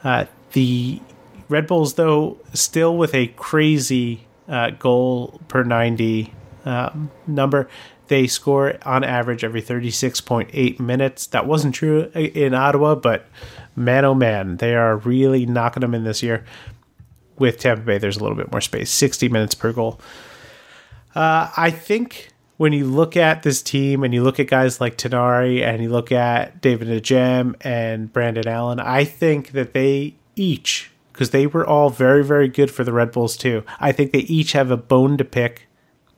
Uh, 0.03 0.27
the 0.53 1.01
Red 1.48 1.66
Bulls, 1.66 1.94
though, 1.94 2.38
still 2.52 2.96
with 2.96 3.14
a 3.14 3.28
crazy 3.28 4.26
uh, 4.48 4.70
goal 4.70 5.40
per 5.48 5.62
90 5.62 6.33
um, 6.64 7.11
number. 7.26 7.68
They 8.09 8.26
score 8.26 8.76
on 8.85 9.02
average 9.02 9.44
every 9.44 9.62
36.8 9.62 10.78
minutes. 10.78 11.26
That 11.28 11.46
wasn't 11.46 11.74
true 11.74 12.11
in 12.14 12.52
Ottawa, 12.54 12.94
but 12.94 13.26
man, 13.76 14.04
oh 14.04 14.14
man, 14.14 14.59
they 14.59 14.74
are 14.74 14.96
really 14.98 15.46
knocking 15.46 15.80
them 15.80 15.94
in 15.94 16.04
this 16.04 16.22
year. 16.22 16.44
With 17.38 17.59
Tampa 17.59 17.83
Bay, 17.83 17.98
there's 17.98 18.16
a 18.16 18.20
little 18.20 18.37
bit 18.37 18.52
more 18.52 18.61
space 18.61 18.90
60 18.90 19.28
minutes 19.28 19.54
per 19.54 19.72
goal. 19.72 20.00
Uh, 21.14 21.50
I 21.57 21.70
think 21.70 22.28
when 22.57 22.72
you 22.72 22.85
look 22.87 23.16
at 23.16 23.42
this 23.42 23.62
team 23.62 24.04
and 24.04 24.14
you 24.14 24.22
look 24.22 24.38
at 24.38 24.46
guys 24.46 24.80
like 24.80 24.96
Tinari 24.96 25.62
and 25.62 25.83
you 25.83 25.90
look 25.90 26.12
at 26.12 26.61
David 26.61 26.88
Najem 26.88 27.57
and 27.62 28.12
Brandon 28.12 28.46
Allen, 28.46 28.78
I 28.78 29.04
think 29.04 29.52
that 29.52 29.72
they 29.72 30.14
each, 30.37 30.90
because 31.14 31.31
they 31.31 31.46
were 31.46 31.64
all 31.64 31.90
very, 31.90 32.24
very 32.24 32.48
good 32.48 32.72
for 32.72 32.83
the 32.83 32.92
Red 32.92 33.12
Bulls 33.12 33.37
too, 33.37 33.62
I 33.79 33.92
think 33.92 34.11
they 34.11 34.18
each 34.20 34.50
have 34.53 34.72
a 34.72 34.77
bone 34.77 35.16
to 35.16 35.24
pick 35.24 35.68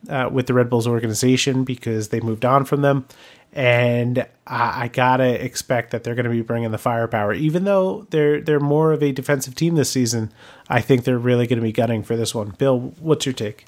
uh, 0.09 0.31
with 0.33 0.47
the 0.47 0.55
Red 0.55 0.71
Bulls 0.71 0.87
organization 0.87 1.65
because 1.65 2.09
they 2.09 2.21
moved 2.21 2.47
on 2.47 2.65
from 2.65 2.81
them. 2.81 3.07
And 3.53 4.21
I, 4.47 4.85
I 4.85 4.89
gotta 4.89 5.45
expect 5.45 5.91
that 5.91 6.03
they're 6.03 6.15
going 6.15 6.25
to 6.25 6.31
be 6.31 6.41
bringing 6.41 6.71
the 6.71 6.79
firepower, 6.79 7.35
even 7.35 7.65
though 7.65 8.07
they're 8.09 8.41
they're 8.41 8.59
more 8.59 8.93
of 8.93 9.03
a 9.03 9.13
defensive 9.13 9.55
team 9.55 9.75
this 9.75 9.91
season. 9.91 10.33
I 10.69 10.81
think 10.81 11.05
they're 11.05 11.19
really 11.19 11.47
going 11.47 11.59
to 11.59 11.63
be 11.63 11.73
gunning 11.73 12.03
for 12.03 12.17
this 12.17 12.35
one. 12.35 12.51
Bill, 12.59 12.95
what's 12.99 13.27
your 13.27 13.35
take? 13.35 13.67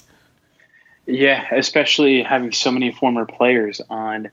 Yeah, 1.05 1.47
especially 1.51 2.23
having 2.23 2.51
so 2.51 2.71
many 2.71 2.91
former 2.91 3.25
players 3.25 3.81
on 3.89 4.29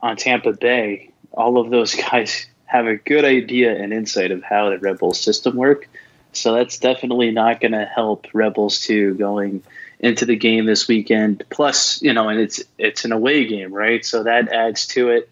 on 0.00 0.16
Tampa 0.16 0.52
Bay. 0.52 1.10
All 1.32 1.58
of 1.58 1.70
those 1.70 1.94
guys 2.10 2.46
have 2.66 2.86
a 2.86 2.96
good 2.96 3.24
idea 3.24 3.76
and 3.76 3.92
insight 3.92 4.30
of 4.30 4.42
how 4.44 4.70
the 4.70 4.78
Red 4.78 4.98
Bulls 4.98 5.20
system 5.20 5.56
work. 5.56 5.88
So 6.36 6.54
that's 6.54 6.78
definitely 6.78 7.30
not 7.30 7.60
going 7.60 7.72
to 7.72 7.84
help 7.84 8.26
Rebels 8.32 8.80
2 8.80 9.14
going 9.14 9.62
into 10.00 10.26
the 10.26 10.36
game 10.36 10.66
this 10.66 10.86
weekend. 10.86 11.44
Plus, 11.50 12.02
you 12.02 12.12
know, 12.12 12.28
and 12.28 12.40
it's 12.40 12.62
it's 12.78 13.04
an 13.04 13.12
away 13.12 13.46
game, 13.46 13.72
right? 13.72 14.04
So 14.04 14.22
that 14.24 14.52
adds 14.52 14.86
to 14.88 15.10
it. 15.10 15.30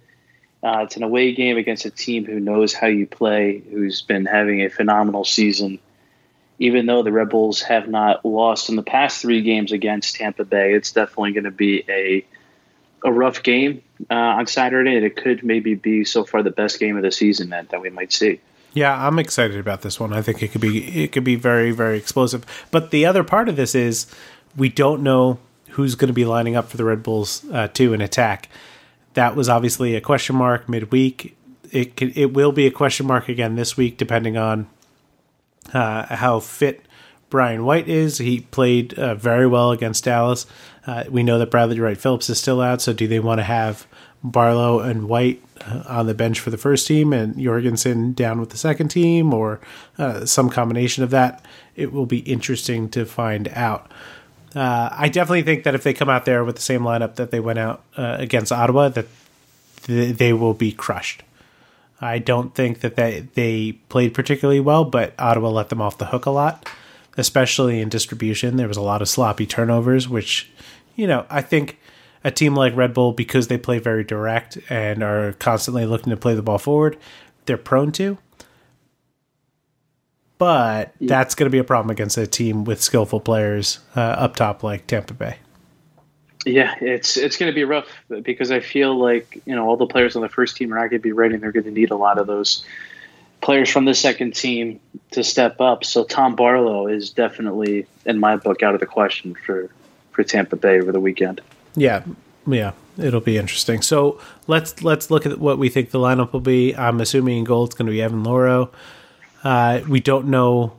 Uh, 0.62 0.80
it's 0.84 0.96
an 0.96 1.02
away 1.02 1.34
game 1.34 1.58
against 1.58 1.84
a 1.84 1.90
team 1.90 2.24
who 2.24 2.40
knows 2.40 2.72
how 2.72 2.86
you 2.86 3.06
play, 3.06 3.58
who's 3.70 4.00
been 4.00 4.24
having 4.24 4.62
a 4.62 4.70
phenomenal 4.70 5.24
season. 5.24 5.78
Even 6.58 6.86
though 6.86 7.02
the 7.02 7.12
Rebels 7.12 7.60
have 7.62 7.88
not 7.88 8.24
lost 8.24 8.70
in 8.70 8.76
the 8.76 8.82
past 8.82 9.20
three 9.20 9.42
games 9.42 9.72
against 9.72 10.16
Tampa 10.16 10.44
Bay, 10.44 10.72
it's 10.72 10.92
definitely 10.92 11.32
going 11.32 11.44
to 11.44 11.50
be 11.50 11.84
a 11.88 12.24
a 13.04 13.12
rough 13.12 13.42
game 13.42 13.82
uh, 14.10 14.14
on 14.14 14.46
Saturday, 14.46 14.96
and 14.96 15.04
it 15.04 15.16
could 15.16 15.44
maybe 15.44 15.74
be 15.74 16.04
so 16.04 16.24
far 16.24 16.42
the 16.42 16.50
best 16.50 16.80
game 16.80 16.96
of 16.96 17.02
the 17.02 17.12
season 17.12 17.50
that, 17.50 17.68
that 17.68 17.82
we 17.82 17.90
might 17.90 18.12
see. 18.12 18.40
Yeah, 18.74 19.06
I'm 19.06 19.20
excited 19.20 19.56
about 19.56 19.82
this 19.82 20.00
one. 20.00 20.12
I 20.12 20.20
think 20.20 20.42
it 20.42 20.48
could 20.48 20.60
be 20.60 21.04
it 21.04 21.12
could 21.12 21.24
be 21.24 21.36
very 21.36 21.70
very 21.70 21.96
explosive. 21.96 22.44
But 22.70 22.90
the 22.90 23.06
other 23.06 23.24
part 23.24 23.48
of 23.48 23.56
this 23.56 23.74
is 23.74 24.06
we 24.56 24.68
don't 24.68 25.02
know 25.02 25.38
who's 25.70 25.94
going 25.94 26.08
to 26.08 26.14
be 26.14 26.24
lining 26.24 26.56
up 26.56 26.68
for 26.68 26.76
the 26.76 26.84
Red 26.84 27.02
Bulls 27.02 27.44
uh, 27.52 27.68
to 27.68 27.94
an 27.94 28.00
attack. 28.00 28.48
That 29.14 29.36
was 29.36 29.48
obviously 29.48 29.94
a 29.94 30.00
question 30.00 30.36
mark 30.36 30.68
midweek. 30.68 31.36
It 31.70 31.96
can, 31.96 32.12
it 32.14 32.32
will 32.32 32.52
be 32.52 32.66
a 32.66 32.70
question 32.70 33.06
mark 33.06 33.28
again 33.28 33.56
this 33.56 33.76
week, 33.76 33.96
depending 33.96 34.36
on 34.36 34.68
uh, 35.72 36.14
how 36.14 36.40
fit 36.40 36.84
Brian 37.30 37.64
White 37.64 37.88
is. 37.88 38.18
He 38.18 38.40
played 38.40 38.94
uh, 38.94 39.14
very 39.14 39.46
well 39.46 39.72
against 39.72 40.04
Dallas. 40.04 40.46
Uh, 40.86 41.04
we 41.08 41.22
know 41.22 41.38
that 41.38 41.50
Bradley 41.50 41.80
Wright 41.80 41.98
Phillips 41.98 42.28
is 42.30 42.38
still 42.38 42.60
out, 42.60 42.80
so 42.80 42.92
do 42.92 43.08
they 43.08 43.20
want 43.20 43.38
to 43.38 43.44
have 43.44 43.86
Barlow 44.24 44.80
and 44.80 45.06
White 45.06 45.42
uh, 45.60 45.82
on 45.86 46.06
the 46.06 46.14
bench 46.14 46.40
for 46.40 46.48
the 46.48 46.56
first 46.56 46.86
team 46.86 47.12
and 47.12 47.38
Jorgensen 47.38 48.14
down 48.14 48.40
with 48.40 48.50
the 48.50 48.56
second 48.56 48.88
team 48.88 49.34
or 49.34 49.60
uh, 49.98 50.24
some 50.24 50.48
combination 50.48 51.04
of 51.04 51.10
that. 51.10 51.44
It 51.76 51.92
will 51.92 52.06
be 52.06 52.20
interesting 52.20 52.88
to 52.90 53.04
find 53.04 53.48
out. 53.48 53.92
Uh, 54.54 54.88
I 54.90 55.08
definitely 55.08 55.42
think 55.42 55.64
that 55.64 55.74
if 55.74 55.82
they 55.82 55.92
come 55.92 56.08
out 56.08 56.24
there 56.24 56.42
with 56.42 56.56
the 56.56 56.62
same 56.62 56.80
lineup 56.80 57.16
that 57.16 57.30
they 57.30 57.40
went 57.40 57.58
out 57.58 57.82
uh, 57.96 58.16
against 58.18 58.50
Ottawa, 58.50 58.88
that 58.88 59.06
th- 59.82 60.16
they 60.16 60.32
will 60.32 60.54
be 60.54 60.72
crushed. 60.72 61.22
I 62.00 62.18
don't 62.18 62.54
think 62.54 62.80
that 62.80 62.96
they, 62.96 63.26
they 63.34 63.72
played 63.88 64.14
particularly 64.14 64.60
well, 64.60 64.84
but 64.84 65.12
Ottawa 65.18 65.50
let 65.50 65.68
them 65.68 65.82
off 65.82 65.98
the 65.98 66.06
hook 66.06 66.24
a 66.24 66.30
lot, 66.30 66.68
especially 67.16 67.80
in 67.80 67.88
distribution. 67.88 68.56
There 68.56 68.68
was 68.68 68.76
a 68.76 68.82
lot 68.82 69.02
of 69.02 69.08
sloppy 69.08 69.46
turnovers, 69.46 70.08
which, 70.08 70.50
you 70.96 71.06
know, 71.06 71.26
I 71.28 71.42
think 71.42 71.78
a 72.24 72.30
team 72.30 72.54
like 72.54 72.74
Red 72.74 72.94
Bull, 72.94 73.12
because 73.12 73.48
they 73.48 73.58
play 73.58 73.78
very 73.78 74.02
direct 74.02 74.58
and 74.70 75.02
are 75.02 75.34
constantly 75.34 75.86
looking 75.86 76.10
to 76.10 76.16
play 76.16 76.34
the 76.34 76.42
ball 76.42 76.58
forward, 76.58 76.96
they're 77.46 77.58
prone 77.58 77.92
to. 77.92 78.18
But 80.38 80.94
yeah. 80.98 81.08
that's 81.08 81.34
going 81.34 81.46
to 81.46 81.50
be 81.50 81.58
a 81.58 81.64
problem 81.64 81.90
against 81.90 82.16
a 82.16 82.26
team 82.26 82.64
with 82.64 82.82
skillful 82.82 83.20
players 83.20 83.78
uh, 83.94 84.00
up 84.00 84.36
top 84.36 84.62
like 84.62 84.86
Tampa 84.86 85.14
Bay. 85.14 85.36
Yeah, 86.44 86.74
it's 86.80 87.16
it's 87.16 87.38
going 87.38 87.50
to 87.50 87.54
be 87.54 87.64
rough 87.64 87.88
because 88.22 88.50
I 88.50 88.60
feel 88.60 88.98
like 88.98 89.40
you 89.46 89.54
know 89.54 89.66
all 89.66 89.76
the 89.76 89.86
players 89.86 90.14
on 90.16 90.22
the 90.22 90.28
first 90.28 90.56
team 90.56 90.72
are 90.72 90.76
not 90.76 90.90
going 90.90 91.00
to 91.00 91.02
be 91.02 91.12
ready. 91.12 91.34
and 91.34 91.42
They're 91.42 91.52
going 91.52 91.64
to 91.64 91.70
need 91.70 91.90
a 91.90 91.96
lot 91.96 92.18
of 92.18 92.26
those 92.26 92.64
players 93.40 93.70
from 93.70 93.84
the 93.84 93.94
second 93.94 94.34
team 94.34 94.80
to 95.12 95.24
step 95.24 95.60
up. 95.60 95.84
So 95.84 96.04
Tom 96.04 96.34
Barlow 96.34 96.86
is 96.86 97.10
definitely, 97.10 97.86
in 98.04 98.18
my 98.18 98.36
book, 98.36 98.62
out 98.62 98.74
of 98.74 98.80
the 98.80 98.86
question 98.86 99.34
for 99.34 99.70
for 100.10 100.22
Tampa 100.22 100.56
Bay 100.56 100.80
over 100.80 100.92
the 100.92 101.00
weekend. 101.00 101.40
Yeah, 101.76 102.04
yeah, 102.46 102.72
it'll 102.98 103.20
be 103.20 103.36
interesting. 103.38 103.82
So 103.82 104.20
let's 104.46 104.82
let's 104.82 105.10
look 105.10 105.26
at 105.26 105.38
what 105.38 105.58
we 105.58 105.68
think 105.68 105.90
the 105.90 105.98
lineup 105.98 106.32
will 106.32 106.40
be. 106.40 106.74
I'm 106.76 107.00
assuming 107.00 107.38
in 107.38 107.44
goal 107.44 107.64
it's 107.64 107.74
going 107.74 107.86
to 107.86 107.92
be 107.92 108.02
Evan 108.02 108.24
Louro. 108.24 108.70
Uh, 109.42 109.80
we 109.88 110.00
don't 110.00 110.28
know 110.28 110.74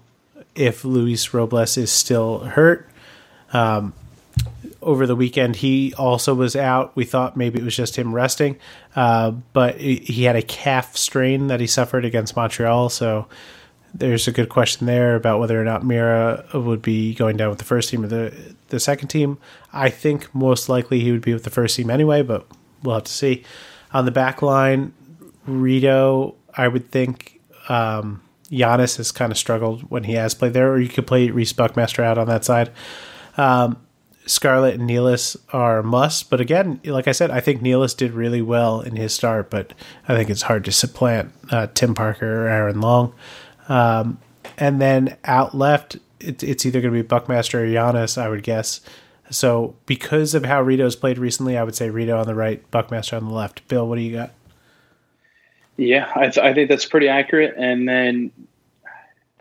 if 0.55 0.83
Luis 0.85 1.33
Robles 1.33 1.77
is 1.77 1.91
still 1.91 2.39
hurt. 2.39 2.89
Um, 3.53 3.93
over 4.81 5.07
the 5.07 5.15
weekend, 5.15 5.57
he 5.57 5.93
also 5.97 6.33
was 6.33 6.55
out. 6.55 6.95
We 6.95 7.05
thought 7.05 7.35
maybe 7.35 7.59
it 7.59 7.65
was 7.65 7.75
just 7.75 7.95
him 7.95 8.13
resting, 8.13 8.57
uh, 8.95 9.31
but 9.31 9.79
he 9.79 10.23
had 10.23 10.35
a 10.35 10.41
calf 10.43 10.95
strain 10.95 11.47
that 11.47 11.59
he 11.59 11.67
suffered 11.67 12.05
against 12.05 12.35
Montreal. 12.35 12.89
So 12.89 13.27
there's 13.95 14.27
a 14.27 14.31
good 14.31 14.49
question 14.49 14.85
there 14.85 15.15
about 15.15 15.39
whether 15.39 15.59
or 15.59 15.63
not 15.63 15.83
Meara 15.83 16.45
would 16.53 16.81
be 16.81 17.15
going 17.15 17.35
down 17.37 17.49
with 17.49 17.59
the 17.59 17.65
first 17.65 17.89
team 17.89 18.03
or 18.03 18.07
the 18.07 18.53
the 18.75 18.79
second 18.79 19.07
team. 19.07 19.37
I 19.73 19.89
think 19.89 20.33
most 20.33 20.69
likely 20.69 20.99
he 20.99 21.11
would 21.11 21.21
be 21.21 21.33
with 21.33 21.43
the 21.43 21.49
first 21.49 21.75
team 21.75 21.89
anyway, 21.89 22.21
but 22.21 22.45
we'll 22.83 22.95
have 22.95 23.05
to 23.05 23.11
see. 23.11 23.43
On 23.93 24.05
the 24.05 24.11
back 24.11 24.41
line, 24.41 24.93
Rito, 25.45 26.35
I 26.55 26.67
would 26.67 26.91
think 26.91 27.39
um, 27.69 28.21
Giannis 28.51 28.97
has 28.97 29.11
kind 29.11 29.31
of 29.31 29.37
struggled 29.37 29.89
when 29.89 30.03
he 30.03 30.13
has 30.13 30.33
played 30.33 30.53
there, 30.53 30.71
or 30.71 30.79
you 30.79 30.89
could 30.89 31.07
play 31.07 31.29
Rece 31.29 31.55
Buckmaster 31.55 32.03
out 32.03 32.17
on 32.17 32.27
that 32.27 32.45
side. 32.45 32.71
Um, 33.37 33.77
Scarlett 34.27 34.79
and 34.79 34.89
Nealis 34.89 35.37
are 35.53 35.83
must, 35.83 36.29
but 36.29 36.41
again, 36.41 36.79
like 36.83 37.07
I 37.07 37.11
said, 37.11 37.29
I 37.29 37.39
think 37.39 37.61
Nealis 37.61 37.95
did 37.95 38.11
really 38.11 38.41
well 38.41 38.81
in 38.81 38.95
his 38.95 39.13
start, 39.13 39.49
but 39.49 39.73
I 40.07 40.15
think 40.15 40.29
it's 40.29 40.43
hard 40.43 40.65
to 40.65 40.71
supplant 40.71 41.31
uh, 41.51 41.67
Tim 41.73 41.93
Parker 41.93 42.45
or 42.45 42.47
Aaron 42.47 42.81
Long. 42.81 43.13
Um, 43.69 44.19
and 44.57 44.81
then 44.81 45.17
out 45.25 45.55
left, 45.55 45.97
it, 46.19 46.43
it's 46.43 46.65
either 46.65 46.81
going 46.81 46.93
to 46.93 47.03
be 47.03 47.07
Buckmaster 47.07 47.63
or 47.63 47.67
Giannis, 47.67 48.17
I 48.17 48.29
would 48.29 48.43
guess. 48.43 48.81
So 49.31 49.75
because 49.85 50.35
of 50.35 50.45
how 50.45 50.61
Rito's 50.61 50.95
played 50.95 51.17
recently, 51.17 51.57
I 51.57 51.63
would 51.63 51.75
say 51.75 51.89
Rito 51.89 52.17
on 52.17 52.27
the 52.27 52.35
right, 52.35 52.69
Buckmaster 52.71 53.15
on 53.15 53.27
the 53.27 53.33
left. 53.33 53.67
Bill, 53.67 53.87
what 53.87 53.95
do 53.95 54.01
you 54.01 54.15
got? 54.15 54.31
Yeah, 55.77 56.11
I, 56.15 56.29
th- 56.29 56.37
I 56.37 56.53
think 56.53 56.69
that's 56.69 56.85
pretty 56.85 57.09
accurate. 57.09 57.55
And 57.57 57.87
then 57.87 58.31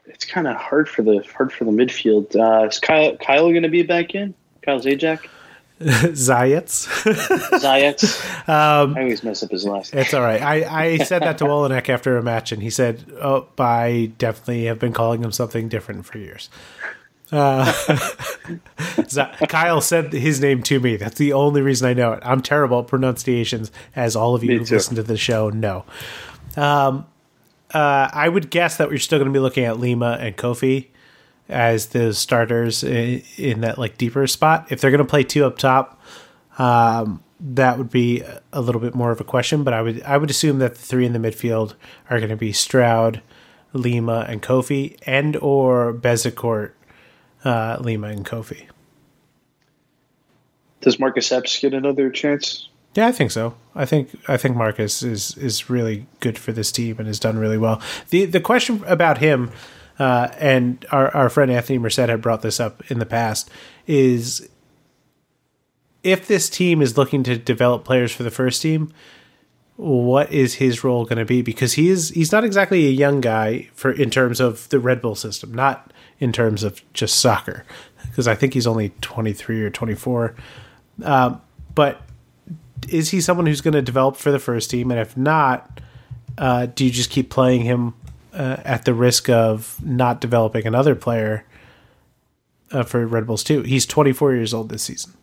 it's 0.06 0.24
kind 0.24 0.46
of 0.46 0.56
hard 0.56 0.88
for 0.88 1.02
the 1.02 1.24
hard 1.36 1.52
for 1.52 1.64
the 1.64 1.70
midfield. 1.70 2.34
Uh, 2.34 2.66
is 2.66 2.78
Kyle 2.78 3.16
Kyle 3.16 3.50
going 3.50 3.62
to 3.62 3.68
be 3.68 3.82
back 3.82 4.14
in? 4.14 4.34
Kyle 4.62 4.80
Zajac? 4.80 5.26
Zayats. 5.80 6.86
Zayats. 7.60 8.30
Um, 8.46 8.94
I 8.94 9.04
always 9.04 9.24
mess 9.24 9.42
up 9.42 9.50
his 9.50 9.64
last 9.64 9.94
name. 9.94 10.02
It's 10.02 10.12
all 10.12 10.20
right. 10.20 10.42
I, 10.42 10.82
I 10.82 10.98
said 10.98 11.22
that 11.22 11.38
to 11.38 11.44
Olenek 11.44 11.88
after 11.88 12.18
a 12.18 12.22
match, 12.22 12.52
and 12.52 12.62
he 12.62 12.68
said, 12.68 13.02
"Oh, 13.14 13.46
I 13.58 14.12
definitely 14.18 14.66
have 14.66 14.78
been 14.78 14.92
calling 14.92 15.24
him 15.24 15.32
something 15.32 15.70
different 15.70 16.04
for 16.04 16.18
years." 16.18 16.50
Uh, 17.32 17.72
Kyle 19.48 19.80
said 19.80 20.12
his 20.12 20.42
name 20.42 20.62
to 20.64 20.78
me. 20.78 20.96
That's 20.96 21.16
the 21.16 21.32
only 21.32 21.62
reason 21.62 21.88
I 21.88 21.94
know 21.94 22.12
it. 22.12 22.22
I'm 22.22 22.42
terrible 22.42 22.80
at 22.80 22.86
pronunciations, 22.86 23.72
as 23.96 24.14
all 24.14 24.34
of 24.34 24.44
you 24.44 24.58
who 24.58 24.64
listen 24.66 24.94
to 24.96 25.02
the 25.02 25.16
show 25.16 25.48
know. 25.48 25.86
Um, 26.54 27.06
uh, 27.72 28.10
I 28.12 28.28
would 28.28 28.50
guess 28.50 28.76
that 28.76 28.90
we're 28.90 28.98
still 28.98 29.18
going 29.18 29.32
to 29.32 29.36
be 29.36 29.40
looking 29.40 29.64
at 29.64 29.80
Lima 29.80 30.18
and 30.20 30.36
Koffi 30.36 30.88
as 31.48 31.86
the 31.86 32.14
starters 32.14 32.82
in, 32.82 33.22
in 33.36 33.60
that 33.60 33.78
like 33.78 33.98
deeper 33.98 34.26
spot. 34.26 34.66
If 34.70 34.80
they're 34.80 34.90
going 34.90 34.98
to 34.98 35.04
play 35.04 35.24
two 35.24 35.44
up 35.44 35.58
top, 35.58 36.00
um, 36.58 37.22
that 37.40 37.78
would 37.78 37.90
be 37.90 38.22
a 38.52 38.60
little 38.60 38.80
bit 38.80 38.94
more 38.94 39.10
of 39.10 39.20
a 39.20 39.24
question. 39.24 39.64
But 39.64 39.74
I 39.74 39.82
would 39.82 40.02
I 40.02 40.16
would 40.16 40.30
assume 40.30 40.58
that 40.60 40.74
the 40.74 40.80
three 40.80 41.06
in 41.06 41.12
the 41.12 41.18
midfield 41.18 41.74
are 42.10 42.18
going 42.18 42.30
to 42.30 42.36
be 42.36 42.52
Stroud, 42.52 43.20
Lima, 43.72 44.24
and 44.28 44.42
Koffi, 44.42 44.96
and 45.04 45.36
or 45.36 45.92
Bezecourt, 45.92 46.72
uh, 47.44 47.76
Lima, 47.80 48.08
and 48.08 48.24
Koffi. 48.24 48.66
Does 50.80 50.98
Marcus 50.98 51.32
Epps 51.32 51.58
get 51.60 51.72
another 51.72 52.10
chance? 52.10 52.68
Yeah, 52.94 53.08
I 53.08 53.12
think 53.12 53.32
so. 53.32 53.56
I 53.74 53.86
think 53.86 54.10
I 54.28 54.36
think 54.36 54.56
Marcus 54.56 55.02
is 55.02 55.36
is 55.36 55.68
really 55.68 56.06
good 56.20 56.38
for 56.38 56.52
this 56.52 56.70
team 56.70 56.96
and 56.98 57.06
has 57.08 57.18
done 57.18 57.38
really 57.38 57.58
well. 57.58 57.82
the 58.10 58.24
The 58.24 58.40
question 58.40 58.82
about 58.86 59.18
him 59.18 59.50
uh, 59.98 60.28
and 60.38 60.84
our, 60.90 61.14
our 61.16 61.28
friend 61.28 61.50
Anthony 61.50 61.78
Merced 61.78 61.98
had 61.98 62.20
brought 62.22 62.42
this 62.42 62.60
up 62.60 62.90
in 62.90 62.98
the 62.98 63.06
past, 63.06 63.50
is 63.86 64.48
if 66.02 66.26
this 66.26 66.50
team 66.50 66.82
is 66.82 66.98
looking 66.98 67.22
to 67.24 67.38
develop 67.38 67.84
players 67.84 68.12
for 68.12 68.22
the 68.22 68.30
first 68.30 68.60
team, 68.60 68.92
what 69.76 70.30
is 70.30 70.54
his 70.54 70.84
role 70.84 71.04
going 71.04 71.18
to 71.18 71.24
be? 71.24 71.42
Because 71.42 71.72
he 71.72 71.88
is 71.88 72.10
he's 72.10 72.30
not 72.30 72.44
exactly 72.44 72.86
a 72.86 72.90
young 72.90 73.20
guy 73.20 73.68
for 73.74 73.90
in 73.90 74.10
terms 74.10 74.38
of 74.38 74.68
the 74.68 74.78
Red 74.78 75.02
Bull 75.02 75.16
system, 75.16 75.52
not 75.52 75.92
in 76.20 76.32
terms 76.32 76.62
of 76.62 76.80
just 76.92 77.16
soccer, 77.16 77.64
because 78.04 78.28
I 78.28 78.36
think 78.36 78.54
he's 78.54 78.66
only 78.66 78.90
twenty 79.00 79.32
three 79.32 79.62
or 79.62 79.70
twenty 79.70 79.94
four. 79.94 80.36
Um, 81.02 81.40
but 81.74 82.02
is 82.88 83.10
he 83.10 83.20
someone 83.20 83.46
who's 83.46 83.62
going 83.62 83.74
to 83.74 83.82
develop 83.82 84.16
for 84.16 84.30
the 84.30 84.38
first 84.38 84.70
team? 84.70 84.92
And 84.92 85.00
if 85.00 85.16
not, 85.16 85.80
uh, 86.38 86.66
do 86.66 86.84
you 86.84 86.90
just 86.90 87.10
keep 87.10 87.30
playing 87.30 87.62
him 87.62 87.94
uh, 88.34 88.60
at 88.64 88.84
the 88.84 88.94
risk 88.94 89.28
of 89.28 89.78
not 89.84 90.20
developing 90.20 90.66
another 90.66 90.94
player 90.94 91.44
uh, 92.72 92.82
for 92.82 93.06
Red 93.06 93.26
Bulls 93.26 93.44
too. 93.44 93.62
He's 93.62 93.86
24 93.86 94.34
years 94.34 94.52
old 94.52 94.68
this 94.68 94.82
season. 94.82 95.14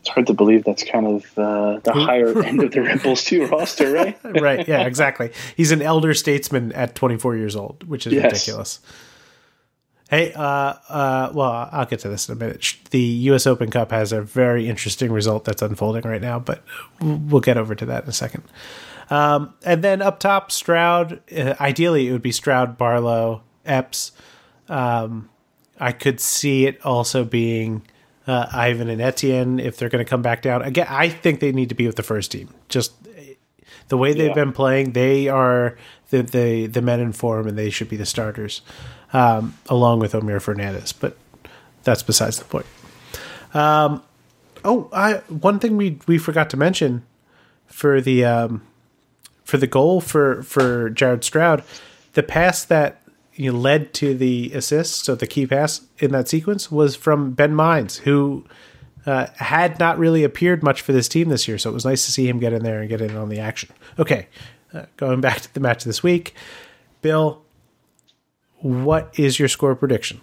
It's 0.00 0.08
hard 0.10 0.28
to 0.28 0.34
believe 0.34 0.64
that's 0.64 0.84
kind 0.84 1.06
of 1.06 1.38
uh, 1.38 1.80
the 1.80 1.92
higher 1.92 2.40
end 2.42 2.62
of 2.62 2.70
the 2.70 2.80
Red 2.80 3.02
Bulls 3.02 3.24
2 3.24 3.46
roster, 3.46 3.92
right? 3.92 4.16
right. 4.40 4.66
Yeah, 4.66 4.86
exactly. 4.86 5.32
He's 5.56 5.72
an 5.72 5.82
elder 5.82 6.14
statesman 6.14 6.72
at 6.72 6.94
24 6.94 7.36
years 7.36 7.56
old, 7.56 7.82
which 7.88 8.06
is 8.06 8.12
yes. 8.12 8.24
ridiculous. 8.24 8.80
Hey, 10.08 10.32
uh, 10.32 10.40
uh, 10.88 11.32
well, 11.34 11.68
I'll 11.72 11.86
get 11.86 11.98
to 12.00 12.08
this 12.08 12.28
in 12.28 12.34
a 12.34 12.38
minute. 12.38 12.76
The 12.90 13.00
U.S. 13.00 13.48
Open 13.48 13.68
Cup 13.68 13.90
has 13.90 14.12
a 14.12 14.22
very 14.22 14.68
interesting 14.68 15.10
result 15.10 15.44
that's 15.44 15.62
unfolding 15.62 16.02
right 16.02 16.22
now, 16.22 16.38
but 16.38 16.62
we'll 17.00 17.40
get 17.40 17.56
over 17.56 17.74
to 17.74 17.84
that 17.86 18.04
in 18.04 18.10
a 18.10 18.12
second. 18.12 18.44
Um, 19.10 19.54
and 19.64 19.82
then 19.84 20.02
up 20.02 20.18
top, 20.18 20.50
Stroud. 20.50 21.20
Uh, 21.34 21.54
ideally, 21.60 22.08
it 22.08 22.12
would 22.12 22.22
be 22.22 22.32
Stroud, 22.32 22.76
Barlow, 22.76 23.42
Epps. 23.64 24.12
Um, 24.68 25.28
I 25.78 25.92
could 25.92 26.20
see 26.20 26.66
it 26.66 26.84
also 26.84 27.24
being 27.24 27.82
uh, 28.26 28.46
Ivan 28.52 28.88
and 28.88 29.00
Etienne 29.00 29.60
if 29.60 29.76
they're 29.76 29.88
going 29.88 30.04
to 30.04 30.08
come 30.08 30.22
back 30.22 30.42
down. 30.42 30.62
Again, 30.62 30.86
I 30.88 31.08
think 31.08 31.40
they 31.40 31.52
need 31.52 31.68
to 31.68 31.74
be 31.74 31.86
with 31.86 31.96
the 31.96 32.02
first 32.02 32.32
team. 32.32 32.48
Just 32.68 32.92
the 33.88 33.96
way 33.96 34.12
they've 34.12 34.28
yeah. 34.28 34.34
been 34.34 34.52
playing, 34.52 34.92
they 34.92 35.28
are 35.28 35.76
the, 36.10 36.22
the 36.22 36.66
the 36.66 36.82
men 36.82 37.00
in 37.00 37.12
form, 37.12 37.46
and 37.46 37.56
they 37.56 37.70
should 37.70 37.88
be 37.88 37.96
the 37.96 38.06
starters, 38.06 38.62
um, 39.12 39.56
along 39.68 40.00
with 40.00 40.12
Omir 40.12 40.40
Fernandez. 40.40 40.92
But 40.92 41.16
that's 41.84 42.02
besides 42.02 42.38
the 42.38 42.44
point. 42.44 42.66
Um, 43.54 44.02
oh, 44.64 44.88
I 44.92 45.14
one 45.28 45.58
thing 45.58 45.76
we 45.76 45.98
we 46.06 46.18
forgot 46.18 46.50
to 46.50 46.56
mention 46.56 47.04
for 47.66 48.00
the 48.00 48.24
um, 48.24 48.62
for 49.46 49.56
the 49.56 49.66
goal 49.66 50.00
for 50.02 50.42
for 50.42 50.90
Jared 50.90 51.24
Stroud, 51.24 51.62
the 52.12 52.22
pass 52.22 52.64
that 52.64 53.00
you 53.34 53.52
know, 53.52 53.58
led 53.58 53.94
to 53.94 54.14
the 54.14 54.52
assist, 54.52 55.04
so 55.04 55.14
the 55.14 55.26
key 55.26 55.46
pass 55.46 55.82
in 55.98 56.10
that 56.12 56.28
sequence 56.28 56.70
was 56.70 56.96
from 56.96 57.32
Ben 57.32 57.54
Mines, 57.54 57.98
who 57.98 58.44
uh, 59.06 59.26
had 59.36 59.78
not 59.78 59.98
really 59.98 60.24
appeared 60.24 60.62
much 60.62 60.80
for 60.80 60.92
this 60.92 61.08
team 61.08 61.28
this 61.28 61.46
year. 61.46 61.58
So 61.58 61.70
it 61.70 61.74
was 61.74 61.84
nice 61.84 62.04
to 62.06 62.12
see 62.12 62.28
him 62.28 62.38
get 62.38 62.52
in 62.52 62.62
there 62.62 62.80
and 62.80 62.88
get 62.88 63.00
in 63.00 63.16
on 63.16 63.28
the 63.28 63.38
action. 63.38 63.70
Okay, 63.98 64.26
uh, 64.74 64.86
going 64.96 65.20
back 65.20 65.40
to 65.42 65.54
the 65.54 65.60
match 65.60 65.84
this 65.84 66.02
week, 66.02 66.34
Bill, 67.02 67.42
what 68.58 69.12
is 69.18 69.38
your 69.38 69.48
score 69.48 69.74
prediction? 69.74 70.20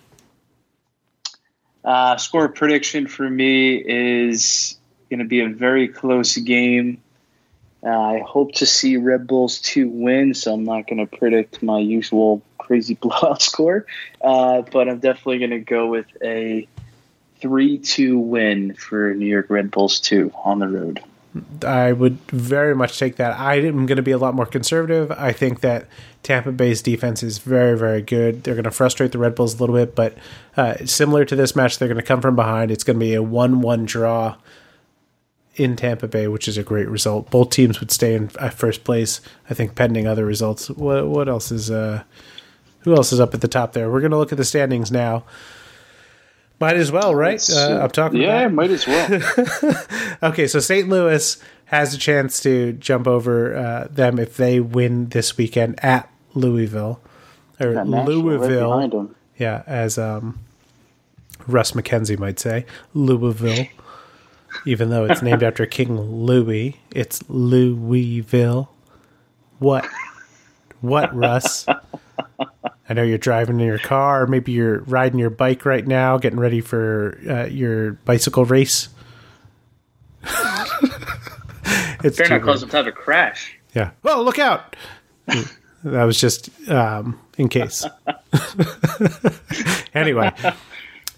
Uh, 1.85 2.17
score 2.17 2.49
prediction 2.49 3.07
for 3.07 3.29
me 3.29 3.75
is 3.75 4.77
Going 5.13 5.19
to 5.19 5.25
be 5.25 5.41
a 5.41 5.49
very 5.49 5.89
close 5.89 6.35
game. 6.37 6.99
Uh, 7.85 7.89
I 7.89 8.19
hope 8.25 8.53
to 8.53 8.65
see 8.65 8.97
Red 8.97 9.27
Bulls 9.27 9.59
2 9.59 9.89
win, 9.89 10.33
so 10.33 10.53
I'm 10.53 10.63
not 10.63 10.87
going 10.87 11.05
to 11.05 11.17
predict 11.17 11.61
my 11.61 11.79
usual 11.79 12.41
crazy 12.57 12.93
blowout 13.01 13.41
score. 13.41 13.85
Uh, 14.21 14.61
but 14.61 14.87
I'm 14.87 14.99
definitely 14.99 15.39
going 15.39 15.51
to 15.51 15.59
go 15.59 15.87
with 15.87 16.07
a 16.23 16.67
3 17.41 17.77
2 17.79 18.17
win 18.17 18.73
for 18.75 19.13
New 19.13 19.25
York 19.25 19.49
Red 19.49 19.69
Bulls 19.69 19.99
2 19.99 20.31
on 20.45 20.59
the 20.59 20.67
road. 20.67 21.01
I 21.65 21.91
would 21.91 22.19
very 22.31 22.75
much 22.75 22.99
take 22.99 23.15
that. 23.15 23.39
I 23.39 23.55
am 23.55 23.85
going 23.85 23.97
to 23.97 24.03
be 24.03 24.11
a 24.11 24.17
lot 24.17 24.35
more 24.35 24.45
conservative. 24.45 25.11
I 25.11 25.31
think 25.31 25.61
that 25.61 25.87
Tampa 26.21 26.51
Bay's 26.51 26.81
defense 26.81 27.23
is 27.23 27.39
very, 27.39 27.77
very 27.77 28.01
good. 28.01 28.43
They're 28.43 28.53
going 28.53 28.65
to 28.65 28.71
frustrate 28.71 29.11
the 29.11 29.17
Red 29.17 29.33
Bulls 29.33 29.55
a 29.55 29.57
little 29.57 29.75
bit, 29.75 29.95
but 29.95 30.15
uh, 30.55 30.85
similar 30.85 31.25
to 31.25 31.35
this 31.35 31.55
match, 31.55 31.79
they're 31.79 31.87
going 31.87 31.99
to 31.99 32.05
come 32.05 32.21
from 32.21 32.35
behind. 32.35 32.69
It's 32.69 32.83
going 32.83 32.99
to 32.99 33.05
be 33.05 33.15
a 33.15 33.23
1 33.23 33.61
1 33.61 33.85
draw 33.85 34.35
in 35.55 35.75
Tampa 35.75 36.07
Bay, 36.07 36.27
which 36.27 36.47
is 36.47 36.57
a 36.57 36.63
great 36.63 36.87
result. 36.87 37.29
Both 37.29 37.51
teams 37.51 37.79
would 37.79 37.91
stay 37.91 38.15
in 38.15 38.29
first 38.29 38.83
place, 38.83 39.21
I 39.49 39.53
think, 39.53 39.75
pending 39.75 40.07
other 40.07 40.25
results. 40.25 40.69
What, 40.69 41.07
what 41.07 41.29
else 41.29 41.51
is. 41.51 41.69
Uh, 41.69 42.03
who 42.79 42.95
else 42.95 43.13
is 43.13 43.19
up 43.19 43.33
at 43.33 43.41
the 43.41 43.47
top 43.47 43.73
there? 43.73 43.89
We're 43.89 44.01
going 44.01 44.11
to 44.11 44.17
look 44.17 44.33
at 44.33 44.37
the 44.37 44.43
standings 44.43 44.91
now. 44.91 45.23
Might 46.59 46.75
as 46.75 46.91
well, 46.91 47.15
right? 47.15 47.41
Uh, 47.49 47.79
I'm 47.81 47.89
talking. 47.89 48.21
Yeah, 48.21 48.47
might 48.47 48.71
as 48.71 48.85
well. 48.85 49.21
okay, 50.23 50.47
so 50.47 50.59
St. 50.59 50.87
Louis 50.87 51.37
has 51.65 51.93
a 51.93 51.97
chance 51.97 52.39
to 52.41 52.73
jump 52.73 53.07
over 53.07 53.55
uh, 53.55 53.87
them 53.89 54.19
if 54.19 54.37
they 54.37 54.59
win 54.59 55.09
this 55.09 55.37
weekend 55.37 55.83
at 55.83 56.09
Louisville 56.33 57.01
or 57.59 57.83
Louisville. 57.85 58.77
Right 58.77 59.09
yeah, 59.37 59.63
as 59.65 59.97
um, 59.97 60.39
Russ 61.47 61.71
McKenzie 61.71 62.19
might 62.19 62.39
say, 62.39 62.65
Louisville. 62.93 63.67
Even 64.65 64.89
though 64.89 65.05
it's 65.05 65.21
named 65.21 65.43
after 65.43 65.65
King 65.65 65.99
Louis, 65.99 66.79
it's 66.91 67.23
Louisville. 67.29 68.71
What? 69.59 69.87
What, 70.81 71.15
Russ? 71.15 71.65
I 72.89 72.93
know 72.93 73.03
you're 73.03 73.17
driving 73.17 73.59
in 73.59 73.65
your 73.65 73.79
car, 73.79 74.23
or 74.23 74.27
maybe 74.27 74.51
you're 74.51 74.79
riding 74.81 75.19
your 75.19 75.29
bike 75.29 75.65
right 75.65 75.85
now, 75.87 76.17
getting 76.17 76.39
ready 76.39 76.61
for 76.61 77.19
uh, 77.29 77.45
your 77.45 77.93
bicycle 77.93 78.45
race. 78.45 78.89
it's 82.03 82.17
Better 82.17 82.39
not 82.39 82.41
cause 82.41 82.59
some 82.59 82.69
type 82.69 82.87
of 82.87 82.95
crash. 82.95 83.57
Yeah. 83.73 83.91
Well, 84.03 84.23
look 84.23 84.39
out! 84.39 84.75
that 85.83 86.03
was 86.03 86.19
just 86.19 86.49
um, 86.69 87.19
in 87.37 87.49
case. 87.49 87.85
anyway, 89.93 90.31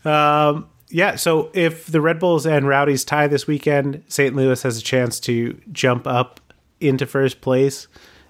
um, 0.04 0.70
yeah. 0.96 1.16
So 1.16 1.50
if 1.54 1.88
the 1.88 2.02
Red 2.02 2.20
Bulls 2.20 2.46
and 2.46 2.68
Rowdies 2.68 3.04
tie 3.04 3.28
this 3.28 3.48
weekend, 3.48 4.04
St. 4.08 4.36
Louis 4.36 4.62
has 4.64 4.78
a 4.78 4.82
chance 4.82 5.20
to 5.22 5.60
jump 5.72 6.08
up 6.08 6.40
into 6.80 7.06
first 7.06 7.42
place 7.42 7.88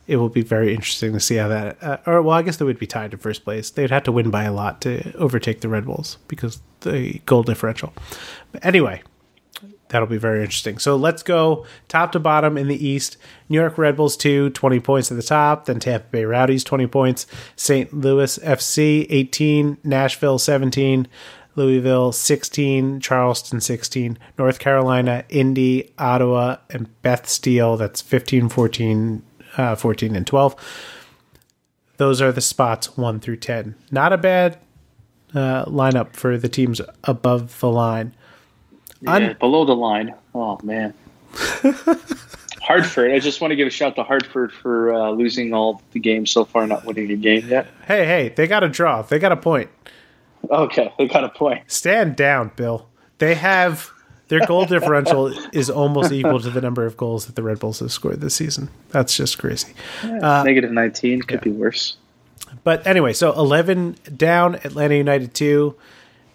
it 0.07 0.18
will 0.18 0.30
be 0.30 0.41
very 0.41 0.74
interesting 0.74 1.13
to 1.13 1.20
see 1.20 1.36
how 1.36 1.47
that. 1.47 1.82
Uh, 1.82 1.97
or 2.05 2.22
well, 2.22 2.38
I 2.38 2.41
guess 2.41 2.57
they 2.57 2.66
would 2.66 2.80
be 2.80 2.88
tied 2.88 3.11
to 3.11 3.18
first 3.18 3.43
place. 3.43 3.70
They'd 3.72 3.89
have 3.89 4.03
to 4.03 4.11
win 4.11 4.30
by 4.30 4.43
a 4.43 4.53
lot 4.53 4.82
to 4.82 5.16
overtake 5.16 5.61
the 5.61 5.70
Red 5.70 5.86
Bulls 5.86 6.18
because 6.28 6.61
the 6.82 7.22
goal 7.26 7.43
differential. 7.43 7.93
But 8.51 8.63
anyway, 8.63 9.01
that'll 9.89 10.07
be 10.07 10.18
very 10.18 10.41
interesting. 10.41 10.78
So 10.78 10.95
let's 10.95 11.24
go 11.24 11.66
top 11.88 12.11
to 12.11 12.20
bottom 12.20 12.57
in 12.57 12.68
the 12.68 12.88
East. 12.88 13.18
New 13.49 13.59
York 13.59 13.78
Red 13.78 13.95
Bulls 13.95 14.16
2, 14.18 14.51
20 14.51 14.80
points 14.80 15.11
at 15.11 15.18
the 15.18 15.24
top. 15.24 15.66
Then 15.66 15.80
Tampa 15.80 16.07
Bay 16.11 16.26
Rowdies, 16.26 16.63
20 16.63 16.86
points. 16.88 17.26
St. 17.55 17.91
Louis 17.91 18.38
FC, 18.39 19.07
18. 19.09 19.78
Nashville, 19.84 20.38
17. 20.38 21.07
Louisville 21.56 22.12
16, 22.12 22.99
Charleston 22.99 23.62
16, 23.62 24.18
North 24.38 24.60
Carolina, 24.60 25.24
Indy, 25.30 25.93
Ottawa, 25.97 26.58
and 26.70 27.01
Beth 27.01 27.28
Steel. 27.28 27.78
That's 27.78 28.01
15, 28.01 28.49
14, 28.49 29.24
uh, 29.58 29.76
14 29.76 30.16
and 30.16 30.28
12. 30.28 30.56
Those 31.97 32.22
are 32.22 32.32
the 32.32 32.41
spots 32.41 32.97
1 32.97 33.20
through 33.22 33.38
10. 33.38 33.76
Not 33.89 34.12
a 34.12 34.18
bad 34.18 34.58
uh, 35.34 35.66
lineup 35.66 36.14
for 36.14 36.38
the 36.38 36.49
teams 36.49 36.82
above 37.06 37.60
the 37.60 37.70
line. 37.70 38.14
Yeah, 39.01 39.14
Un- 39.14 39.38
below 39.39 39.66
the 39.66 39.76
line. 39.76 40.14
Oh, 40.34 40.60
man. 40.64 40.93
Hartford. 42.62 43.12
I 43.12 43.20
just 43.20 43.41
want 43.41 43.51
to 43.51 43.56
give 43.56 43.68
a 43.68 43.72
shout 43.72 43.95
to 43.95 44.03
Hartford 44.03 44.51
for 44.51 44.93
uh, 44.93 45.12
losing 45.12 45.53
all 45.53 45.82
the 45.91 45.99
games 45.99 46.32
so 46.32 46.45
far, 46.45 46.66
not 46.66 46.84
winning 46.84 47.12
a 47.12 47.16
game 47.16 47.47
yet. 47.47 47.68
Hey, 47.88 48.06
hey, 48.06 48.30
they 48.36 48.47
got 48.47 48.64
a 48.64 48.70
draw. 48.70 49.03
They 49.03 49.20
got 49.20 49.32
a 49.32 49.38
point. 49.38 49.70
Okay, 50.66 50.93
they 50.98 51.08
got 51.08 51.24
a 51.24 51.30
point. 51.30 51.70
Stand 51.72 52.16
down, 52.16 52.52
Bill. 52.56 52.88
They 53.18 53.36
have 53.36 53.91
their 54.28 54.46
goal 54.46 54.66
differential 54.66 55.28
is 55.54 55.70
almost 55.70 56.12
equal 56.12 56.39
to 56.39 56.50
the 56.50 56.62
number 56.62 56.86
of 56.86 56.98
goals 56.98 57.26
that 57.26 57.36
the 57.36 57.43
Red 57.43 57.60
Bulls 57.60 57.80
have 57.80 57.91
scored 57.91 58.22
this 58.22 58.36
season. 58.36 58.70
That's 58.89 59.16
just 59.16 59.38
crazy. 59.38 59.74
Yeah, 60.04 60.39
uh, 60.39 60.43
negative 60.43 60.72
19 60.72 61.22
could 61.24 61.39
yeah. 61.39 61.43
be 61.43 61.52
worse. 61.52 61.98
But 62.64 62.86
anyway, 62.88 63.14
so 63.14 63.34
11 63.34 63.98
down, 64.16 64.56
Atlanta 64.56 64.96
United 64.96 65.34
2, 65.34 65.76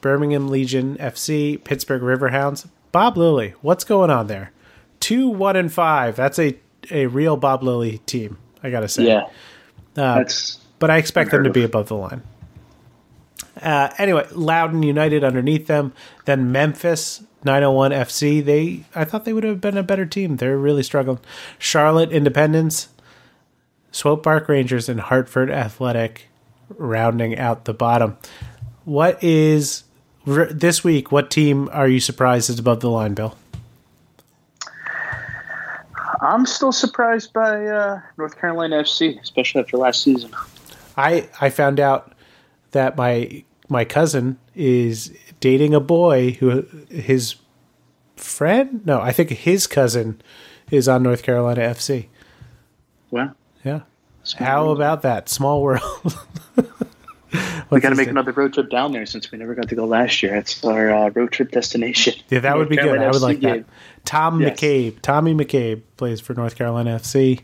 Birmingham 0.01 0.49
Legion 0.49 0.97
FC, 0.99 1.63
Pittsburgh 1.63 2.03
Riverhounds. 2.03 2.69
Bob 2.93 3.17
Lilley, 3.17 3.55
what's 3.61 3.85
going 3.85 4.11
on 4.11 4.27
there? 4.27 4.53
2 5.01 5.29
1 5.29 5.57
and 5.57 5.73
5. 5.73 6.17
That's 6.17 6.39
a 6.39 6.57
a 6.91 7.07
real 7.07 7.37
Bob 7.37 7.63
Lilley 7.63 7.99
team, 8.07 8.39
I 8.63 8.71
got 8.71 8.81
to 8.81 8.89
say. 8.89 9.07
Yeah. 9.07 9.29
Uh, 9.97 10.17
That's 10.17 10.59
but 10.79 10.91
I 10.91 10.97
expect 10.97 11.31
them 11.31 11.45
to 11.45 11.51
be 11.51 11.63
above 11.63 11.89
the 11.89 11.97
line. 11.97 12.23
Uh, 13.61 13.91
anyway, 13.99 14.27
Loudoun 14.33 14.83
United 14.83 15.25
underneath 15.25 15.67
them, 15.67 15.93
then 16.25 16.53
Memphis 16.53 17.23
901 17.45 17.91
FC. 17.93 18.45
They 18.45 18.85
I 18.95 19.05
thought 19.05 19.25
they 19.25 19.33
would 19.33 19.45
have 19.45 19.61
been 19.61 19.77
a 19.77 19.83
better 19.83 20.07
team. 20.07 20.37
They're 20.37 20.59
really 20.59 20.83
struggling. 20.83 21.21
Charlotte 21.59 22.13
Independence, 22.13 22.89
Swope 23.93 24.23
Park 24.23 24.49
Rangers, 24.49 24.89
and 24.89 25.01
Hartford 25.01 25.51
Athletic 25.51 26.29
rounding 26.77 27.39
out 27.39 27.65
the 27.65 27.75
bottom. 27.75 28.17
What 28.85 29.23
is 29.23 29.85
this 30.25 30.85
week? 30.85 31.11
What 31.11 31.31
team 31.31 31.69
are 31.73 31.89
you 31.89 32.01
surprised 32.01 32.51
is 32.51 32.59
above 32.59 32.81
the 32.81 32.91
line, 32.91 33.15
Bill? 33.15 33.37
I'm 36.23 36.45
still 36.45 36.73
surprised 36.73 37.33
by 37.33 37.65
uh, 37.65 38.01
North 38.19 38.39
Carolina 38.39 38.83
FC, 38.83 39.19
especially 39.21 39.63
after 39.63 39.79
last 39.79 40.03
season. 40.03 40.35
I 40.97 41.29
I 41.41 41.49
found 41.49 41.81
out 41.81 42.13
that 42.73 42.97
my 42.97 43.45
my 43.69 43.85
cousin 43.85 44.39
is 44.55 45.17
dating 45.41 45.75
a 45.75 45.81
boy 45.81 46.33
who 46.33 46.67
his 46.89 47.37
friend, 48.17 48.85
no, 48.87 49.01
I 49.01 49.13
think 49.13 49.31
his 49.31 49.67
cousin 49.67 50.21
is 50.71 50.89
on 50.89 51.03
North 51.03 51.23
Carolina 51.23 51.63
FC. 51.63 52.07
Well, 53.11 53.35
yeah. 53.65 53.81
How 54.37 54.67
world. 54.67 54.79
about 54.79 55.03
that? 55.03 55.29
Small 55.29 55.63
world. 55.63 55.83
we 57.71 57.81
got 57.81 57.91
to 57.91 57.95
make 57.95 58.07
name? 58.07 58.17
another 58.17 58.33
road 58.33 58.53
trip 58.53 58.71
down 58.71 58.93
there 58.93 59.07
since 59.07 59.31
we 59.33 59.39
never 59.39 59.55
got 59.55 59.69
to 59.69 59.75
go 59.75 59.85
last 59.85 60.23
year. 60.23 60.37
It's 60.37 60.63
our 60.65 60.91
uh, 60.93 61.11
road 61.11 61.33
trip 61.33 61.51
destination. 61.51 62.15
Yeah, 62.29 62.41
that 62.41 62.51
North 62.51 62.59
would 62.59 62.69
be 62.69 62.77
Carolina 62.77 63.01
good. 63.01 63.07
I 63.07 63.11
would 63.11 63.23
like 63.23 63.41
game. 63.41 63.63
that. 63.63 64.05
Tom 64.05 64.41
yes. 64.41 64.61
McCabe, 64.61 65.01
Tommy 65.01 65.35
McCabe 65.35 65.83
plays 65.97 66.21
for 66.21 66.35
North 66.35 66.57
Carolina 66.57 66.99
FC. 66.99 67.41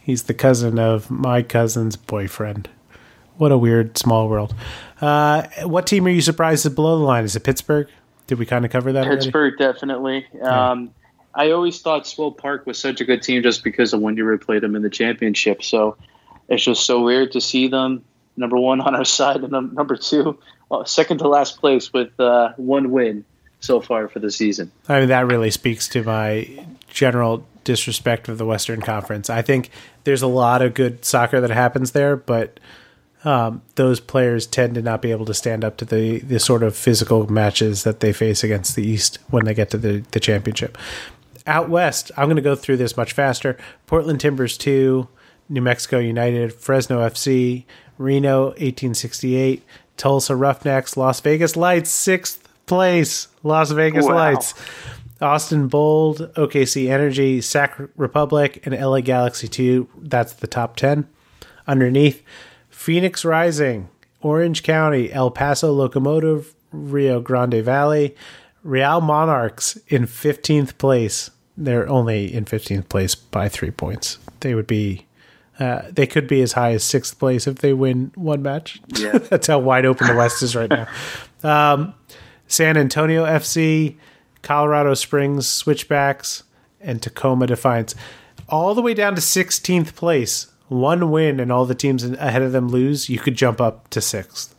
He's 0.00 0.24
the 0.24 0.34
cousin 0.34 0.78
of 0.78 1.10
my 1.10 1.42
cousin's 1.42 1.96
boyfriend. 1.96 2.68
What 3.36 3.52
a 3.52 3.58
weird 3.58 3.98
small 3.98 4.28
world. 4.28 4.54
Uh, 5.00 5.42
what 5.64 5.86
team 5.86 6.06
are 6.06 6.10
you 6.10 6.20
surprised 6.20 6.64
is 6.66 6.72
below 6.72 6.98
the 6.98 7.04
line? 7.04 7.24
Is 7.24 7.36
it 7.36 7.44
Pittsburgh? 7.44 7.88
Did 8.26 8.38
we 8.38 8.46
kind 8.46 8.64
of 8.64 8.70
cover 8.70 8.92
that? 8.92 9.06
Pittsburgh, 9.06 9.54
already? 9.60 9.72
definitely. 9.72 10.26
Yeah. 10.34 10.70
Um, 10.70 10.90
I 11.34 11.50
always 11.50 11.80
thought 11.80 12.06
Swope 12.06 12.38
Park 12.38 12.64
was 12.66 12.78
such 12.78 13.00
a 13.00 13.04
good 13.04 13.22
team 13.22 13.42
just 13.42 13.64
because 13.64 13.92
of 13.92 14.00
when 14.00 14.16
you 14.16 14.38
played 14.38 14.62
them 14.62 14.76
in 14.76 14.82
the 14.82 14.90
championship. 14.90 15.62
So 15.62 15.96
it's 16.48 16.62
just 16.62 16.86
so 16.86 17.02
weird 17.02 17.32
to 17.32 17.40
see 17.40 17.68
them 17.68 18.04
number 18.36 18.56
one 18.56 18.80
on 18.86 18.94
our 18.94 19.04
side 19.04 19.42
and 19.42 19.52
number 19.74 19.96
two, 19.96 20.38
well, 20.68 20.84
second 20.86 21.18
to 21.18 21.28
last 21.28 21.58
place 21.58 21.92
with 21.92 22.18
uh, 22.18 22.52
one 22.56 22.90
win 22.90 23.24
so 23.60 23.80
far 23.80 24.08
for 24.08 24.18
the 24.18 24.30
season. 24.30 24.70
I 24.88 25.00
mean, 25.00 25.08
that 25.08 25.26
really 25.26 25.50
speaks 25.50 25.88
to 25.88 26.02
my 26.02 26.66
general 26.88 27.46
disrespect 27.64 28.28
of 28.28 28.38
the 28.38 28.44
Western 28.44 28.80
Conference. 28.80 29.30
I 29.30 29.42
think 29.42 29.70
there's 30.04 30.22
a 30.22 30.26
lot 30.26 30.62
of 30.62 30.74
good 30.74 31.04
soccer 31.04 31.40
that 31.40 31.50
happens 31.50 31.92
there, 31.92 32.16
but 32.16 32.60
um, 33.24 33.62
those 33.76 34.00
players 34.00 34.46
tend 34.46 34.74
to 34.74 34.82
not 34.82 35.00
be 35.00 35.10
able 35.10 35.24
to 35.26 35.34
stand 35.34 35.64
up 35.64 35.76
to 35.78 35.84
the, 35.84 36.20
the 36.20 36.38
sort 36.38 36.62
of 36.62 36.76
physical 36.76 37.30
matches 37.30 37.82
that 37.84 38.00
they 38.00 38.12
face 38.12 38.44
against 38.44 38.76
the 38.76 38.86
East 38.86 39.18
when 39.30 39.46
they 39.46 39.54
get 39.54 39.70
to 39.70 39.78
the, 39.78 40.04
the 40.10 40.20
championship. 40.20 40.76
Out 41.46 41.68
West, 41.68 42.10
I'm 42.16 42.26
going 42.26 42.36
to 42.36 42.42
go 42.42 42.54
through 42.54 42.76
this 42.76 42.96
much 42.96 43.12
faster. 43.12 43.56
Portland 43.86 44.20
Timbers 44.20 44.56
2, 44.58 45.08
New 45.48 45.62
Mexico 45.62 45.98
United, 45.98 46.52
Fresno 46.52 47.00
FC, 47.00 47.64
Reno 47.98 48.46
1868, 48.48 49.62
Tulsa 49.96 50.36
Roughnecks, 50.36 50.96
Las 50.96 51.20
Vegas 51.20 51.56
Lights, 51.56 51.90
sixth 51.90 52.48
place, 52.66 53.28
Las 53.42 53.70
Vegas 53.70 54.06
wow. 54.06 54.14
Lights. 54.14 54.54
Austin 55.20 55.68
Bold, 55.68 56.32
OKC 56.34 56.90
Energy, 56.90 57.40
Sac 57.40 57.78
Republic, 57.96 58.66
and 58.66 58.78
LA 58.78 59.00
Galaxy 59.00 59.48
2. 59.48 59.88
That's 60.02 60.34
the 60.34 60.46
top 60.46 60.76
10. 60.76 61.08
Underneath, 61.66 62.22
Phoenix 62.84 63.24
Rising, 63.24 63.88
Orange 64.20 64.62
County, 64.62 65.10
El 65.10 65.30
Paso 65.30 65.72
Locomotive, 65.72 66.54
Rio 66.70 67.18
Grande 67.18 67.64
Valley, 67.64 68.14
Real 68.62 69.00
Monarchs 69.00 69.78
in 69.88 70.02
15th 70.02 70.76
place. 70.76 71.30
They're 71.56 71.88
only 71.88 72.34
in 72.34 72.44
15th 72.44 72.90
place 72.90 73.14
by 73.14 73.48
three 73.48 73.70
points. 73.70 74.18
They 74.40 74.54
would 74.54 74.66
be, 74.66 75.06
uh, 75.58 75.84
they 75.90 76.06
could 76.06 76.28
be 76.28 76.42
as 76.42 76.52
high 76.52 76.72
as 76.72 76.84
sixth 76.84 77.18
place 77.18 77.46
if 77.46 77.60
they 77.60 77.72
win 77.72 78.12
one 78.16 78.42
match. 78.42 78.82
Yeah. 78.98 79.16
That's 79.16 79.46
how 79.46 79.60
wide 79.60 79.86
open 79.86 80.06
the 80.06 80.14
West 80.14 80.42
is 80.42 80.54
right 80.54 80.68
now. 80.68 80.86
Um, 81.42 81.94
San 82.48 82.76
Antonio 82.76 83.24
FC, 83.24 83.96
Colorado 84.42 84.92
Springs 84.92 85.46
Switchbacks, 85.46 86.42
and 86.82 87.00
Tacoma 87.00 87.46
Defiance. 87.46 87.94
All 88.48 88.74
the 88.74 88.82
way 88.82 88.92
down 88.92 89.14
to 89.14 89.22
16th 89.22 89.94
place. 89.94 90.48
One 90.68 91.10
win 91.10 91.40
and 91.40 91.52
all 91.52 91.66
the 91.66 91.74
teams 91.74 92.04
ahead 92.04 92.42
of 92.42 92.52
them 92.52 92.68
lose. 92.68 93.08
You 93.08 93.18
could 93.18 93.36
jump 93.36 93.60
up 93.60 93.88
to 93.90 94.00
sixth. 94.00 94.54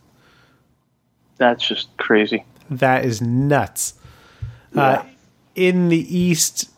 That's 1.38 1.68
just 1.68 1.96
crazy. 1.98 2.46
That 2.70 3.06
is 3.06 3.22
nuts. 3.22 3.96
Yeah. 4.74 4.82
Uh, 4.82 5.06
in 5.56 5.90
the 5.90 6.18
East, 6.18 6.70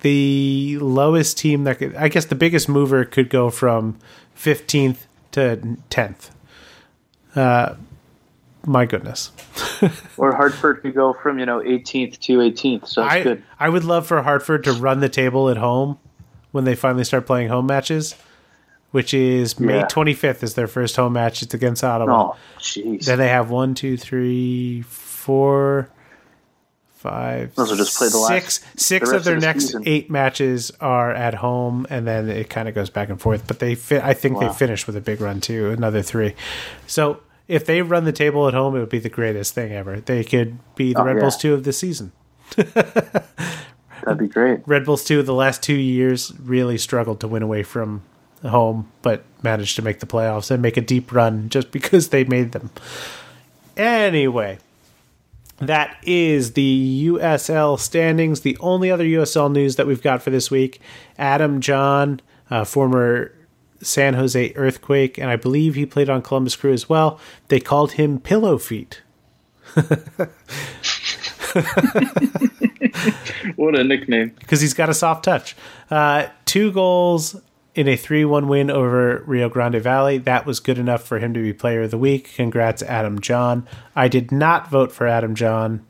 the 0.00 0.78
lowest 0.80 1.38
team 1.38 1.64
that 1.64 1.78
could, 1.78 1.94
I 1.96 2.08
guess 2.08 2.26
the 2.26 2.34
biggest 2.34 2.68
mover 2.68 3.04
could 3.04 3.30
go 3.30 3.50
from 3.50 3.98
15th 4.36 5.06
to 5.32 5.76
10th. 5.90 6.30
Uh, 7.34 7.74
my 8.66 8.84
goodness. 8.84 9.32
or 10.16 10.34
Hartford 10.34 10.82
could 10.82 10.94
go 10.94 11.12
from, 11.12 11.38
you 11.38 11.46
know, 11.46 11.60
18th 11.60 12.18
to 12.20 12.38
18th. 12.38 12.88
So 12.88 13.02
that's 13.02 13.14
I, 13.14 13.22
good. 13.22 13.42
I 13.58 13.68
would 13.68 13.84
love 13.84 14.06
for 14.06 14.22
Hartford 14.22 14.64
to 14.64 14.72
run 14.72 15.00
the 15.00 15.08
table 15.08 15.48
at 15.48 15.56
home 15.56 15.98
when 16.58 16.64
they 16.64 16.74
finally 16.74 17.04
start 17.04 17.24
playing 17.24 17.48
home 17.48 17.66
matches, 17.66 18.16
which 18.90 19.14
is 19.14 19.60
May 19.60 19.76
Yeah. 19.76 19.86
25th 19.86 20.42
is 20.42 20.54
their 20.54 20.66
first 20.66 20.96
home 20.96 21.12
match. 21.12 21.40
It's 21.42 21.54
against 21.54 21.84
Ottawa. 21.84 22.32
Oh. 22.34 22.36
Then 23.00 23.18
they 23.18 23.28
have 23.28 23.48
one, 23.48 23.74
two, 23.76 23.96
three, 23.96 24.82
four, 24.82 25.88
five, 26.96 27.54
Those 27.54 27.70
will 27.70 27.76
just 27.76 27.96
play 27.96 28.08
the 28.08 28.18
last- 28.18 28.32
six. 28.32 28.60
Six 28.76 29.10
the 29.10 29.16
of 29.16 29.24
their 29.24 29.36
of 29.36 29.40
the 29.40 29.46
next 29.46 29.66
season. 29.66 29.84
eight 29.86 30.10
matches 30.10 30.72
are 30.80 31.12
at 31.12 31.34
home, 31.34 31.86
and 31.90 32.04
then 32.06 32.28
it 32.28 32.50
kind 32.50 32.68
of 32.68 32.74
goes 32.74 32.90
back 32.90 33.08
and 33.08 33.20
forth. 33.20 33.46
But 33.46 33.60
they, 33.60 33.76
fi- 33.76 34.00
I 34.00 34.14
think 34.14 34.40
Wow. 34.40 34.48
they 34.48 34.54
finish 34.54 34.84
with 34.86 34.96
a 34.96 35.00
big 35.00 35.20
run 35.20 35.40
too, 35.40 35.70
another 35.70 36.02
three. 36.02 36.34
So 36.88 37.20
if 37.46 37.64
they 37.66 37.82
run 37.82 38.02
the 38.04 38.10
table 38.12 38.48
at 38.48 38.54
home, 38.54 38.74
it 38.74 38.80
would 38.80 38.88
be 38.88 38.98
the 38.98 39.08
greatest 39.08 39.54
thing 39.54 39.70
ever. 39.72 40.00
They 40.00 40.24
could 40.24 40.58
be 40.74 40.92
the 40.92 41.00
Oh, 41.02 41.04
Red 41.04 41.16
yeah. 41.16 41.20
Bulls 41.20 41.36
two 41.36 41.54
of 41.54 41.62
the 41.62 41.72
season. 41.72 42.10
That'd 44.04 44.18
be 44.18 44.28
great. 44.28 44.60
Red 44.66 44.84
Bulls 44.84 45.04
too. 45.04 45.22
the 45.22 45.34
last 45.34 45.62
two 45.62 45.74
years 45.74 46.32
really 46.40 46.78
struggled 46.78 47.20
to 47.20 47.28
win 47.28 47.42
away 47.42 47.62
from 47.62 48.02
home, 48.42 48.90
but 49.02 49.24
managed 49.42 49.76
to 49.76 49.82
make 49.82 50.00
the 50.00 50.06
playoffs 50.06 50.50
and 50.50 50.62
make 50.62 50.76
a 50.76 50.80
deep 50.80 51.12
run 51.12 51.48
just 51.50 51.70
because 51.70 52.08
they 52.08 52.24
made 52.24 52.52
them. 52.52 52.70
Anyway, 53.76 54.58
that 55.58 55.96
is 56.02 56.52
the 56.52 57.06
USL 57.06 57.78
standings. 57.78 58.40
The 58.40 58.56
only 58.60 58.90
other 58.90 59.04
USL 59.04 59.52
news 59.52 59.76
that 59.76 59.86
we've 59.86 60.02
got 60.02 60.22
for 60.22 60.30
this 60.30 60.50
week: 60.50 60.80
Adam 61.18 61.60
Jahn, 61.60 62.20
uh, 62.50 62.64
former 62.64 63.32
San 63.80 64.14
Jose 64.14 64.52
Earthquake, 64.56 65.18
and 65.18 65.30
I 65.30 65.36
believe 65.36 65.74
he 65.74 65.86
played 65.86 66.10
on 66.10 66.22
Columbus 66.22 66.56
Crew 66.56 66.72
as 66.72 66.88
well. 66.88 67.20
They 67.48 67.60
called 67.60 67.92
him 67.92 68.18
Pillow 68.18 68.58
Feet. 68.58 69.02
What 73.56 73.78
a 73.78 73.84
nickname. 73.84 74.30
because 74.38 74.60
he's 74.60 74.74
got 74.74 74.88
a 74.88 74.94
soft 74.94 75.24
touch. 75.24 75.56
Uh, 75.90 76.26
two 76.44 76.70
goals 76.72 77.40
in 77.74 77.86
a 77.88 77.96
3 77.96 78.24
1 78.24 78.48
win 78.48 78.70
over 78.70 79.22
Rio 79.26 79.48
Grande 79.48 79.80
Valley. 79.80 80.18
That 80.18 80.46
was 80.46 80.60
good 80.60 80.78
enough 80.78 81.02
for 81.04 81.18
him 81.18 81.32
to 81.34 81.40
be 81.42 81.52
player 81.52 81.82
of 81.82 81.90
the 81.90 81.98
week. 81.98 82.34
Congrats, 82.34 82.82
Adam 82.82 83.20
Jahn. 83.20 83.66
I 83.94 84.08
did 84.08 84.32
not 84.32 84.68
vote 84.70 84.90
for 84.92 85.06
Adam 85.06 85.34
Jahn. 85.34 85.84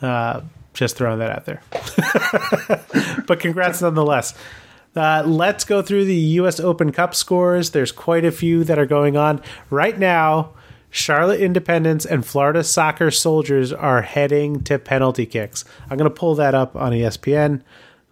Uh, 0.00 0.42
just 0.74 0.96
throwing 0.96 1.18
that 1.20 1.30
out 1.30 1.44
there. 1.46 1.62
but 3.26 3.40
congrats 3.40 3.80
nonetheless. 3.82 4.34
Uh, 4.96 5.22
let's 5.26 5.64
go 5.64 5.82
through 5.82 6.04
the 6.04 6.14
U.S. 6.14 6.60
Open 6.60 6.92
Cup 6.92 7.14
scores. 7.14 7.70
There's 7.70 7.90
quite 7.90 8.24
a 8.24 8.30
few 8.30 8.62
that 8.64 8.78
are 8.78 8.86
going 8.86 9.16
on. 9.16 9.42
Right 9.70 9.98
now, 9.98 10.50
Charlotte 10.94 11.40
Independence 11.40 12.06
and 12.06 12.24
Florida 12.24 12.62
Soccer 12.62 13.10
Soldiers 13.10 13.72
are 13.72 14.02
heading 14.02 14.62
to 14.62 14.78
penalty 14.78 15.26
kicks. 15.26 15.64
I'm 15.90 15.98
going 15.98 16.08
to 16.08 16.14
pull 16.14 16.36
that 16.36 16.54
up 16.54 16.76
on 16.76 16.92
ESPN 16.92 17.62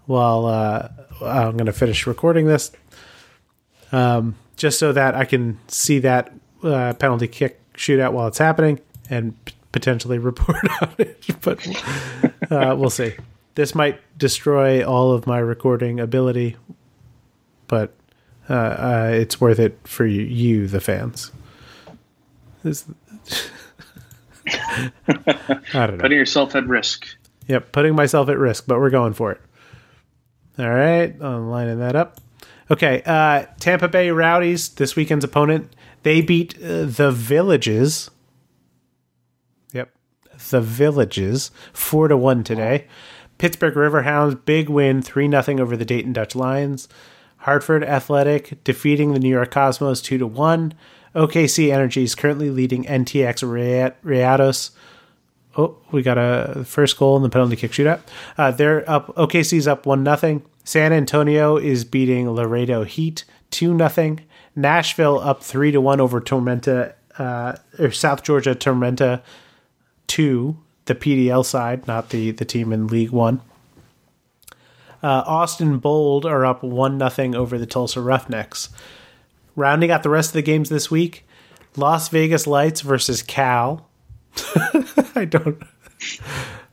while 0.07 0.47
uh, 0.47 0.89
I'm 1.20 1.53
going 1.53 1.66
to 1.66 1.72
finish 1.72 2.09
recording 2.09 2.49
this, 2.49 2.72
um, 3.93 4.35
just 4.57 4.80
so 4.80 4.91
that 4.95 5.14
I 5.14 5.24
can 5.26 5.61
see 5.68 6.01
that 6.01 6.33
uh, 6.64 6.95
penalty 6.95 7.28
kick 7.28 7.61
shootout 7.74 8.14
while 8.14 8.26
it's 8.26 8.39
happening 8.39 8.80
and 9.09 9.43
p- 9.45 9.55
potentially 9.70 10.18
report 10.33 10.59
on 10.83 10.93
it. 10.99 11.24
But 11.41 11.64
uh, 12.51 12.74
we'll 12.76 12.91
see. 12.91 13.14
This 13.55 13.76
might 13.76 14.01
destroy 14.18 14.85
all 14.85 15.12
of 15.12 15.24
my 15.24 15.39
recording 15.39 16.01
ability, 16.01 16.57
but 17.68 17.95
uh, 18.51 18.55
uh, 18.55 19.11
it's 19.14 19.41
worth 19.41 19.61
it 19.61 19.78
for 19.85 20.05
you, 20.05 20.22
you 20.22 20.66
the 20.66 20.80
fans. 20.80 21.30
This, 22.62 22.84
I 24.46 24.90
don't 25.72 25.96
know. 25.96 25.96
Putting 25.98 26.18
yourself 26.18 26.54
at 26.54 26.66
risk. 26.66 27.06
Yep, 27.48 27.72
putting 27.72 27.94
myself 27.94 28.28
at 28.28 28.38
risk, 28.38 28.64
but 28.66 28.78
we're 28.78 28.90
going 28.90 29.12
for 29.12 29.32
it. 29.32 29.40
All 30.58 30.70
right, 30.70 31.14
I'm 31.20 31.50
lining 31.50 31.78
that 31.80 31.96
up. 31.96 32.20
Okay, 32.70 33.02
uh, 33.04 33.46
Tampa 33.58 33.88
Bay 33.88 34.10
Rowdies, 34.10 34.68
this 34.70 34.96
weekend's 34.96 35.24
opponent, 35.24 35.74
they 36.02 36.20
beat 36.20 36.56
uh, 36.62 36.84
the 36.84 37.10
Villages. 37.12 38.10
Yep, 39.72 39.90
the 40.50 40.60
Villages, 40.60 41.50
four 41.72 42.08
to 42.08 42.16
one 42.16 42.44
today. 42.44 42.86
Pittsburgh 43.38 43.74
Riverhounds, 43.74 44.44
big 44.44 44.68
win, 44.68 45.02
three 45.02 45.26
nothing 45.26 45.58
over 45.58 45.76
the 45.76 45.84
Dayton 45.84 46.12
Dutch 46.12 46.36
Lions. 46.36 46.88
Hartford 47.38 47.82
Athletic 47.82 48.62
defeating 48.62 49.14
the 49.14 49.18
New 49.18 49.28
York 49.28 49.50
Cosmos 49.50 50.00
two 50.00 50.16
to 50.18 50.26
one. 50.26 50.74
OKC 51.14 51.72
Energy 51.72 52.04
is 52.04 52.14
currently 52.14 52.50
leading 52.50 52.84
NTX 52.84 53.42
Rayados. 54.04 54.70
Oh, 55.56 55.76
we 55.90 56.02
got 56.02 56.16
a 56.16 56.64
first 56.64 56.98
goal 56.98 57.16
in 57.16 57.22
the 57.22 57.28
penalty 57.28 57.56
kick 57.56 57.72
shootout. 57.72 58.00
Uh, 58.38 58.50
they're 58.50 58.88
up. 58.88 59.14
OKC's 59.16 59.68
up 59.68 59.84
one 59.84 60.02
nothing. 60.02 60.42
San 60.64 60.92
Antonio 60.92 61.56
is 61.56 61.84
beating 61.84 62.30
Laredo 62.30 62.84
Heat 62.84 63.24
two 63.50 63.74
nothing. 63.74 64.20
Nashville 64.56 65.18
up 65.18 65.42
three 65.42 65.70
to 65.70 65.80
one 65.80 66.00
over 66.00 66.20
Tormenta 66.20 66.94
uh, 67.18 67.56
or 67.78 67.90
South 67.90 68.22
Georgia 68.22 68.54
Tormenta 68.54 69.22
two. 70.06 70.56
The 70.86 70.94
PDL 70.96 71.44
side, 71.44 71.86
not 71.86 72.08
the 72.08 72.32
the 72.32 72.44
team 72.44 72.72
in 72.72 72.88
League 72.88 73.10
One. 73.10 73.40
Uh, 75.02 75.22
Austin 75.26 75.78
Bold 75.78 76.24
are 76.24 76.46
up 76.46 76.62
one 76.62 76.96
nothing 76.96 77.34
over 77.34 77.58
the 77.58 77.66
Tulsa 77.66 78.00
Roughnecks. 78.00 78.70
Rounding 79.55 79.90
out 79.90 80.03
the 80.03 80.11
rest 80.11 80.30
of 80.30 80.34
the 80.34 80.42
games 80.42 80.68
this 80.68 80.90
week, 80.90 81.26
Las 81.76 82.09
Vegas 82.09 82.46
Lights 82.46 82.80
versus 82.80 83.22
Cal. 83.22 83.88
I 85.14 85.26
don't. 85.28 85.62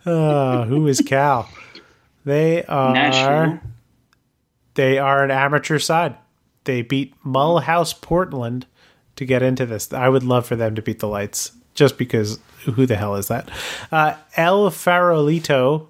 Uh, 0.05 0.65
who 0.65 0.87
is 0.87 1.01
Cal? 1.01 1.49
They 2.25 2.63
are. 2.65 3.61
They 4.75 4.97
are 4.97 5.23
an 5.23 5.31
amateur 5.31 5.79
side. 5.79 6.15
They 6.63 6.81
beat 6.81 7.13
Mulhouse 7.23 7.99
Portland 7.99 8.65
to 9.17 9.25
get 9.25 9.41
into 9.41 9.65
this. 9.65 9.91
I 9.91 10.07
would 10.07 10.23
love 10.23 10.45
for 10.45 10.55
them 10.55 10.75
to 10.75 10.81
beat 10.81 10.99
the 10.99 11.07
Lights, 11.07 11.51
just 11.73 11.97
because 11.97 12.39
who 12.63 12.85
the 12.85 12.95
hell 12.95 13.15
is 13.15 13.27
that? 13.27 13.49
Uh, 13.91 14.15
El 14.37 14.69
Farolito 14.69 15.87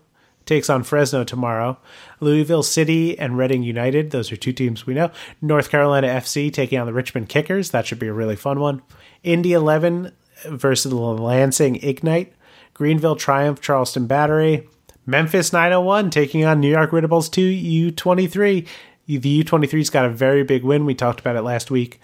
takes 0.49 0.69
on 0.69 0.83
Fresno 0.83 1.23
tomorrow. 1.23 1.77
Louisville 2.19 2.63
City 2.63 3.17
and 3.17 3.37
Reading 3.37 3.63
United, 3.63 4.11
those 4.11 4.31
are 4.31 4.35
two 4.35 4.51
teams 4.51 4.85
we 4.85 4.95
know. 4.95 5.11
North 5.41 5.69
Carolina 5.69 6.07
FC 6.07 6.51
taking 6.51 6.79
on 6.79 6.87
the 6.87 6.93
Richmond 6.93 7.29
Kickers. 7.29 7.69
That 7.69 7.85
should 7.85 7.99
be 7.99 8.07
a 8.07 8.13
really 8.13 8.35
fun 8.35 8.59
one. 8.59 8.81
Indy 9.23 9.53
11 9.53 10.11
versus 10.47 10.89
the 10.89 10.97
Lansing 10.97 11.77
Ignite. 11.77 12.33
Greenville 12.73 13.15
Triumph, 13.15 13.61
Charleston 13.61 14.07
Battery. 14.07 14.67
Memphis 15.05 15.53
901 15.53 16.09
taking 16.09 16.43
on 16.45 16.59
New 16.59 16.69
York 16.69 16.91
Bulls 16.91 17.29
2 17.29 17.91
U23. 17.91 18.67
The 19.07 19.43
U23's 19.43 19.89
got 19.89 20.05
a 20.05 20.09
very 20.09 20.43
big 20.43 20.63
win. 20.63 20.85
We 20.85 20.95
talked 20.95 21.19
about 21.19 21.35
it 21.35 21.41
last 21.41 21.71
week. 21.71 21.99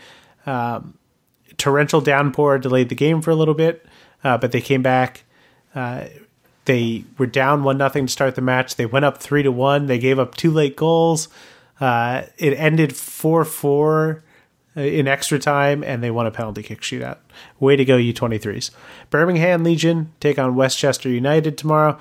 Um, 0.45 0.97
torrential 1.57 2.01
downpour 2.01 2.59
delayed 2.59 2.89
the 2.89 2.95
game 2.95 3.21
for 3.21 3.31
a 3.31 3.35
little 3.35 3.53
bit, 3.53 3.85
uh, 4.23 4.37
but 4.37 4.51
they 4.51 4.61
came 4.61 4.81
back. 4.81 5.23
Uh, 5.73 6.05
they 6.65 7.05
were 7.17 7.27
down 7.27 7.63
one 7.63 7.77
nothing 7.77 8.07
to 8.07 8.11
start 8.11 8.35
the 8.35 8.41
match. 8.41 8.75
They 8.75 8.85
went 8.85 9.05
up 9.05 9.17
three 9.19 9.43
to 9.43 9.51
one. 9.51 9.85
They 9.85 9.99
gave 9.99 10.19
up 10.19 10.35
two 10.35 10.51
late 10.51 10.75
goals. 10.75 11.29
Uh, 11.79 12.23
it 12.37 12.51
ended 12.53 12.95
four 12.95 13.45
four 13.45 14.23
in 14.75 15.07
extra 15.07 15.39
time, 15.39 15.83
and 15.83 16.03
they 16.03 16.11
won 16.11 16.25
a 16.27 16.31
penalty 16.31 16.63
kick 16.63 16.81
shootout. 16.81 17.17
Way 17.59 17.75
to 17.75 17.85
go, 17.85 17.97
U23s. 17.97 18.71
Birmingham 19.09 19.63
Legion 19.63 20.11
take 20.19 20.37
on 20.37 20.55
Westchester 20.55 21.09
United 21.09 21.57
tomorrow. 21.57 21.97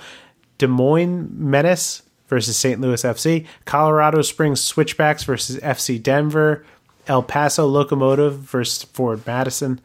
Des 0.58 0.66
Moines 0.66 1.28
Menace 1.32 2.02
versus 2.28 2.56
St. 2.56 2.80
Louis 2.80 3.02
FC. 3.02 3.46
Colorado 3.64 4.22
Springs 4.22 4.60
Switchbacks 4.60 5.24
versus 5.24 5.56
FC 5.58 6.02
Denver. 6.02 6.64
El 7.06 7.22
Paso 7.22 7.66
Locomotive 7.66 8.38
versus 8.38 8.82
Ford 8.84 9.24
Madison. 9.26 9.80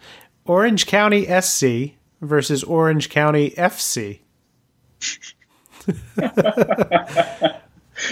Orange 0.45 0.87
County 0.87 1.25
SC 1.25 1.95
versus 2.21 2.63
Orange 2.63 3.09
County 3.09 3.51
FC. 3.51 4.19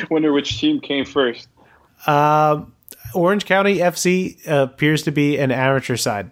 Wonder 0.09 0.33
which 0.33 0.59
team 0.59 0.79
came 0.79 1.05
first. 1.05 1.47
Um, 2.05 2.73
Orange 3.13 3.45
County 3.45 3.77
FC 3.77 4.38
appears 4.47 5.03
to 5.03 5.11
be 5.11 5.38
an 5.38 5.51
amateur 5.51 5.95
side, 5.95 6.31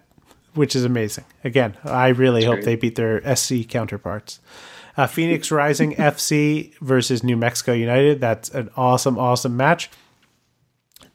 which 0.54 0.76
is 0.76 0.84
amazing. 0.84 1.24
Again, 1.44 1.76
I 1.84 2.08
really 2.08 2.42
That's 2.42 2.46
hope 2.46 2.54
great. 2.56 2.64
they 2.64 2.76
beat 2.76 2.94
their 2.96 3.36
SC 3.36 3.68
counterparts. 3.68 4.40
Uh, 4.96 5.06
Phoenix 5.06 5.50
Rising 5.50 5.94
FC 5.96 6.74
versus 6.80 7.22
New 7.22 7.36
Mexico 7.36 7.72
United. 7.72 8.20
That's 8.20 8.50
an 8.50 8.70
awesome, 8.76 9.18
awesome 9.18 9.56
match. 9.56 9.90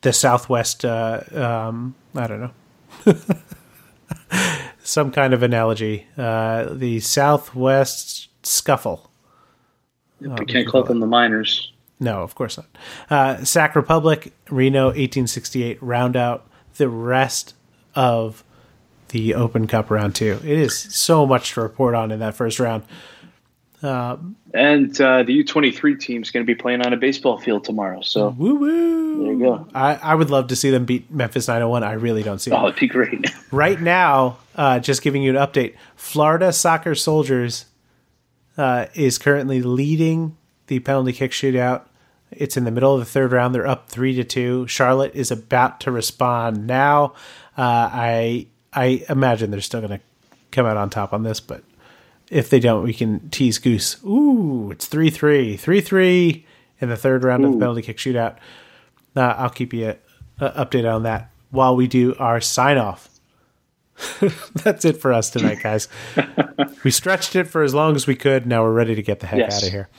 The 0.01 0.13
Southwest, 0.13 0.83
uh, 0.83 1.21
um, 1.33 1.95
I 2.15 2.27
don't 2.27 2.41
know, 2.41 2.51
some 4.83 5.11
kind 5.11 5.33
of 5.33 5.43
analogy. 5.43 6.07
Uh, 6.17 6.73
the 6.73 6.99
Southwest 7.01 8.29
Scuffle. 8.43 9.10
Yep, 10.21 10.39
we 10.39 10.45
can't 10.45 10.67
call 10.67 10.83
them 10.83 10.99
the 10.99 11.07
miners. 11.07 11.71
No, 11.99 12.23
of 12.23 12.33
course 12.35 12.57
not. 12.57 12.67
Uh, 13.09 13.43
Sac 13.43 13.75
Republic, 13.75 14.33
Reno, 14.49 14.85
1868, 14.85 15.81
round 15.81 16.15
out 16.15 16.47
the 16.77 16.89
rest 16.89 17.53
of 17.95 18.43
the 19.09 19.35
Open 19.35 19.67
Cup 19.67 19.91
round 19.91 20.15
two. 20.15 20.39
It 20.43 20.57
is 20.57 20.77
so 20.77 21.25
much 21.25 21.53
to 21.53 21.61
report 21.61 21.93
on 21.93 22.11
in 22.11 22.19
that 22.19 22.35
first 22.35 22.59
round. 22.59 22.83
Um, 23.83 24.35
and 24.53 24.99
uh, 25.01 25.23
the 25.23 25.43
U23 25.43 25.99
team 25.99 26.21
is 26.21 26.31
going 26.31 26.45
to 26.45 26.47
be 26.47 26.59
playing 26.59 26.81
on 26.81 26.93
a 26.93 26.97
baseball 26.97 27.39
field 27.39 27.63
tomorrow. 27.63 28.01
So 28.01 28.29
woo 28.29 28.55
woo. 28.55 29.23
There 29.23 29.33
you 29.33 29.39
go. 29.39 29.67
I, 29.73 29.95
I 29.95 30.15
would 30.15 30.29
love 30.29 30.47
to 30.47 30.55
see 30.55 30.69
them 30.69 30.85
beat 30.85 31.11
Memphis 31.11 31.47
901. 31.47 31.83
I 31.83 31.93
really 31.93 32.23
don't 32.23 32.39
see. 32.39 32.51
Oh, 32.51 32.67
it'd 32.67 32.79
be 32.79 32.87
great. 32.87 33.31
right 33.51 33.79
now, 33.79 34.37
uh, 34.55 34.79
just 34.79 35.01
giving 35.01 35.23
you 35.23 35.35
an 35.35 35.35
update. 35.35 35.75
Florida 35.95 36.53
Soccer 36.53 36.95
Soldiers 36.95 37.65
uh, 38.61 38.85
is 38.93 39.17
currently 39.17 39.61
leading 39.61 40.37
the 40.67 40.79
penalty 40.79 41.13
kick 41.13 41.31
shootout 41.31 41.85
it's 42.31 42.55
in 42.55 42.63
the 42.63 42.71
middle 42.71 42.93
of 42.93 42.99
the 42.99 43.05
third 43.05 43.31
round. 43.31 43.53
They're 43.53 43.67
up 43.67 43.89
three 43.89 44.15
to 44.15 44.23
two. 44.23 44.65
Charlotte 44.67 45.13
is 45.13 45.31
about 45.31 45.81
to 45.81 45.91
respond 45.91 46.65
now. 46.65 47.13
Uh, 47.57 47.89
I 47.91 48.47
I 48.73 49.05
imagine 49.09 49.51
they're 49.51 49.61
still 49.61 49.81
going 49.81 49.99
to 49.99 50.05
come 50.51 50.65
out 50.65 50.77
on 50.77 50.89
top 50.89 51.11
on 51.13 51.23
this, 51.23 51.41
but 51.41 51.63
if 52.29 52.49
they 52.49 52.61
don't, 52.61 52.83
we 52.83 52.93
can 52.93 53.29
tease 53.29 53.57
Goose. 53.57 54.01
Ooh, 54.05 54.71
it's 54.71 54.85
3 54.85 55.09
3. 55.09 55.57
3 55.57 55.81
3 55.81 56.45
in 56.79 56.89
the 56.89 56.95
third 56.95 57.23
round 57.23 57.43
Ooh. 57.43 57.47
of 57.47 57.53
the 57.53 57.59
penalty 57.59 57.81
kick 57.81 57.97
shootout. 57.97 58.37
Uh, 59.15 59.35
I'll 59.37 59.49
keep 59.49 59.73
you 59.73 59.95
uh, 60.39 60.63
updated 60.65 60.93
on 60.93 61.03
that 61.03 61.29
while 61.49 61.75
we 61.75 61.87
do 61.87 62.15
our 62.15 62.39
sign 62.39 62.77
off. 62.77 63.09
That's 64.63 64.85
it 64.85 64.97
for 64.97 65.13
us 65.13 65.29
tonight, 65.29 65.59
guys. 65.63 65.87
we 66.83 66.91
stretched 66.91 67.35
it 67.35 67.45
for 67.45 67.63
as 67.63 67.73
long 67.73 67.95
as 67.95 68.07
we 68.07 68.15
could. 68.15 68.45
Now 68.45 68.63
we're 68.63 68.73
ready 68.73 68.95
to 68.95 69.01
get 69.01 69.19
the 69.19 69.27
heck 69.27 69.39
yes. 69.39 69.57
out 69.57 69.67
of 69.67 69.71
here. 69.71 69.89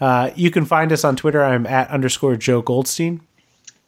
Uh, 0.00 0.30
you 0.34 0.50
can 0.50 0.64
find 0.64 0.92
us 0.92 1.04
on 1.04 1.16
Twitter. 1.16 1.42
I'm 1.42 1.66
at 1.66 1.88
underscore 1.90 2.36
Joe 2.36 2.62
Goldstein. 2.62 3.20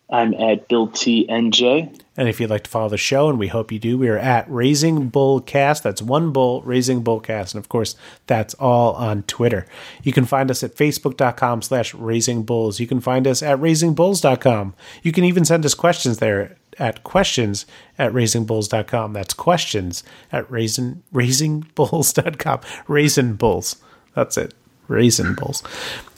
I'm 0.08 0.34
at 0.34 0.68
Bill 0.68 0.86
T 0.86 1.28
N 1.28 1.50
J. 1.50 1.90
And 2.16 2.28
if 2.28 2.40
you'd 2.40 2.48
like 2.48 2.62
to 2.64 2.70
follow 2.70 2.88
the 2.88 2.96
show, 2.96 3.28
and 3.28 3.38
we 3.38 3.48
hope 3.48 3.72
you 3.72 3.78
do, 3.78 3.98
we 3.98 4.08
are 4.08 4.16
at 4.16 4.48
Raising 4.48 5.08
Bull 5.08 5.40
Cast. 5.40 5.82
That's 5.82 6.00
one 6.00 6.32
bull, 6.32 6.62
Raising 6.62 7.02
Bull 7.02 7.20
Cast. 7.20 7.54
And 7.54 7.62
of 7.62 7.68
course, 7.68 7.96
that's 8.26 8.54
all 8.54 8.94
on 8.94 9.24
Twitter. 9.24 9.66
You 10.02 10.12
can 10.12 10.24
find 10.24 10.50
us 10.50 10.62
at 10.62 10.76
facebook.com 10.76 11.62
slash 11.62 11.92
raising 11.92 12.44
bulls. 12.44 12.78
You 12.78 12.86
can 12.86 13.00
find 13.00 13.26
us 13.26 13.42
at 13.42 13.58
raisingbulls.com. 13.58 14.74
You 15.02 15.12
can 15.12 15.24
even 15.24 15.44
send 15.44 15.66
us 15.66 15.74
questions 15.74 16.18
there 16.18 16.56
at 16.78 17.04
questions 17.04 17.66
at 17.98 18.12
raisingbulls.com. 18.12 19.12
That's 19.12 19.34
questions 19.34 20.02
at 20.32 20.50
raisin, 20.50 21.02
raisingbulls.com. 21.12 22.60
Raisin 22.88 23.34
bulls. 23.34 23.76
That's 24.14 24.36
it. 24.36 24.54
Raisin 24.88 25.34
Bulls. 25.34 25.62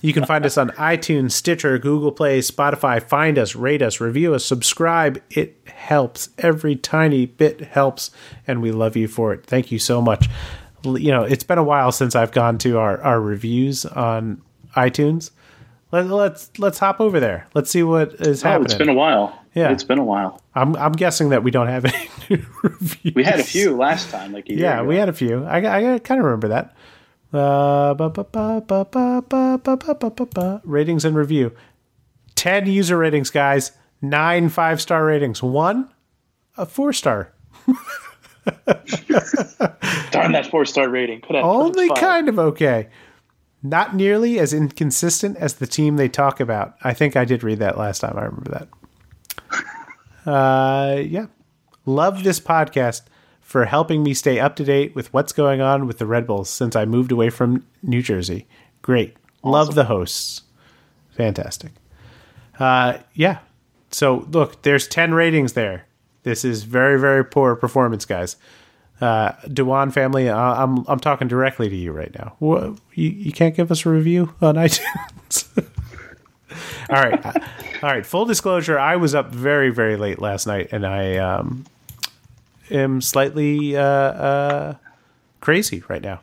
You 0.03 0.13
can 0.13 0.25
find 0.25 0.45
us 0.45 0.59
on 0.59 0.71
iTunes, 0.71 1.33
Stitcher, 1.33 1.79
Google 1.79 2.13
Play, 2.13 2.41
Spotify. 2.41 3.03
Find 3.03 3.39
us, 3.39 3.55
rate 3.55 3.83
us, 3.83 4.01
review 4.01 4.35
us, 4.35 4.45
subscribe. 4.45 5.23
It 5.31 5.57
helps. 5.67 6.31
Every 6.39 6.77
tiny 6.77 7.27
bit 7.27 7.61
helps, 7.61 8.11
and 8.47 8.63
we 8.63 8.71
love 8.71 8.97
you 8.97 9.09
for 9.09 9.33
it. 9.33 9.45
Thank 9.47 9.73
you 9.73 9.79
so 9.79 10.01
much. 10.01 10.29
You 10.85 11.11
know, 11.11 11.25
it's 11.25 11.45
been 11.45 11.59
a 11.59 11.65
while 11.65 11.93
since 11.93 12.15
I've 12.15 12.33
gone 12.33 12.59
to 12.59 12.79
our, 12.79 13.01
our 13.03 13.21
reviews 13.21 13.85
on 13.85 14.43
iTunes. 14.77 15.31
Let, 15.91 16.05
us 16.05 16.11
let's, 16.11 16.59
let's 16.59 16.79
hop 16.79 17.01
over 17.01 17.19
there. 17.19 17.49
Let's 17.55 17.71
see 17.71 17.83
what 17.83 18.15
is 18.15 18.45
oh, 18.45 18.49
happening. 18.49 18.67
It's 18.67 18.75
been 18.75 18.89
a 18.91 18.95
while. 18.95 19.39
Yeah, 19.59 19.73
it's 19.73 19.85
been 19.85 19.99
a 19.99 20.05
while. 20.05 20.41
I'm 20.55 20.77
I'm 20.77 20.93
guessing 20.93 21.31
that 21.31 21.43
we 21.43 21.51
don't 21.51 21.67
have 21.67 21.85
any 21.85 22.45
reviews. 22.63 23.15
We 23.15 23.25
had 23.25 23.41
a 23.41 23.45
few 23.45 23.77
last 23.77 24.11
time, 24.11 24.33
like 24.33 24.49
yeah, 24.49 24.83
we 24.83 24.97
had 24.97 25.09
a 25.09 25.13
few. 25.13 25.45
I 25.45 25.59
I 25.95 25.99
kind 25.99 26.21
of 26.21 26.25
remember 26.25 26.49
that. 26.49 26.75
Ratings 30.65 31.05
and 31.05 31.15
review. 31.15 31.53
10 32.37 32.67
user 32.67 32.97
ratings, 32.97 33.31
guys. 33.31 33.73
Nine 34.01 34.49
five 34.49 34.81
star 34.81 35.05
ratings. 35.05 35.43
One, 35.43 35.93
a 36.57 36.65
four 36.65 36.93
star. 36.93 37.33
Darn 40.11 40.33
that 40.33 40.47
four 40.51 40.65
star 40.65 40.89
rating. 40.89 41.23
Only 41.31 41.89
kind 41.91 42.29
of 42.29 42.39
okay. 42.39 42.89
Not 43.63 43.95
nearly 43.97 44.39
as 44.39 44.55
inconsistent 44.55 45.37
as 45.37 45.55
the 45.55 45.67
team 45.67 45.97
they 45.97 46.09
talk 46.09 46.39
about. 46.39 46.77
I 46.85 46.95
think 46.95 47.17
I 47.17 47.25
did 47.25 47.43
read 47.43 47.59
that 47.59 47.77
last 47.77 47.99
time. 47.99 48.17
I 48.17 48.23
remember 48.23 48.53
that. 48.53 48.69
Uh, 50.27 51.03
yeah. 51.05 51.27
Love 51.87 52.25
this 52.25 52.41
podcast 52.41 53.03
for 53.41 53.65
helping 53.65 54.03
me 54.03 54.13
stay 54.13 54.39
up 54.39 54.57
to 54.57 54.65
date 54.65 54.95
with 54.95 55.13
what's 55.15 55.33
going 55.33 55.61
on 55.61 55.87
with 55.87 55.99
the 55.99 56.07
Red 56.07 56.27
Bulls 56.27 56.51
since 56.51 56.77
I 56.77 56.85
moved 56.85 57.11
away 57.11 57.31
from 57.31 57.65
New 57.83 58.03
Jersey. 58.03 58.47
Great. 58.83 59.17
Awesome. 59.43 59.51
Love 59.53 59.75
the 59.75 59.85
hosts. 59.85 60.43
Fantastic. 61.17 61.73
Uh, 62.59 62.99
yeah. 63.15 63.39
So 63.91 64.27
look, 64.31 64.63
there's 64.63 64.87
10 64.87 65.15
ratings 65.15 65.55
there. 65.55 65.87
This 66.25 66.45
is 66.45 66.65
very, 66.65 67.01
very 67.01 67.25
poor 67.25 67.57
performance, 67.57 68.05
guys. 68.05 68.37
Uh, 69.01 69.33
Dewan 69.51 69.93
family, 69.93 70.29
uh, 70.29 70.37
I'm 70.37 70.85
I'm 70.89 70.99
talking 70.99 71.29
directly 71.29 71.69
to 71.69 71.77
you 71.77 71.93
right 71.93 72.13
now. 72.19 72.35
What, 72.41 72.81
you, 72.95 73.09
you 73.11 73.33
can't 73.33 73.55
give 73.55 73.71
us 73.71 73.87
a 73.87 73.91
review 73.91 74.35
on 74.43 74.55
iTunes. 74.57 75.68
all 76.91 77.03
right, 77.03 77.25
uh, 77.25 77.33
all 77.83 77.91
right. 77.91 78.07
Full 78.07 78.25
disclosure: 78.25 78.79
I 78.79 78.97
was 78.97 79.15
up 79.15 79.31
very, 79.31 79.71
very 79.71 79.97
late 79.97 80.21
last 80.21 80.47
night, 80.47 80.69
and 80.73 80.87
I 80.87 81.17
um, 81.17 81.67
am 82.71 83.01
slightly 83.01 83.77
uh, 83.77 83.83
uh, 83.83 84.75
crazy 85.41 85.83
right 85.89 86.03
now. 86.03 86.21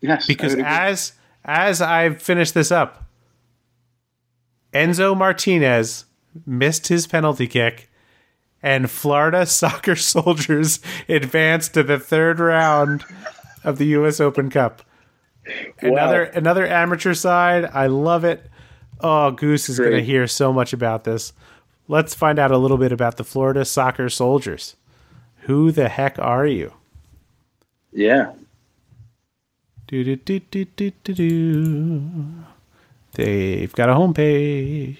Yes, 0.00 0.26
because 0.26 0.54
as 0.54 1.12
as 1.44 1.80
I 1.80 2.10
finish 2.14 2.52
this 2.52 2.70
up, 2.70 3.04
Enzo 4.72 5.16
Martinez 5.16 6.04
missed 6.46 6.88
his 6.88 7.06
penalty 7.06 7.46
kick, 7.46 7.90
and 8.62 8.90
Florida 8.90 9.46
Soccer 9.46 9.96
Soldiers 9.96 10.80
advanced 11.08 11.74
to 11.74 11.82
the 11.82 11.98
third 11.98 12.38
round 12.38 13.04
of 13.64 13.78
the 13.78 13.86
U.S. 13.86 14.20
Open 14.20 14.50
Cup. 14.50 14.82
Wow. 15.82 15.90
Another 15.90 16.22
another 16.24 16.66
amateur 16.66 17.14
side. 17.14 17.64
I 17.72 17.86
love 17.86 18.24
it. 18.24 18.50
Oh, 19.00 19.30
Goose 19.30 19.68
is 19.68 19.78
going 19.78 19.92
to 19.92 20.02
hear 20.02 20.26
so 20.26 20.52
much 20.52 20.72
about 20.72 21.04
this. 21.04 21.32
Let's 21.86 22.14
find 22.14 22.38
out 22.38 22.50
a 22.50 22.58
little 22.58 22.78
bit 22.78 22.92
about 22.92 23.16
the 23.16 23.24
Florida 23.24 23.64
Soccer 23.64 24.08
Soldiers. 24.08 24.76
Who 25.42 25.72
the 25.72 25.88
heck 25.88 26.18
are 26.18 26.46
you? 26.46 26.72
Yeah. 27.92 28.32
Do, 29.86 30.04
do, 30.04 30.16
do, 30.16 30.40
do, 30.40 30.64
do, 30.64 30.90
do, 31.04 31.14
do. 31.14 32.14
They've 33.14 33.72
got 33.72 33.88
a 33.88 33.94
homepage. 33.94 34.98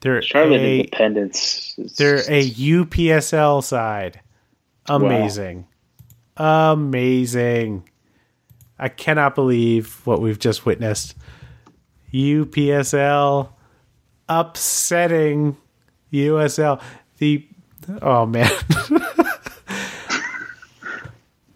They're 0.00 0.22
Charlotte 0.22 0.60
a, 0.60 0.78
Independence. 0.80 1.74
They're 1.96 2.18
a 2.28 2.50
UPSL 2.50 3.62
side. 3.62 4.20
Amazing. 4.86 5.66
Wow. 6.38 6.72
Amazing. 6.72 7.88
I 8.78 8.88
cannot 8.88 9.34
believe 9.34 10.00
what 10.04 10.20
we've 10.20 10.38
just 10.38 10.64
witnessed. 10.66 11.16
UPSL 12.12 13.50
upsetting 14.28 15.56
USL. 16.12 16.80
The 17.18 17.46
Oh 18.02 18.26
man. 18.26 18.50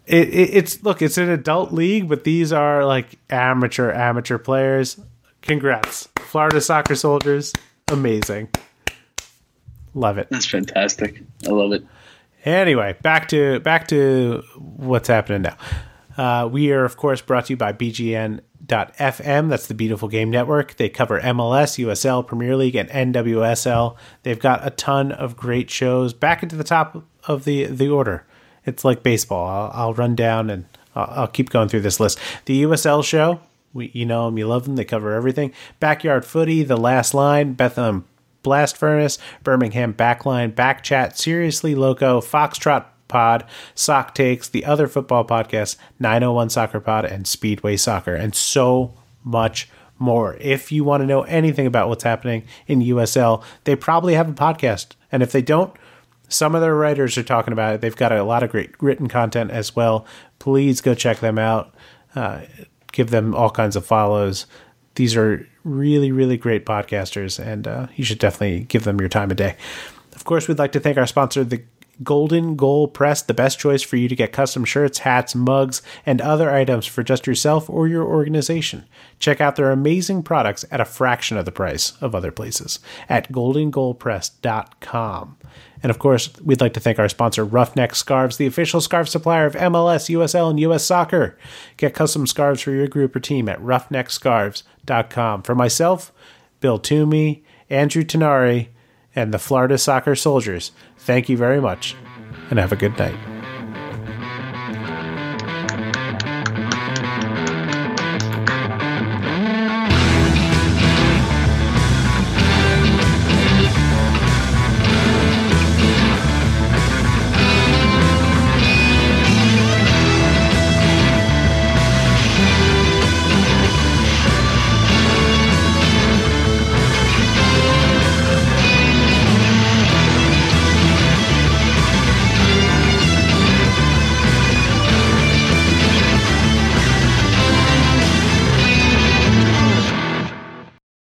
it, 0.05 0.29
it, 0.29 0.49
it's 0.53 0.83
look, 0.83 1.01
it's 1.01 1.17
an 1.17 1.29
adult 1.29 1.71
league, 1.71 2.09
but 2.09 2.23
these 2.23 2.51
are 2.51 2.85
like 2.85 3.19
amateur 3.29 3.91
amateur 3.91 4.37
players. 4.37 4.99
Congrats, 5.41 6.07
Florida 6.19 6.61
Soccer 6.61 6.95
Soldiers! 6.95 7.53
Amazing, 7.89 8.49
love 9.93 10.17
it. 10.17 10.27
That's 10.29 10.45
fantastic. 10.45 11.21
I 11.45 11.51
love 11.51 11.73
it. 11.73 11.85
Anyway, 12.45 12.95
back 13.01 13.27
to 13.29 13.59
back 13.59 13.87
to 13.89 14.43
what's 14.57 15.07
happening 15.07 15.43
now. 15.43 15.57
Uh, 16.17 16.47
we 16.51 16.71
are, 16.71 16.85
of 16.85 16.97
course, 16.97 17.21
brought 17.21 17.45
to 17.45 17.53
you 17.53 17.57
by 17.57 17.73
BGN 17.73 18.41
FM. 18.67 19.49
That's 19.49 19.67
the 19.67 19.73
Beautiful 19.73 20.07
Game 20.07 20.29
Network. 20.29 20.75
They 20.77 20.89
cover 20.89 21.19
MLS, 21.21 21.83
USL, 21.83 22.25
Premier 22.25 22.55
League, 22.55 22.75
and 22.75 22.89
NWSL. 22.89 23.95
They've 24.23 24.39
got 24.39 24.65
a 24.65 24.69
ton 24.69 25.11
of 25.11 25.35
great 25.35 25.69
shows. 25.69 26.13
Back 26.13 26.43
into 26.43 26.55
the 26.55 26.63
top 26.63 27.03
of 27.27 27.45
the 27.45 27.65
the 27.65 27.89
order. 27.89 28.25
It's 28.65 28.85
like 28.85 29.03
baseball. 29.03 29.45
I'll, 29.47 29.71
I'll 29.73 29.93
run 29.93 30.15
down 30.15 30.49
and 30.49 30.65
I'll, 30.95 31.21
I'll 31.21 31.27
keep 31.27 31.49
going 31.49 31.67
through 31.67 31.81
this 31.81 31.99
list. 31.99 32.17
The 32.45 32.63
USL 32.63 33.03
show, 33.03 33.41
we, 33.73 33.91
you 33.93 34.05
know 34.05 34.25
them, 34.25 34.37
you 34.37 34.47
love 34.47 34.65
them. 34.65 34.75
They 34.75 34.85
cover 34.85 35.13
everything. 35.13 35.53
Backyard 35.79 36.25
Footy, 36.25 36.63
The 36.63 36.77
Last 36.77 37.13
Line, 37.13 37.53
Bethlehem 37.53 38.05
Blast 38.43 38.77
Furnace, 38.77 39.17
Birmingham 39.43 39.93
Backline, 39.93 40.53
Back 40.53 40.83
Chat, 40.83 41.17
Seriously 41.17 41.75
Loco, 41.75 42.21
Foxtrot 42.21 42.85
Pod, 43.07 43.45
Sock 43.75 44.15
Takes, 44.15 44.49
the 44.49 44.65
other 44.65 44.87
football 44.87 45.25
podcast, 45.25 45.77
901 45.99 46.49
Soccer 46.49 46.79
Pod, 46.79 47.05
and 47.05 47.27
Speedway 47.27 47.77
Soccer, 47.77 48.15
and 48.15 48.33
so 48.35 48.95
much 49.23 49.69
more. 49.99 50.37
If 50.39 50.71
you 50.71 50.83
want 50.83 51.01
to 51.01 51.07
know 51.07 51.23
anything 51.23 51.65
about 51.65 51.89
what's 51.89 52.03
happening 52.03 52.43
in 52.67 52.81
USL, 52.81 53.43
they 53.63 53.75
probably 53.75 54.13
have 54.15 54.29
a 54.29 54.33
podcast. 54.33 54.95
And 55.11 55.23
if 55.23 55.31
they 55.31 55.41
don't, 55.41 55.73
some 56.27 56.55
of 56.55 56.61
their 56.61 56.75
writers 56.75 57.17
are 57.17 57.23
talking 57.23 57.53
about 57.53 57.75
it. 57.75 57.81
They've 57.81 57.95
got 57.95 58.11
a 58.11 58.23
lot 58.23 58.43
of 58.43 58.49
great 58.49 58.71
written 58.81 59.07
content 59.07 59.51
as 59.51 59.75
well. 59.75 60.05
Please 60.39 60.81
go 60.81 60.95
check 60.95 61.19
them 61.19 61.37
out. 61.37 61.73
Uh, 62.15 62.41
give 62.91 63.09
them 63.09 63.35
all 63.35 63.49
kinds 63.49 63.75
of 63.75 63.85
follows. 63.85 64.45
These 64.95 65.15
are 65.15 65.47
really, 65.63 66.11
really 66.11 66.37
great 66.37 66.65
podcasters, 66.65 67.43
and 67.43 67.67
uh, 67.67 67.87
you 67.95 68.03
should 68.03 68.19
definitely 68.19 68.65
give 68.65 68.83
them 68.83 68.99
your 68.99 69.09
time 69.09 69.31
of 69.31 69.37
day. 69.37 69.55
Of 70.15 70.25
course, 70.25 70.47
we'd 70.47 70.59
like 70.59 70.71
to 70.73 70.79
thank 70.79 70.97
our 70.97 71.07
sponsor, 71.07 71.43
the 71.43 71.63
Golden 72.01 72.55
Goal 72.55 72.87
Press, 72.87 73.21
the 73.21 73.33
best 73.33 73.59
choice 73.59 73.81
for 73.83 73.97
you 73.97 74.07
to 74.07 74.15
get 74.15 74.31
custom 74.31 74.63
shirts, 74.65 74.99
hats, 74.99 75.35
mugs, 75.35 75.81
and 76.05 76.21
other 76.21 76.49
items 76.49 76.85
for 76.87 77.03
just 77.03 77.27
yourself 77.27 77.69
or 77.69 77.87
your 77.87 78.03
organization. 78.03 78.85
Check 79.19 79.39
out 79.39 79.55
their 79.55 79.71
amazing 79.71 80.23
products 80.23 80.65
at 80.71 80.81
a 80.81 80.85
fraction 80.85 81.37
of 81.37 81.45
the 81.45 81.51
price 81.51 81.93
of 82.01 82.15
other 82.15 82.31
places 82.31 82.79
at 83.07 83.31
goldengoalpress.com. 83.31 85.37
And 85.83 85.89
of 85.89 85.99
course, 85.99 86.31
we'd 86.41 86.61
like 86.61 86.73
to 86.73 86.79
thank 86.79 86.97
our 86.97 87.09
sponsor, 87.09 87.45
Roughneck 87.45 87.93
Scarves, 87.93 88.37
the 88.37 88.47
official 88.47 88.81
scarf 88.81 89.09
supplier 89.09 89.45
of 89.45 89.55
MLS, 89.55 90.09
USL, 90.09 90.49
and 90.49 90.59
US 90.61 90.85
Soccer. 90.85 91.37
Get 91.77 91.93
custom 91.93 92.25
scarves 92.25 92.61
for 92.61 92.71
your 92.71 92.87
group 92.87 93.15
or 93.15 93.19
team 93.19 93.49
at 93.49 93.59
roughneckscarves.com. 93.59 95.43
For 95.43 95.53
myself, 95.53 96.11
Bill 96.61 96.79
Toomey, 96.79 97.43
Andrew 97.69 98.03
Tinari, 98.03 98.69
and 99.15 99.33
the 99.33 99.39
Florida 99.39 99.77
Soccer 99.77 100.15
Soldiers, 100.15 100.71
thank 101.05 101.29
you 101.29 101.37
very 101.37 101.59
much 101.61 101.95
and 102.49 102.59
have 102.59 102.71
a 102.71 102.75
good 102.75 102.97
night. 102.97 103.15